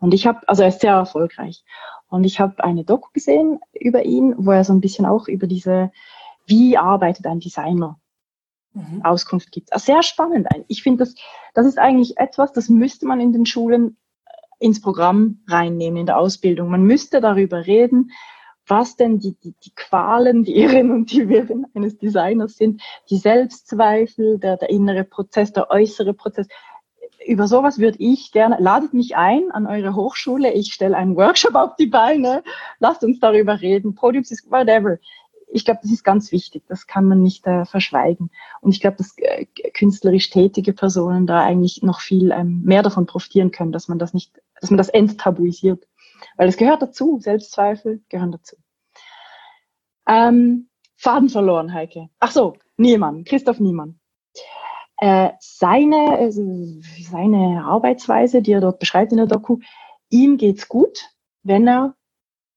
[0.04, 1.64] Und ich habe, also er ist sehr erfolgreich.
[2.08, 5.46] Und ich habe eine Doku gesehen über ihn, wo er so ein bisschen auch über
[5.46, 5.92] diese,
[6.46, 7.98] wie arbeitet ein Designer,
[8.74, 9.00] mhm.
[9.02, 9.72] Auskunft gibt.
[9.72, 10.46] Also sehr spannend.
[10.68, 11.14] Ich finde, das,
[11.54, 13.96] das ist eigentlich etwas, das müsste man in den Schulen
[14.26, 16.68] äh, ins Programm reinnehmen, in der Ausbildung.
[16.68, 18.10] Man müsste darüber reden,
[18.66, 23.16] was denn die, die, die Qualen, die Irren und die Wirren eines Designers sind, die
[23.16, 26.46] Selbstzweifel, der, der innere Prozess, der äußere Prozess
[27.26, 31.54] über sowas würde ich gerne, ladet mich ein an eure Hochschule, ich stelle einen Workshop
[31.54, 32.42] auf die Beine,
[32.78, 34.98] lasst uns darüber reden, Podiums ist whatever.
[35.48, 38.30] Ich glaube, das ist ganz wichtig, das kann man nicht äh, verschweigen.
[38.60, 43.06] Und ich glaube, dass äh, künstlerisch tätige Personen da eigentlich noch viel ähm, mehr davon
[43.06, 45.86] profitieren können, dass man das nicht, dass man das enttabuisiert.
[46.36, 48.56] Weil es gehört dazu, Selbstzweifel gehören dazu.
[50.08, 52.08] Ähm, Faden verloren, Heike.
[52.18, 54.00] Ach so, Niemann, Christoph Niemann.
[54.98, 59.58] Äh, seine, äh, seine Arbeitsweise, die er dort beschreibt in der Doku,
[60.10, 61.10] ihm geht's gut,
[61.42, 61.96] wenn er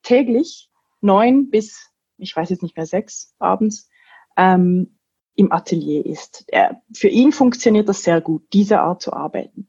[0.04, 0.70] täglich
[1.02, 3.90] neun bis, ich weiß jetzt nicht mehr, sechs abends
[4.36, 4.98] ähm,
[5.36, 6.46] im Atelier ist.
[6.48, 9.68] Er, für ihn funktioniert das sehr gut, diese Art zu arbeiten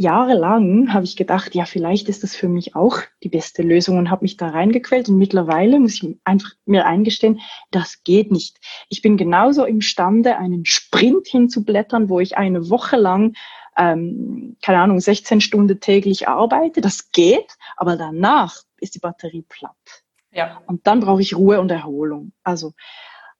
[0.00, 4.10] jahrelang habe ich gedacht, ja, vielleicht ist das für mich auch die beste Lösung und
[4.10, 5.10] habe mich da reingequält.
[5.10, 7.40] Und mittlerweile muss ich einfach mir eingestehen,
[7.70, 8.58] das geht nicht.
[8.88, 13.34] Ich bin genauso imstande, einen Sprint hinzublättern, wo ich eine Woche lang,
[13.76, 16.80] ähm, keine Ahnung, 16 Stunden täglich arbeite.
[16.80, 20.02] Das geht, aber danach ist die Batterie platt.
[20.32, 20.62] Ja.
[20.66, 22.32] Und dann brauche ich Ruhe und Erholung.
[22.42, 22.72] Also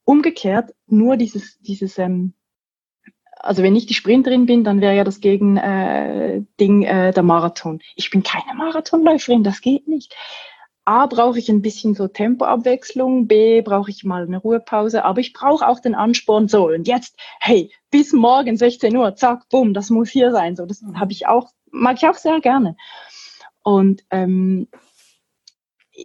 [0.05, 2.35] umgekehrt, nur dieses, dieses ähm,
[3.43, 7.23] also wenn ich die Sprinterin bin, dann wäre ja das Gegending äh, Ding, äh, der
[7.23, 7.81] Marathon.
[7.97, 10.15] Ich bin keine Marathonläuferin, das geht nicht.
[10.85, 15.33] A, brauche ich ein bisschen so Tempoabwechslung, B, brauche ich mal eine Ruhepause, aber ich
[15.33, 19.91] brauche auch den Ansporn, so, und jetzt, hey, bis morgen 16 Uhr, zack, bumm, das
[19.91, 22.77] muss hier sein, so, das habe ich auch, mag ich auch sehr gerne.
[23.63, 24.69] Und ähm,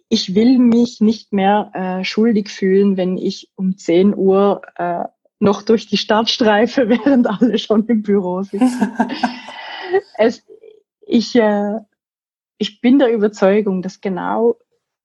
[0.10, 5.06] ich will mich nicht mehr äh, schuldig fühlen, wenn ich um 10 Uhr äh,
[5.40, 8.94] noch durch die Startstreife, während alle schon im Büro sitzen.
[10.18, 10.44] es,
[11.02, 11.80] ich, äh,
[12.58, 14.56] ich bin der Überzeugung, dass genau,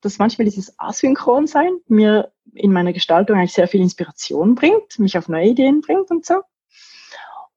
[0.00, 5.28] dass manchmal dieses Asynchronsein mir in meiner Gestaltung eigentlich sehr viel Inspiration bringt, mich auf
[5.28, 6.42] neue Ideen bringt und so.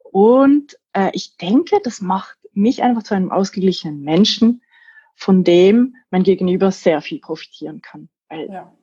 [0.04, 4.62] Und äh, ich denke, das macht mich einfach zu einem ausgeglichenen Menschen,
[5.16, 8.10] von dem mein Gegenüber sehr viel profitieren kann.
[8.30, 8.74] Weil ja.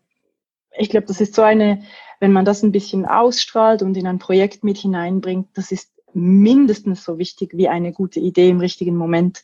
[0.80, 1.82] Ich glaube, das ist so eine,
[2.20, 7.04] wenn man das ein bisschen ausstrahlt und in ein Projekt mit hineinbringt, das ist mindestens
[7.04, 9.42] so wichtig wie eine gute Idee im richtigen Moment.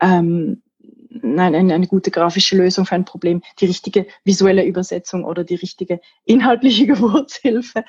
[0.00, 0.62] Ähm,
[1.22, 6.00] eine, eine gute grafische Lösung für ein Problem, die richtige visuelle Übersetzung oder die richtige
[6.24, 7.84] inhaltliche Geburtshilfe.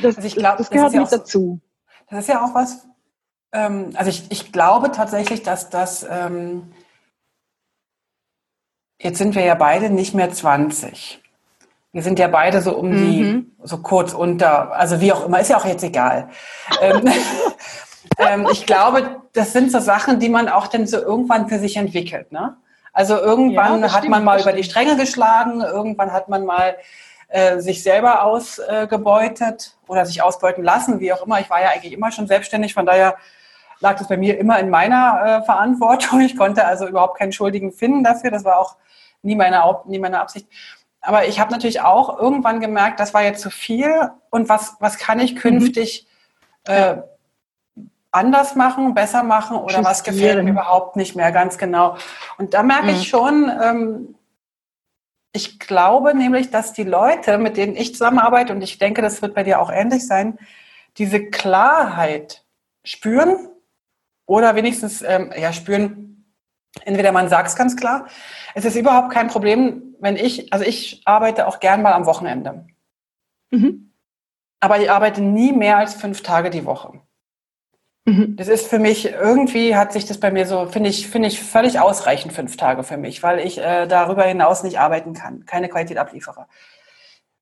[0.00, 1.60] Das, also ich glaub, das, gehört das mit ja dazu.
[2.08, 2.86] Das ist ja auch was,
[3.52, 6.72] ähm, also ich, ich glaube tatsächlich, dass das, ähm,
[9.00, 11.20] jetzt sind wir ja beide nicht mehr 20.
[11.98, 13.52] Wir sind ja beide so um die, mhm.
[13.62, 16.28] so kurz unter, also wie auch immer, ist ja auch jetzt egal.
[16.80, 17.02] ähm,
[18.18, 21.76] ähm, ich glaube, das sind so Sachen, die man auch dann so irgendwann für sich
[21.76, 22.30] entwickelt.
[22.30, 22.56] Ne?
[22.92, 26.76] Also irgendwann ja, hat stimmt, man mal über die Stränge geschlagen, irgendwann hat man mal
[27.28, 31.40] äh, sich selber ausgebeutet äh, oder sich ausbeuten lassen, wie auch immer.
[31.40, 33.16] Ich war ja eigentlich immer schon selbstständig, von daher
[33.80, 36.20] lag das bei mir immer in meiner äh, Verantwortung.
[36.20, 38.30] Ich konnte also überhaupt keinen Schuldigen finden dafür.
[38.30, 38.76] Das war auch
[39.22, 40.48] nie meine, nie meine Absicht
[41.00, 44.98] aber ich habe natürlich auch irgendwann gemerkt, das war jetzt zu viel und was, was
[44.98, 45.38] kann ich mhm.
[45.38, 46.06] künftig
[46.66, 46.74] mhm.
[46.74, 46.96] äh,
[48.10, 51.96] anders machen, besser machen oder was gefällt mir überhaupt nicht mehr, ganz genau.
[52.38, 52.90] Und da merke mhm.
[52.90, 54.14] ich schon, ähm,
[55.32, 59.34] ich glaube nämlich, dass die Leute, mit denen ich zusammenarbeite, und ich denke, das wird
[59.34, 60.38] bei dir auch ähnlich sein,
[60.96, 62.44] diese Klarheit
[62.82, 63.48] spüren
[64.26, 66.17] oder wenigstens ähm, ja, spüren,
[66.84, 68.06] entweder man sagt es ganz klar,
[68.54, 72.66] es ist überhaupt kein Problem, wenn ich, also ich arbeite auch gern mal am Wochenende.
[73.50, 73.92] Mhm.
[74.60, 77.00] Aber ich arbeite nie mehr als fünf Tage die Woche.
[78.04, 78.36] Mhm.
[78.36, 81.42] Das ist für mich, irgendwie hat sich das bei mir so, finde ich, finde ich
[81.42, 85.68] völlig ausreichend fünf Tage für mich, weil ich äh, darüber hinaus nicht arbeiten kann, keine
[85.68, 86.46] Qualität abliefere.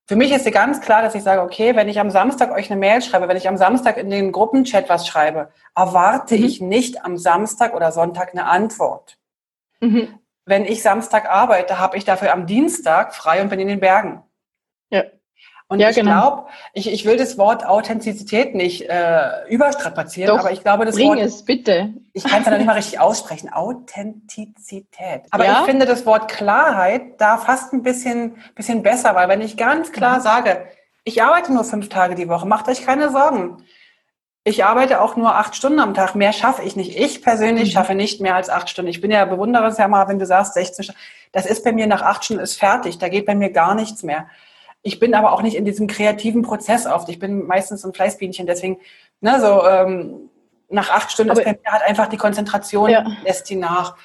[0.07, 2.79] Für mich ist ganz klar, dass ich sage, okay, wenn ich am Samstag euch eine
[2.79, 6.45] Mail schreibe, wenn ich am Samstag in den Gruppenchat was schreibe, erwarte mhm.
[6.45, 9.19] ich nicht am Samstag oder Sonntag eine Antwort.
[9.81, 13.81] Mhm wenn ich Samstag arbeite, habe ich dafür am Dienstag frei und bin in den
[13.81, 14.23] Bergen.
[14.91, 15.03] Ja.
[15.69, 16.13] Und ja, ich genau.
[16.13, 20.95] glaube, ich, ich will das Wort Authentizität nicht äh, überstrapazieren, Doch, aber ich glaube, das
[20.95, 21.19] bring Wort.
[21.19, 21.93] es bitte.
[22.13, 23.53] Ich kann es dann nicht mal richtig aussprechen.
[23.53, 25.23] Authentizität.
[25.31, 25.61] Aber ja?
[25.61, 29.91] ich finde das Wort Klarheit da fast ein bisschen, bisschen besser, weil wenn ich ganz
[29.91, 30.69] klar sage,
[31.03, 33.57] ich arbeite nur fünf Tage die Woche, macht euch keine Sorgen.
[34.45, 36.15] Ich arbeite auch nur acht Stunden am Tag.
[36.15, 36.97] Mehr schaffe ich nicht.
[36.97, 37.73] Ich persönlich mhm.
[37.73, 38.89] schaffe nicht mehr als acht Stunden.
[38.89, 41.01] Ich bin ja bewundere es ja mal, wenn du sagst 16 Stunden.
[41.33, 42.99] Das ist bei mir nach acht Stunden ist fertig.
[42.99, 44.27] Da geht bei mir gar nichts mehr.
[44.87, 47.09] Ich bin aber auch nicht in diesem kreativen Prozess oft.
[47.09, 48.47] Ich bin meistens ein Fleißbienchen.
[48.47, 48.79] Deswegen,
[49.21, 50.31] ne, so ähm,
[50.69, 53.05] nach acht Stunden aber ist bei mir halt einfach die Konzentration ja.
[53.25, 53.97] lässt die nach.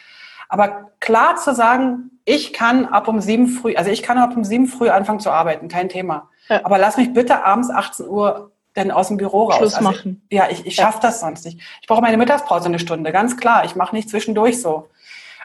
[0.50, 4.44] Aber klar zu sagen, ich kann ab um sieben früh, also ich kann ab um
[4.44, 6.30] sieben früh anfangen zu arbeiten, kein Thema.
[6.50, 6.66] Ja.
[6.66, 9.58] Aber lass mich bitte abends 18 Uhr dann aus dem Büro raus.
[9.58, 10.24] Schluss also machen.
[10.30, 11.60] Ich, ja, ich, ich schaffe das sonst nicht.
[11.82, 13.66] Ich brauche meine Mittagspause eine Stunde, ganz klar.
[13.66, 14.88] Ich mache nicht zwischendurch so.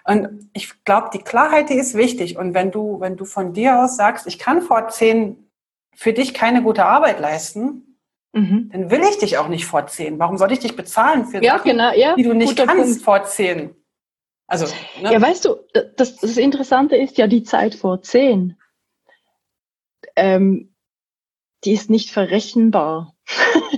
[0.06, 2.38] Und ich glaube, die Klarheit, die ist wichtig.
[2.38, 5.50] Und wenn du, wenn du von dir aus sagst, ich kann vor zehn
[5.94, 7.98] für dich keine gute Arbeit leisten,
[8.32, 8.70] mhm.
[8.72, 10.18] dann will ich dich auch nicht vor zehn.
[10.20, 13.02] Warum soll ich dich bezahlen für ja, Sachen, genau, ja, die du nicht kannst Punkt.
[13.02, 13.74] vor zehn?
[14.46, 14.66] Also,
[15.02, 15.12] ne?
[15.12, 15.56] Ja, weißt du,
[15.96, 18.56] das, das Interessante ist ja die Zeit vor zehn.
[20.14, 20.72] Ähm,
[21.64, 23.16] die ist nicht verrechenbar.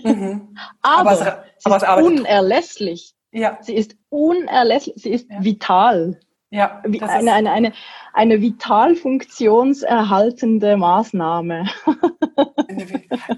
[0.05, 0.55] Mhm.
[0.83, 3.15] aber, aber, es, aber sie ist unerlässlich.
[3.33, 3.59] Ja.
[3.61, 5.43] Sie ist unerlässlich, sie ist ja.
[5.45, 6.19] vital.
[6.51, 7.73] Ja, eine, eine, eine, eine,
[8.15, 11.67] eine vital funktionserhaltende Maßnahme.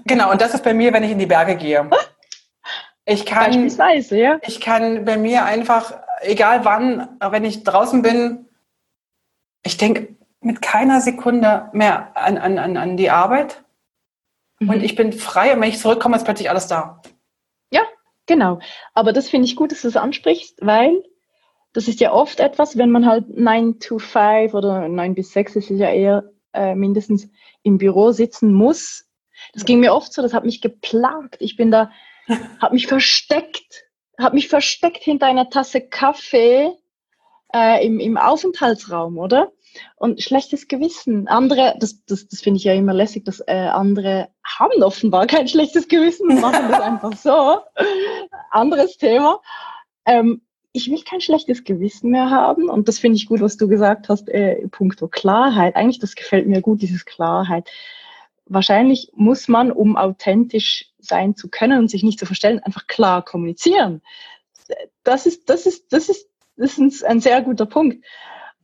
[0.05, 1.89] genau, und das ist bei mir, wenn ich in die Berge gehe.
[3.03, 4.39] Ich kann, Beispielsweise, ja.
[4.43, 8.45] Ich kann bei mir einfach, egal wann, wenn ich draußen bin,
[9.63, 13.63] ich denke mit keiner Sekunde mehr an, an, an, an die Arbeit.
[14.59, 14.69] Mhm.
[14.69, 17.01] Und ich bin frei und wenn ich zurückkomme, ist plötzlich alles da.
[18.31, 18.59] Genau.
[18.93, 21.03] Aber das finde ich gut, dass du das ansprichst, weil
[21.73, 25.55] das ist ja oft etwas, wenn man halt 9 to 5 oder 9 bis 6,
[25.55, 27.29] das ist ja eher äh, mindestens
[27.61, 29.05] im Büro sitzen muss.
[29.51, 31.41] Das ging mir oft so, das hat mich geplagt.
[31.41, 31.91] Ich bin da,
[32.61, 33.83] habe mich versteckt,
[34.17, 36.71] habe mich versteckt hinter einer Tasse Kaffee
[37.53, 39.51] äh, im, im Aufenthaltsraum, oder?
[39.95, 41.27] Und schlechtes Gewissen.
[41.27, 45.47] Andere, das, das, das finde ich ja immer lässig, dass äh, andere haben offenbar kein
[45.47, 47.59] schlechtes Gewissen und machen das einfach so.
[48.51, 49.39] Anderes Thema.
[50.05, 50.41] Ähm,
[50.73, 52.69] ich will kein schlechtes Gewissen mehr haben.
[52.69, 55.75] Und das finde ich gut, was du gesagt hast, äh, puncto Klarheit.
[55.75, 57.69] Eigentlich, das gefällt mir gut, dieses Klarheit.
[58.45, 63.23] Wahrscheinlich muss man, um authentisch sein zu können und sich nicht zu verstellen, einfach klar
[63.23, 64.01] kommunizieren.
[65.03, 68.05] Das ist, das ist, das ist, das ist ein sehr guter Punkt.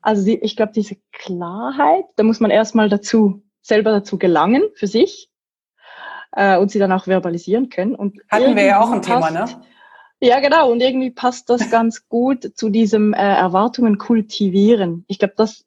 [0.07, 4.87] Also die, ich glaube, diese Klarheit, da muss man erstmal dazu, selber dazu gelangen für
[4.87, 5.29] sich
[6.31, 7.93] äh, und sie dann auch verbalisieren können.
[7.93, 9.43] Und Hatten wir ja auch ein Thema, ne?
[10.21, 10.71] Ja, genau.
[10.71, 15.03] Und irgendwie passt das ganz gut zu diesem äh, Erwartungen kultivieren.
[15.09, 15.65] Ich glaube, das,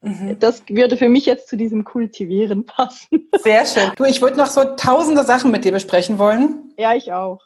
[0.00, 0.38] mhm.
[0.38, 3.30] das würde für mich jetzt zu diesem Kultivieren passen.
[3.42, 3.90] Sehr schön.
[3.96, 6.72] Du, ich würde noch so tausende Sachen mit dir besprechen wollen.
[6.78, 7.40] Ja, ich auch.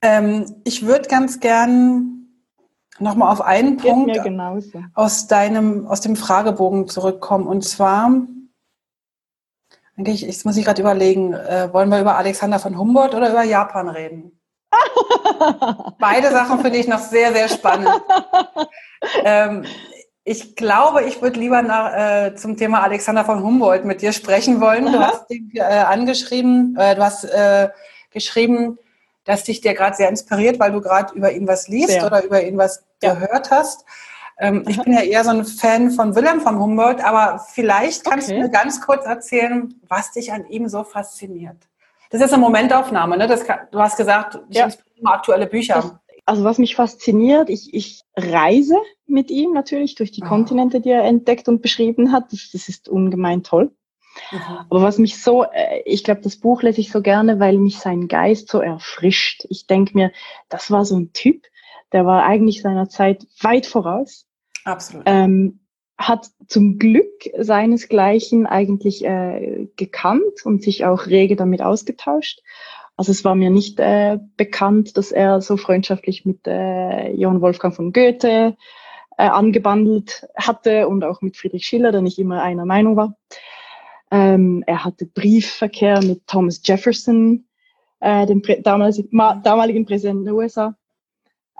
[0.00, 2.19] ähm, ich würde ganz gern
[3.00, 4.20] nochmal auf einen Geht Punkt
[4.94, 7.46] aus deinem, aus dem Fragebogen zurückkommen.
[7.46, 8.12] Und zwar,
[9.96, 13.42] eigentlich, jetzt muss ich gerade überlegen, äh, wollen wir über Alexander von Humboldt oder über
[13.42, 14.40] Japan reden?
[15.98, 17.90] Beide Sachen finde ich noch sehr, sehr spannend.
[19.24, 19.64] ähm,
[20.22, 24.60] ich glaube, ich würde lieber nach, äh, zum Thema Alexander von Humboldt mit dir sprechen
[24.60, 24.86] wollen.
[24.92, 27.70] Du hast ihn äh, angeschrieben, äh, du hast äh,
[28.10, 28.78] geschrieben,
[29.24, 32.06] dass dich der gerade sehr inspiriert, weil du gerade über ihn was liest sehr.
[32.06, 33.14] oder über ihn was ja.
[33.14, 33.84] gehört hast.
[34.38, 38.28] Ähm, ich bin ja eher so ein Fan von Wilhelm von Humboldt, aber vielleicht kannst
[38.28, 38.38] okay.
[38.38, 41.58] du mir ganz kurz erzählen, was dich an ihm so fasziniert.
[42.10, 43.26] Das ist eine Momentaufnahme, ne?
[43.26, 44.68] Das du hast gesagt, ich ja.
[44.96, 46.00] immer aktuelle Bücher.
[46.26, 50.28] Also was mich fasziniert, ich, ich reise mit ihm natürlich durch die oh.
[50.28, 52.32] Kontinente, die er entdeckt und beschrieben hat.
[52.32, 53.72] Das, das ist ungemein toll.
[54.30, 54.38] Mhm.
[54.70, 57.78] Aber was mich so, äh, ich glaube, das Buch lese ich so gerne, weil mich
[57.78, 59.46] sein Geist so erfrischt.
[59.48, 60.12] Ich denke mir,
[60.48, 61.46] das war so ein Typ,
[61.92, 64.26] der war eigentlich seiner Zeit weit voraus.
[64.64, 65.04] Absolut.
[65.06, 65.60] Ähm,
[65.98, 72.40] hat zum Glück seinesgleichen eigentlich äh, gekannt und sich auch rege damit ausgetauscht.
[72.96, 77.74] Also es war mir nicht äh, bekannt, dass er so freundschaftlich mit äh, Johann Wolfgang
[77.74, 78.56] von Goethe
[79.18, 83.14] äh, angebandelt hatte und auch mit Friedrich Schiller, der nicht immer einer Meinung war.
[84.10, 87.46] Ähm, er hatte Briefverkehr mit Thomas Jefferson,
[88.00, 89.10] äh, dem damaligen,
[89.42, 90.74] damaligen Präsidenten der USA.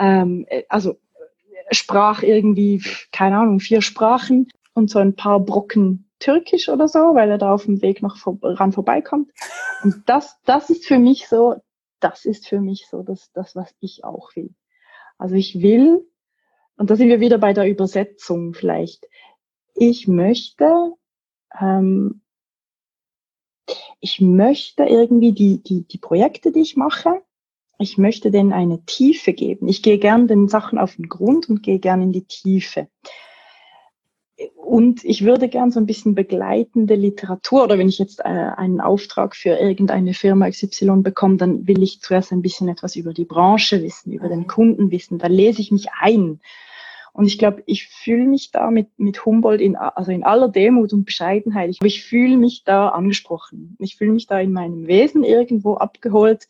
[0.01, 0.99] Ähm, äh, also
[1.71, 2.83] sprach irgendwie,
[3.13, 7.55] keine Ahnung, vier Sprachen und so ein paar Brocken Türkisch oder so, weil er da
[7.55, 9.31] auf dem Weg noch vor, ran vorbeikommt.
[9.85, 11.57] Und das, das ist für mich so,
[12.01, 14.51] das ist für mich so das, das, was ich auch will.
[15.17, 16.05] Also ich will
[16.81, 19.07] und da sind wir wieder bei der Übersetzung vielleicht.
[19.75, 20.95] Ich möchte,
[21.61, 22.23] ähm,
[24.01, 27.21] ich möchte irgendwie die, die, die Projekte, die ich mache,
[27.81, 29.67] ich möchte denen eine Tiefe geben.
[29.67, 32.89] Ich gehe gern den Sachen auf den Grund und gehe gern in die Tiefe.
[34.55, 38.81] Und ich würde gern so ein bisschen begleitende Literatur oder wenn ich jetzt äh, einen
[38.81, 43.25] Auftrag für irgendeine Firma XY bekomme, dann will ich zuerst ein bisschen etwas über die
[43.25, 44.47] Branche wissen, über den mhm.
[44.47, 45.19] Kunden wissen.
[45.19, 46.41] Da lese ich mich ein.
[47.13, 50.93] Und ich glaube, ich fühle mich da mit, mit Humboldt in, also in aller Demut
[50.93, 51.71] und Bescheidenheit.
[51.71, 53.77] Ich, ich fühle mich da angesprochen.
[53.79, 56.47] Ich fühle mich da in meinem Wesen irgendwo abgeholt.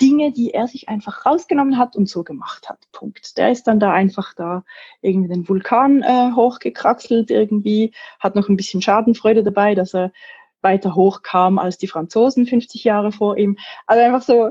[0.00, 2.78] Dinge, die er sich einfach rausgenommen hat und so gemacht hat.
[2.92, 3.36] Punkt.
[3.38, 4.64] Der ist dann da einfach da
[5.02, 10.12] irgendwie den Vulkan äh, hochgekraxelt irgendwie, hat noch ein bisschen Schadenfreude dabei, dass er
[10.60, 13.56] weiter hochkam als die Franzosen 50 Jahre vor ihm.
[13.86, 14.50] Also einfach so,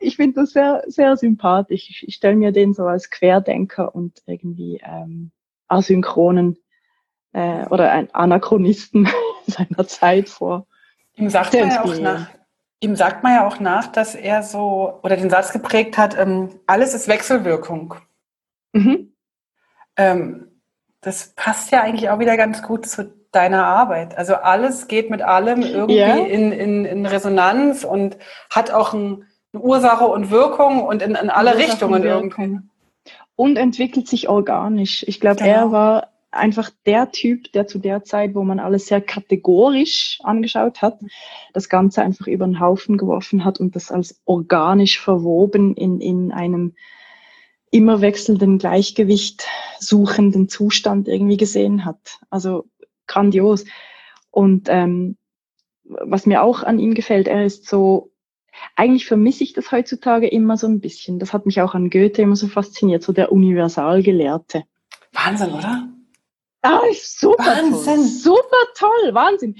[0.00, 1.90] ich finde das sehr, sehr sympathisch.
[1.90, 5.30] Ich, ich stelle mir den so als Querdenker und irgendwie ähm,
[5.68, 6.56] asynchronen
[7.32, 9.08] äh, oder ein Anachronisten
[9.46, 10.66] seiner Zeit vor.
[11.16, 12.28] Ihm sagt man ja auch nach,
[12.80, 16.60] Ihm sagt man ja auch nach, dass er so oder den Satz geprägt hat, ähm,
[16.66, 17.94] alles ist Wechselwirkung.
[18.72, 19.14] Mhm.
[19.96, 20.60] Ähm,
[21.00, 24.16] das passt ja eigentlich auch wieder ganz gut zu deiner Arbeit.
[24.16, 26.16] Also alles geht mit allem irgendwie ja.
[26.16, 28.16] in, in, in Resonanz und
[28.50, 32.58] hat auch ein, eine Ursache und Wirkung und in, in alle Richtungen irgendwie.
[33.36, 35.04] Und entwickelt sich organisch.
[35.08, 35.50] Ich glaube, genau.
[35.50, 40.82] er war einfach der Typ, der zu der Zeit, wo man alles sehr kategorisch angeschaut
[40.82, 41.00] hat,
[41.52, 46.32] das Ganze einfach über den Haufen geworfen hat und das als organisch verwoben in, in
[46.32, 46.74] einem
[47.70, 49.48] immer wechselnden Gleichgewicht
[49.80, 52.20] suchenden Zustand irgendwie gesehen hat.
[52.30, 52.66] Also
[53.06, 53.64] grandios.
[54.30, 55.16] Und ähm,
[55.82, 58.12] was mir auch an ihm gefällt, er ist so,
[58.76, 61.18] eigentlich vermisse ich das heutzutage immer so ein bisschen.
[61.18, 64.64] Das hat mich auch an Goethe immer so fasziniert, so der Universalgelehrte.
[65.12, 65.88] Wahnsinn, oder?
[66.64, 67.96] Ah, super Wahnsinn.
[67.96, 68.04] Toll.
[68.04, 69.56] Super toll, Wahnsinn.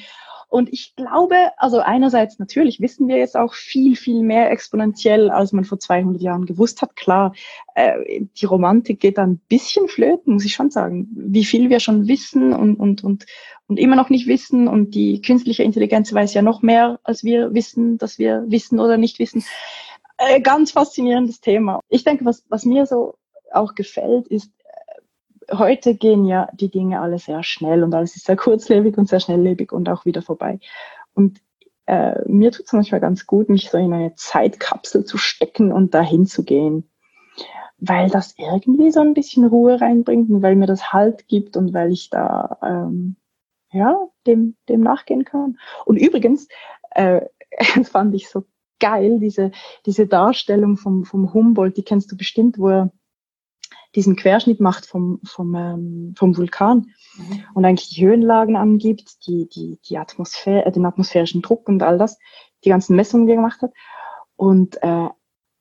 [0.49, 5.53] Und ich glaube, also einerseits natürlich wissen wir jetzt auch viel, viel mehr exponentiell, als
[5.53, 6.95] man vor 200 Jahren gewusst hat.
[6.95, 7.35] Klar,
[7.75, 11.09] äh, die Romantik geht da ein bisschen flöten, muss ich schon sagen.
[11.17, 13.27] Wie viel wir schon wissen und, und, und,
[13.67, 14.69] und immer noch nicht wissen.
[14.69, 18.97] Und die künstliche Intelligenz weiß ja noch mehr, als wir wissen, dass wir wissen oder
[18.97, 19.45] nicht wissen.
[20.19, 21.81] Äh, ganz faszinierendes Thema.
[21.89, 23.17] Ich denke, was, was mir so
[23.53, 24.53] auch gefällt, ist,
[25.53, 29.21] heute gehen ja die Dinge alle sehr schnell und alles ist sehr kurzlebig und sehr
[29.21, 30.59] schnelllebig und auch wieder vorbei.
[31.15, 31.41] Und
[31.87, 35.95] äh, mir tut es manchmal ganz gut, mich so in eine Zeitkapsel zu stecken und
[35.95, 36.91] dahin zu gehen.
[37.79, 41.75] Weil das irgendwie so ein bisschen Ruhe reinbringt und weil mir das Halt gibt und
[41.75, 43.17] weil ich da ähm,
[43.73, 45.59] ja, dem, dem nachgehen kann.
[45.85, 46.49] Und übrigens,
[46.93, 47.23] äh,
[47.85, 48.45] fand ich so
[48.81, 49.51] geil, diese,
[49.87, 52.93] diese Darstellung vom, vom Humboldt, die kennst du bestimmt, wo er
[53.95, 57.45] diesen Querschnitt macht vom, vom, ähm, vom Vulkan mhm.
[57.55, 61.99] und eigentlich die Höhenlagen angibt, die, die, die Atmosphäre, äh, den atmosphärischen Druck und all
[61.99, 62.19] das,
[62.65, 63.73] die ganzen Messungen, die er gemacht hat.
[64.37, 65.09] Und äh,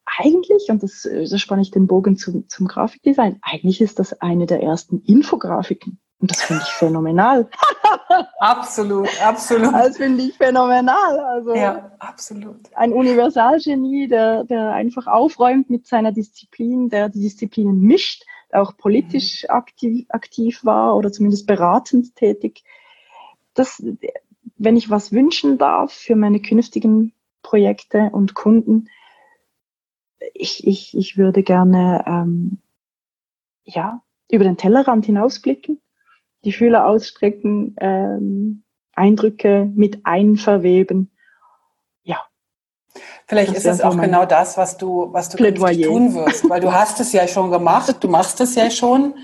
[0.06, 4.46] eigentlich, und das, so spanne ich den Bogen zum, zum Grafikdesign, eigentlich ist das eine
[4.46, 6.00] der ersten Infografiken.
[6.20, 7.50] Und das finde ich phänomenal.
[8.40, 9.74] absolut, absolut.
[9.74, 11.20] Das finde ich phänomenal.
[11.20, 12.58] Also ja, absolut.
[12.76, 18.78] Ein Universalgenie, der, der einfach aufräumt mit seiner Disziplin, der die Disziplinen mischt, der auch
[18.78, 19.56] politisch mhm.
[19.56, 22.64] aktiv, aktiv war oder zumindest beratend tätig.
[23.54, 23.84] Das,
[24.58, 28.90] wenn ich was wünschen darf für meine künftigen Projekte und Kunden,
[30.34, 32.60] ich, ich, ich würde gerne ähm,
[33.66, 34.02] ja,
[34.32, 35.80] über den Tellerrand hinausblicken
[36.44, 38.64] die Fühler ausstrecken, ähm,
[38.96, 41.12] Eindrücke mit einverweben.
[42.04, 42.18] Ja.
[43.28, 46.72] Vielleicht das ist es auch genau das, was du, was du tun wirst, weil du
[46.72, 49.16] hast es ja schon gemacht, du machst es ja schon.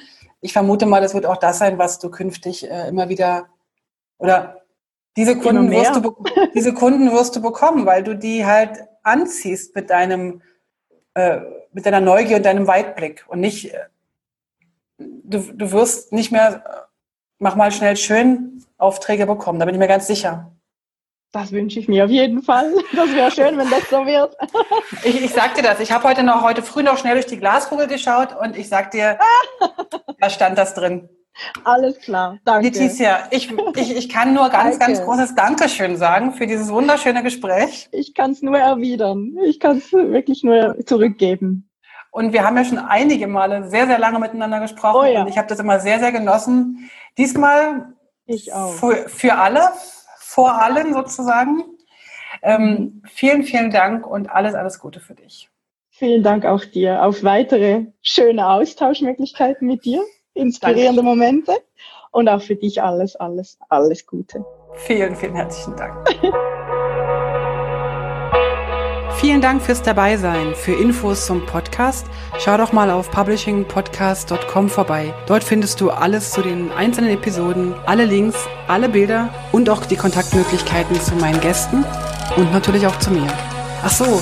[0.41, 3.47] Ich vermute mal, das wird auch das sein, was du künftig äh, immer wieder
[4.17, 4.61] oder
[5.17, 6.15] diese Kunden, wirst du,
[6.53, 10.41] diese Kunden wirst du bekommen, weil du die halt anziehst mit deinem,
[11.13, 11.39] äh,
[11.73, 13.79] mit deiner Neugier und deinem Weitblick und nicht, äh,
[14.97, 16.88] du, du wirst nicht mehr
[17.39, 19.59] mach mal schnell schön Aufträge bekommen.
[19.59, 20.51] Da bin ich mir ganz sicher.
[21.31, 22.73] Das wünsche ich mir auf jeden Fall.
[22.95, 24.35] Das wäre schön, wenn das so wird.
[25.03, 25.79] Ich, ich sag dir das.
[25.79, 28.91] Ich habe heute noch, heute früh noch schnell durch die Glaskugel geschaut und ich sag
[28.91, 29.17] dir,
[30.19, 31.07] da stand das drin.
[31.63, 32.37] Alles klar.
[32.43, 32.67] Danke.
[32.67, 34.93] Letizia, ich, ich, ich kann nur ganz, Danke.
[34.93, 37.87] ganz großes Dankeschön sagen für dieses wunderschöne Gespräch.
[37.91, 39.37] Ich kann es nur erwidern.
[39.45, 41.68] Ich kann es wirklich nur zurückgeben.
[42.11, 44.99] Und wir haben ja schon einige Male sehr, sehr lange miteinander gesprochen.
[44.99, 45.21] Oh ja.
[45.21, 46.89] Und ich habe das immer sehr, sehr genossen.
[47.17, 47.93] Diesmal.
[48.79, 49.69] Für, für alle,
[50.19, 51.63] vor allen sozusagen.
[52.43, 55.49] Ähm, vielen, vielen Dank und alles, alles Gute für dich.
[55.89, 60.03] Vielen Dank auch dir auf weitere schöne Austauschmöglichkeiten mit dir,
[60.33, 61.05] inspirierende Dankeschön.
[61.05, 61.57] Momente
[62.11, 64.45] und auch für dich alles, alles, alles Gute.
[64.75, 66.07] Vielen, vielen herzlichen Dank.
[69.19, 70.55] Vielen Dank fürs Dabeisein.
[70.55, 72.07] Für Infos zum Podcast
[72.39, 75.13] schau doch mal auf publishingpodcast.com vorbei.
[75.27, 78.37] Dort findest du alles zu den einzelnen Episoden, alle Links,
[78.69, 81.83] alle Bilder und auch die Kontaktmöglichkeiten zu meinen Gästen
[82.37, 83.27] und natürlich auch zu mir.
[83.83, 84.21] Ach so,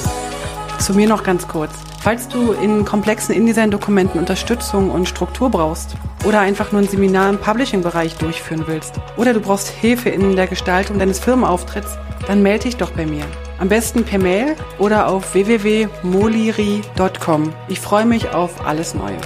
[0.80, 1.74] zu mir noch ganz kurz.
[2.02, 5.96] Falls du in komplexen InDesign-Dokumenten Unterstützung und Struktur brauchst
[6.26, 10.48] oder einfach nur ein Seminar im Publishing-Bereich durchführen willst oder du brauchst Hilfe in der
[10.48, 13.26] Gestaltung deines Firmenauftritts, dann melde dich doch bei mir.
[13.60, 17.54] Am besten per Mail oder auf www.moliri.com.
[17.68, 19.18] Ich freue mich auf alles Neue.